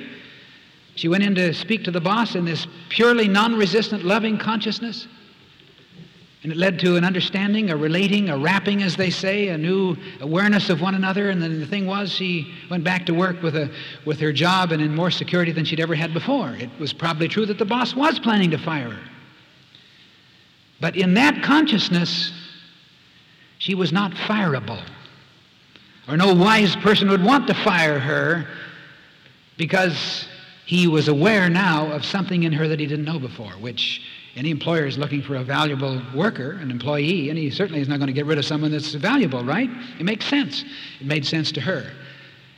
She 0.96 1.08
went 1.08 1.24
in 1.24 1.34
to 1.36 1.54
speak 1.54 1.86
to 1.86 1.92
the 1.92 2.02
boss 2.02 2.36
in 2.36 2.44
this 2.44 2.68
purely 2.90 3.30
non 3.30 3.56
resistant, 3.56 4.04
loving 4.04 4.38
consciousness. 4.38 5.08
And 6.46 6.52
it 6.52 6.60
led 6.60 6.78
to 6.82 6.96
an 6.96 7.04
understanding, 7.04 7.72
a 7.72 7.76
relating, 7.76 8.30
a 8.30 8.38
wrapping, 8.38 8.84
as 8.84 8.96
they 8.96 9.10
say, 9.10 9.48
a 9.48 9.58
new 9.58 9.98
awareness 10.22 10.70
of 10.70 10.80
one 10.80 10.94
another. 10.94 11.32
And 11.32 11.42
then 11.42 11.60
the 11.60 11.66
thing 11.66 11.88
was, 11.88 12.12
she 12.12 12.54
went 12.70 12.84
back 12.84 13.08
to 13.08 13.16
work 13.16 13.42
with, 13.42 13.56
a, 13.56 13.74
with 14.06 14.20
her 14.20 14.32
job 14.32 14.72
and 14.72 14.80
in 14.80 14.94
more 14.94 15.10
security 15.10 15.52
than 15.52 15.66
she'd 15.66 15.80
ever 15.80 15.96
had 15.96 16.14
before. 16.14 16.52
It 16.52 16.70
was 16.80 16.94
probably 16.94 17.28
true 17.28 17.48
that 17.48 17.58
the 17.58 17.66
boss 17.66 17.96
was 17.96 18.20
planning 18.20 18.52
to 18.52 18.60
fire 18.60 18.92
her. 18.92 19.10
But 20.80 20.96
in 20.96 21.16
that 21.16 21.42
consciousness, 21.42 22.32
she 23.58 23.74
was 23.74 23.92
not 23.92 24.12
fireable. 24.12 24.84
Or 26.08 26.16
no 26.16 26.32
wise 26.36 26.76
person 26.76 27.10
would 27.10 27.24
want 27.24 27.48
to 27.48 27.56
fire 27.56 27.98
her 27.98 28.46
because 29.58 30.28
he 30.68 30.86
was 30.86 31.08
aware 31.08 31.50
now 31.50 31.92
of 31.92 32.06
something 32.06 32.44
in 32.44 32.54
her 32.54 32.68
that 32.68 32.80
he 32.80 32.86
didn't 32.86 33.06
know 33.06 33.18
before, 33.18 33.54
which 33.54 34.04
any 34.36 34.52
employer 34.52 34.86
is 34.86 34.98
looking 34.98 35.22
for 35.22 35.36
a 35.36 35.44
valuable 35.44 36.02
worker, 36.14 36.58
an 36.62 36.70
employee, 36.70 37.30
and 37.30 37.38
he 37.38 37.50
certainly 37.50 37.80
is 37.80 37.88
not 37.88 38.00
going 38.00 38.08
to 38.08 38.14
get 38.14 38.26
rid 38.26 38.38
of 38.38 38.44
someone 38.44 38.72
that's 38.72 38.94
valuable, 38.94 39.44
right? 39.46 39.70
It 39.98 40.04
makes 40.04 40.26
sense. 40.26 40.66
It 41.00 41.08
made 41.08 41.26
sense 41.26 41.54
to 41.54 41.62
her. 41.62 41.90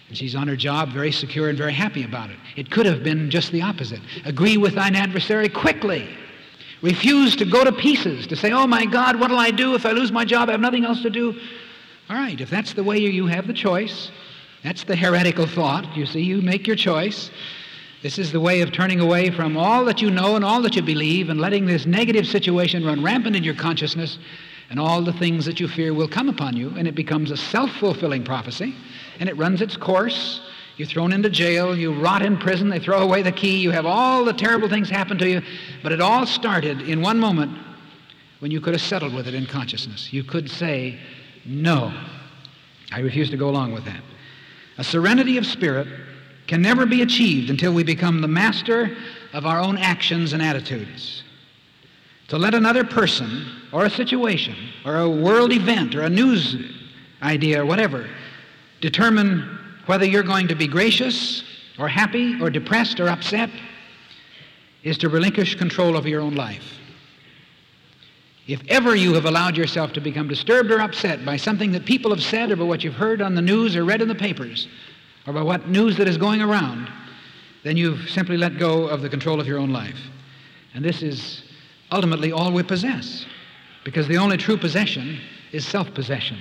And 0.07 0.17
she's 0.17 0.35
on 0.35 0.47
her 0.47 0.55
job 0.55 0.91
very 0.91 1.11
secure 1.11 1.49
and 1.49 1.57
very 1.57 1.73
happy 1.73 2.03
about 2.03 2.31
it. 2.31 2.37
It 2.55 2.71
could 2.71 2.87
have 2.87 3.03
been 3.03 3.29
just 3.29 3.51
the 3.51 3.61
opposite. 3.61 3.99
Agree 4.25 4.57
with 4.57 4.73
thine 4.73 4.95
adversary 4.95 5.49
quickly. 5.49 6.09
Refuse 6.81 7.35
to 7.35 7.45
go 7.45 7.63
to 7.63 7.71
pieces, 7.71 8.25
to 8.27 8.35
say, 8.35 8.51
oh 8.51 8.65
my 8.65 8.85
God, 8.85 9.19
what'll 9.19 9.39
I 9.39 9.51
do 9.51 9.75
if 9.75 9.85
I 9.85 9.91
lose 9.91 10.11
my 10.11 10.25
job? 10.25 10.49
I 10.49 10.53
have 10.53 10.61
nothing 10.61 10.85
else 10.85 11.01
to 11.03 11.09
do. 11.09 11.39
All 12.09 12.15
right, 12.15 12.39
if 12.39 12.49
that's 12.49 12.73
the 12.73 12.83
way 12.83 12.97
you, 12.97 13.27
have 13.27 13.47
the 13.47 13.53
choice, 13.53 14.11
that's 14.63 14.83
the 14.83 14.95
heretical 14.95 15.45
thought. 15.45 15.95
You 15.95 16.05
see, 16.05 16.21
you 16.21 16.41
make 16.41 16.65
your 16.65 16.75
choice. 16.75 17.29
This 18.03 18.19
is 18.19 18.31
the 18.31 18.39
way 18.39 18.61
of 18.61 18.71
turning 18.71 18.99
away 18.99 19.31
from 19.31 19.57
all 19.57 19.83
that 19.85 20.01
you 20.03 20.11
know 20.11 20.35
and 20.35 20.45
all 20.45 20.61
that 20.61 20.75
you 20.75 20.83
believe 20.83 21.29
and 21.29 21.41
letting 21.41 21.65
this 21.65 21.87
negative 21.87 22.27
situation 22.27 22.85
run 22.85 23.03
rampant 23.03 23.35
in 23.35 23.43
your 23.43 23.55
consciousness, 23.55 24.19
and 24.69 24.79
all 24.79 25.01
the 25.01 25.13
things 25.13 25.45
that 25.45 25.59
you 25.59 25.67
fear 25.67 25.93
will 25.93 26.07
come 26.07 26.29
upon 26.29 26.55
you, 26.55 26.71
and 26.77 26.87
it 26.87 26.93
becomes 26.93 27.31
a 27.31 27.37
self 27.37 27.71
fulfilling 27.71 28.23
prophecy, 28.23 28.75
and 29.19 29.27
it 29.27 29.37
runs 29.37 29.61
its 29.61 29.75
course. 29.75 30.41
You're 30.75 30.87
thrown 30.87 31.11
into 31.11 31.31
jail, 31.31 31.75
you 31.75 31.91
rot 31.99 32.21
in 32.21 32.37
prison, 32.37 32.69
they 32.69 32.77
throw 32.77 33.01
away 33.01 33.23
the 33.23 33.31
key, 33.31 33.57
you 33.57 33.71
have 33.71 33.87
all 33.87 34.23
the 34.23 34.33
terrible 34.33 34.69
things 34.69 34.91
happen 34.91 35.17
to 35.17 35.27
you, 35.27 35.41
but 35.81 35.91
it 35.91 35.99
all 35.99 36.27
started 36.27 36.81
in 36.81 37.01
one 37.01 37.17
moment 37.17 37.57
when 38.39 38.51
you 38.51 38.61
could 38.61 38.75
have 38.75 38.81
settled 38.81 39.15
with 39.15 39.27
it 39.27 39.33
in 39.33 39.47
consciousness. 39.47 40.13
You 40.13 40.23
could 40.23 40.51
say, 40.51 40.99
No, 41.45 41.91
I 42.91 42.99
refuse 42.99 43.31
to 43.31 43.37
go 43.37 43.49
along 43.49 43.71
with 43.71 43.85
that. 43.85 44.03
A 44.77 44.83
serenity 44.83 45.37
of 45.37 45.47
spirit 45.47 45.87
can 46.47 46.61
never 46.61 46.85
be 46.85 47.01
achieved 47.01 47.49
until 47.49 47.73
we 47.73 47.83
become 47.83 48.21
the 48.21 48.27
master 48.27 48.95
of 49.33 49.45
our 49.45 49.59
own 49.59 49.77
actions 49.77 50.33
and 50.33 50.41
attitudes. 50.41 51.23
To 52.29 52.37
let 52.37 52.53
another 52.53 52.83
person 52.83 53.45
or 53.71 53.85
a 53.85 53.89
situation 53.89 54.55
or 54.85 54.97
a 54.97 55.09
world 55.09 55.51
event 55.51 55.95
or 55.95 56.01
a 56.01 56.09
news 56.09 56.55
idea 57.21 57.61
or 57.61 57.65
whatever 57.65 58.09
determine 58.81 59.57
whether 59.85 60.05
you're 60.05 60.23
going 60.23 60.47
to 60.47 60.55
be 60.55 60.67
gracious 60.67 61.43
or 61.79 61.87
happy 61.87 62.39
or 62.41 62.49
depressed 62.49 62.99
or 62.99 63.07
upset 63.07 63.49
is 64.83 64.97
to 64.99 65.09
relinquish 65.09 65.55
control 65.55 65.97
over 65.97 66.07
your 66.07 66.21
own 66.21 66.35
life. 66.35 66.79
If 68.47 68.61
ever 68.69 68.95
you 68.95 69.13
have 69.13 69.25
allowed 69.25 69.57
yourself 69.57 69.91
to 69.93 70.01
become 70.01 70.27
disturbed 70.27 70.71
or 70.71 70.79
upset 70.79 71.25
by 71.25 71.35
something 71.35 71.71
that 71.73 71.85
people 71.85 72.11
have 72.11 72.23
said 72.23 72.51
or 72.51 72.55
by 72.55 72.63
what 72.63 72.83
you've 72.83 72.93
heard 72.93 73.21
on 73.21 73.35
the 73.35 73.41
news 73.41 73.75
or 73.75 73.83
read 73.83 74.01
in 74.01 74.07
the 74.07 74.15
papers, 74.15 74.67
or 75.27 75.33
by 75.33 75.41
what 75.41 75.67
news 75.67 75.97
that 75.97 76.07
is 76.07 76.17
going 76.17 76.41
around, 76.41 76.89
then 77.63 77.75
you've 77.75 78.09
simply 78.09 78.37
let 78.37 78.57
go 78.57 78.87
of 78.87 79.01
the 79.01 79.09
control 79.09 79.41
of 79.41 79.45
your 79.45 79.59
own 79.59 79.71
life. 79.71 79.99
And 80.73 80.83
this 80.83 81.03
is 81.03 81.43
ultimately 81.91 82.31
all 82.31 82.51
we 82.51 82.63
possess, 82.63 83.25
because 83.83 84.07
the 84.07 84.17
only 84.17 84.37
true 84.37 84.57
possession 84.57 85.19
is 85.51 85.67
self 85.67 85.93
possession. 85.93 86.39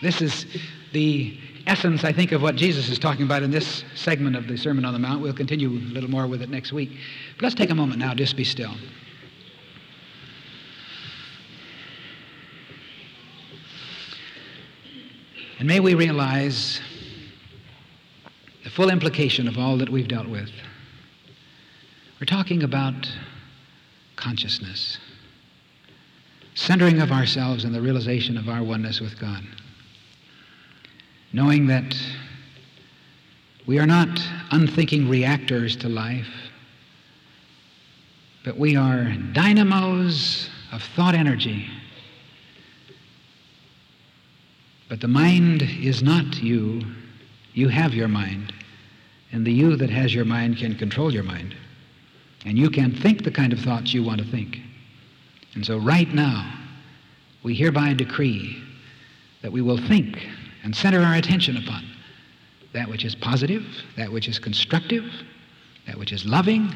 This 0.00 0.22
is 0.22 0.46
the 0.92 1.36
essence, 1.66 2.04
I 2.04 2.12
think, 2.12 2.30
of 2.30 2.40
what 2.40 2.54
Jesus 2.54 2.88
is 2.88 3.00
talking 3.00 3.24
about 3.24 3.42
in 3.42 3.50
this 3.50 3.84
segment 3.96 4.36
of 4.36 4.46
the 4.46 4.56
Sermon 4.56 4.84
on 4.84 4.92
the 4.92 4.98
Mount. 4.98 5.20
We'll 5.20 5.34
continue 5.34 5.68
a 5.68 5.92
little 5.92 6.10
more 6.10 6.28
with 6.28 6.40
it 6.40 6.50
next 6.50 6.72
week. 6.72 6.90
But 7.34 7.42
let's 7.42 7.54
take 7.56 7.70
a 7.70 7.74
moment 7.74 7.98
now, 7.98 8.14
just 8.14 8.36
be 8.36 8.44
still. 8.44 8.74
And 15.58 15.66
may 15.66 15.80
we 15.80 15.94
realize 15.94 16.80
the 18.68 18.74
full 18.74 18.90
implication 18.90 19.48
of 19.48 19.56
all 19.56 19.78
that 19.78 19.88
we've 19.88 20.08
dealt 20.08 20.28
with. 20.28 20.50
We're 22.20 22.26
talking 22.26 22.64
about 22.64 23.10
consciousness, 24.14 24.98
centering 26.54 27.00
of 27.00 27.10
ourselves 27.10 27.64
in 27.64 27.72
the 27.72 27.80
realization 27.80 28.36
of 28.36 28.50
our 28.50 28.62
oneness 28.62 29.00
with 29.00 29.18
God, 29.18 29.42
knowing 31.32 31.66
that 31.68 31.96
we 33.66 33.78
are 33.78 33.86
not 33.86 34.20
unthinking 34.50 35.08
reactors 35.08 35.74
to 35.76 35.88
life, 35.88 36.28
but 38.44 38.58
we 38.58 38.76
are 38.76 39.14
dynamos 39.32 40.50
of 40.72 40.82
thought 40.94 41.14
energy. 41.14 41.70
But 44.90 45.00
the 45.00 45.08
mind 45.08 45.62
is 45.62 46.02
not 46.02 46.36
you, 46.42 46.82
you 47.58 47.68
have 47.68 47.92
your 47.92 48.08
mind. 48.08 48.52
And 49.32 49.44
the 49.44 49.52
you 49.52 49.76
that 49.76 49.90
has 49.90 50.14
your 50.14 50.24
mind 50.24 50.58
can 50.58 50.76
control 50.76 51.12
your 51.12 51.24
mind. 51.24 51.54
And 52.46 52.56
you 52.56 52.70
can 52.70 52.94
think 52.94 53.24
the 53.24 53.32
kind 53.32 53.52
of 53.52 53.58
thoughts 53.58 53.92
you 53.92 54.02
want 54.02 54.20
to 54.20 54.26
think. 54.26 54.58
And 55.54 55.66
so, 55.66 55.76
right 55.76 56.08
now, 56.14 56.54
we 57.42 57.54
hereby 57.54 57.94
decree 57.94 58.62
that 59.42 59.50
we 59.50 59.60
will 59.60 59.76
think 59.76 60.24
and 60.62 60.74
center 60.74 61.00
our 61.00 61.16
attention 61.16 61.56
upon 61.56 61.84
that 62.72 62.88
which 62.88 63.04
is 63.04 63.14
positive, 63.14 63.64
that 63.96 64.12
which 64.12 64.28
is 64.28 64.38
constructive, 64.38 65.04
that 65.86 65.98
which 65.98 66.12
is 66.12 66.24
loving, 66.24 66.72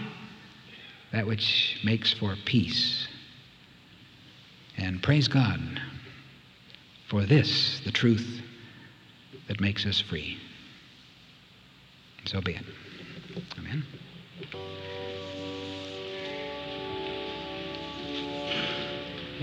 that 1.12 1.26
which 1.26 1.80
makes 1.84 2.12
for 2.12 2.34
peace. 2.44 3.06
And 4.78 5.02
praise 5.02 5.28
God 5.28 5.60
for 7.08 7.24
this, 7.24 7.80
the 7.84 7.92
truth 7.92 8.40
that 9.46 9.60
makes 9.60 9.86
us 9.86 10.00
free. 10.00 10.38
So 12.24 12.40
be 12.40 12.54
it. 12.54 12.64
Amen. 13.58 13.84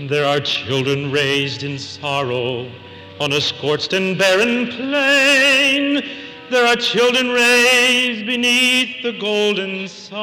There 0.08 0.24
are 0.24 0.40
children 0.40 1.12
raised 1.12 1.62
in 1.62 1.78
sorrow 1.78 2.72
on 3.20 3.32
a 3.32 3.40
scorched 3.40 3.92
and 3.92 4.16
barren 4.18 4.68
plain. 4.68 6.02
There 6.50 6.66
are 6.66 6.76
children 6.76 7.28
raised 7.28 8.24
beneath 8.24 9.02
the 9.02 9.12
golden 9.20 9.86
sun. 9.86 10.20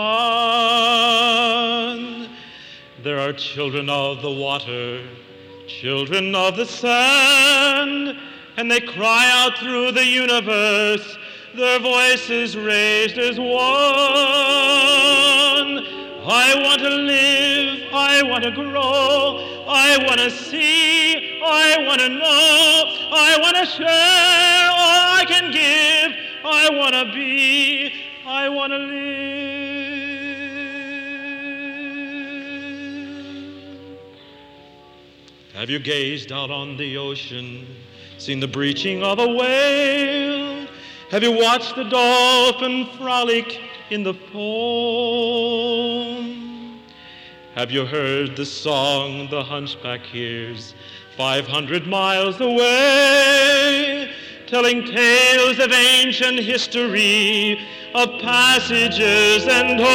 There 3.04 3.20
are 3.20 3.34
children 3.34 3.88
of 3.88 4.24
the 4.24 4.32
water, 4.32 5.08
children 5.68 6.34
of 6.34 6.58
the 6.58 6.66
sand, 6.66 8.18
and 8.58 8.72
they 8.72 8.82
cry 8.82 9.30
out 9.32 9.60
through 9.60 9.92
the 9.92 10.04
universe 10.04 11.18
their 11.58 11.80
voices 11.80 12.56
raised 12.56 13.18
as 13.18 13.40
one. 13.40 13.48
I 16.30 16.54
want 16.62 16.82
to 16.82 16.90
live, 16.90 17.84
I 17.92 18.22
want 18.24 18.44
to 18.44 18.52
grow, 18.52 19.66
I 19.68 19.98
want 20.06 20.20
to 20.20 20.30
see, 20.30 21.42
I 21.44 21.78
want 21.88 22.00
to 22.02 22.10
know, 22.10 22.84
I 23.12 23.38
want 23.42 23.58
to 23.58 23.66
share 23.66 24.70
all 24.70 25.18
I 25.18 25.26
can 25.28 25.52
give, 25.52 26.16
I 26.46 26.70
want 26.72 26.94
to 26.94 27.06
be, 27.14 27.92
I 28.26 28.50
want 28.50 28.72
to 28.74 28.78
live. 28.78 29.08
Have 35.54 35.70
you 35.72 35.80
gazed 35.80 36.32
out 36.32 36.52
on 36.52 36.78
the 36.78 36.98
ocean, 36.98 37.66
seen 38.20 38.40
the 38.40 38.48
breaching 38.48 39.02
of 39.02 39.18
a 39.18 39.28
whale? 39.28 40.47
Have 41.10 41.24
you 41.24 41.32
watched 41.32 41.76
the 41.76 41.86
dolphin 41.86 42.88
frolic 42.98 43.62
in 43.90 44.04
the 44.04 44.14
foam. 44.14 44.44
Have 47.56 47.72
you 47.72 47.86
heard 47.86 48.36
the 48.36 48.46
song 48.46 49.30
the 49.30 49.42
hunchback 49.44 50.02
hears 50.02 50.74
500 51.16 51.88
miles 51.88 52.42
away? 52.42 54.12
Telling 54.46 54.84
tales 54.84 55.60
of 55.60 55.72
ancient 55.72 56.40
history, 56.40 57.58
of 57.96 58.10
passages 58.22 59.48
and 59.48 59.80
home. 59.80 59.88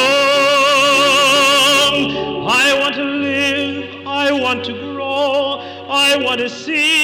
I 2.47 2.77
want 2.79 2.95
to 2.95 3.03
live, 3.03 4.07
I 4.07 4.31
want 4.31 4.65
to 4.65 4.73
grow, 4.73 5.59
I 5.89 6.17
want 6.17 6.39
to 6.39 6.49
see, 6.49 7.02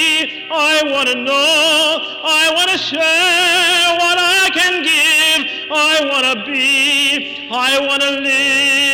I 0.52 0.82
want 0.84 1.08
to 1.08 1.14
know, 1.14 2.00
I 2.24 2.52
want 2.52 2.70
to 2.70 2.78
share 2.78 3.94
what 4.00 4.18
I 4.18 4.50
can 4.52 4.82
give, 4.82 5.46
I 5.70 6.04
want 6.10 6.26
to 6.26 6.44
be, 6.50 7.48
I 7.52 7.78
want 7.86 8.02
to 8.02 8.10
live. 8.10 8.90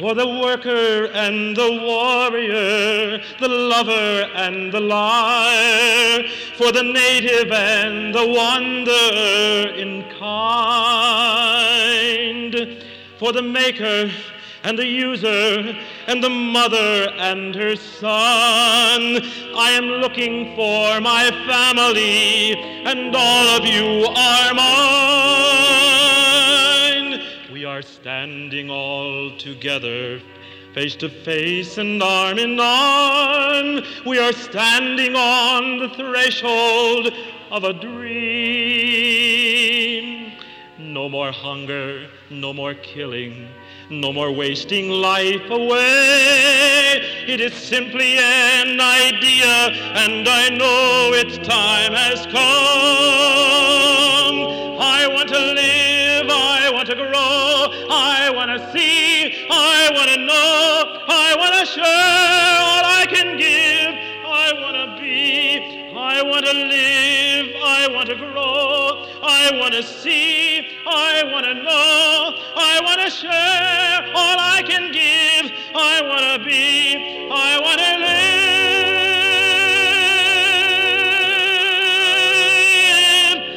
For 0.00 0.14
the 0.16 0.26
worker 0.26 1.06
and 1.14 1.56
the 1.56 1.78
warrior, 1.80 3.22
the 3.40 3.48
lover 3.48 4.28
and 4.34 4.72
the 4.72 4.80
liar, 4.80 6.24
for 6.58 6.72
the 6.72 6.82
native 6.82 7.52
and 7.52 8.12
the 8.12 8.26
wanderer 8.26 9.68
in 9.76 10.02
kind, 10.18 11.24
for 13.20 13.32
the 13.32 13.42
maker 13.42 14.10
and 14.64 14.78
the 14.78 14.86
user 14.86 15.76
and 16.06 16.24
the 16.24 16.30
mother 16.30 17.12
and 17.18 17.54
her 17.54 17.76
son. 17.76 19.20
I 19.56 19.70
am 19.72 19.84
looking 19.84 20.56
for 20.56 21.00
my 21.00 21.30
family, 21.46 22.54
and 22.84 23.14
all 23.14 23.48
of 23.56 23.64
you 23.66 24.06
are 24.06 24.54
mine. 24.54 25.04
We 27.52 27.66
are 27.66 27.82
standing 27.82 28.70
all 28.70 29.36
together. 29.36 30.20
Face 30.72 30.96
to 30.96 31.08
face 31.08 31.78
and 31.78 32.02
arm 32.02 32.38
in 32.38 32.58
arm, 32.58 33.82
we 34.04 34.18
are 34.18 34.32
standing 34.32 35.14
on 35.14 35.78
the 35.78 35.90
threshold 35.90 37.12
of 37.52 37.62
a 37.62 37.72
dream. 37.72 39.04
No 40.80 41.08
more 41.08 41.30
hunger, 41.30 42.08
no 42.28 42.52
more 42.52 42.74
killing, 42.74 43.46
no 43.90 44.12
more 44.12 44.32
wasting 44.32 44.88
life 44.88 45.50
away. 45.50 47.02
It 47.26 47.40
is 47.40 47.54
simply 47.54 48.18
an 48.18 48.80
idea, 48.80 49.70
and 49.94 50.28
I 50.28 50.48
know 50.50 51.10
its 51.12 51.36
time 51.46 51.92
has 51.92 52.26
come. 52.26 52.34
I 54.80 55.06
want 55.08 55.28
to 55.28 55.38
live, 55.38 56.26
I 56.30 56.70
want 56.72 56.88
to 56.88 56.96
grow, 56.96 57.68
I 57.90 58.30
want 58.34 58.50
to 58.50 58.72
see, 58.72 59.46
I 59.50 59.90
want 59.94 60.10
to 60.10 60.18
know, 60.18 61.00
I 61.08 61.34
want 61.36 61.54
to 61.60 61.66
share 61.66 61.84
all 61.84 62.84
I 62.84 63.06
can 63.08 63.36
give, 63.36 63.94
I 64.26 64.52
want 64.60 64.76
to 64.76 64.96
be, 65.00 65.92
I 65.94 66.22
want 66.22 66.44
to 66.46 66.52
live, 66.52 67.54
I 67.62 67.88
want 67.92 68.08
to 68.08 68.16
grow, 68.16 68.93
I 69.26 69.56
want 69.58 69.72
to 69.72 69.82
see, 69.82 70.68
I 70.86 71.22
want 71.32 71.46
to 71.46 71.54
know, 71.54 72.34
I 72.56 72.78
want 72.84 73.00
to 73.00 73.08
share 73.10 74.12
all 74.14 74.38
I 74.38 74.62
can 74.66 74.92
give, 74.92 75.50
I 75.74 76.02
want 76.02 76.20
to 76.20 76.44
be, 76.44 77.30
I 77.32 77.58
want 77.58 77.80
to 77.80 77.96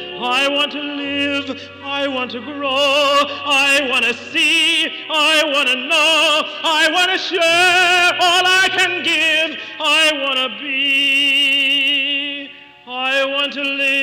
live, 0.08 0.22
I 0.22 0.48
want 0.48 0.72
to 0.72 0.80
live, 0.80 1.60
I 1.84 2.08
want 2.08 2.30
to 2.30 2.40
grow, 2.40 2.70
I 2.70 3.86
want 3.90 4.06
to 4.06 4.14
see, 4.14 4.86
I 5.10 5.42
want 5.52 5.68
to 5.68 5.76
know, 5.76 6.44
I 6.64 6.88
want 6.94 7.10
to 7.10 7.18
share 7.18 8.16
all 8.22 8.46
I 8.46 8.68
can 8.70 9.02
give, 9.04 9.58
I 9.78 10.12
want 10.14 10.38
to 10.38 10.48
be, 10.62 12.50
I 12.86 13.26
want 13.26 13.52
to 13.52 13.60
live, 13.60 13.97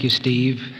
Thank 0.00 0.12
you, 0.14 0.18
Steve. 0.18 0.79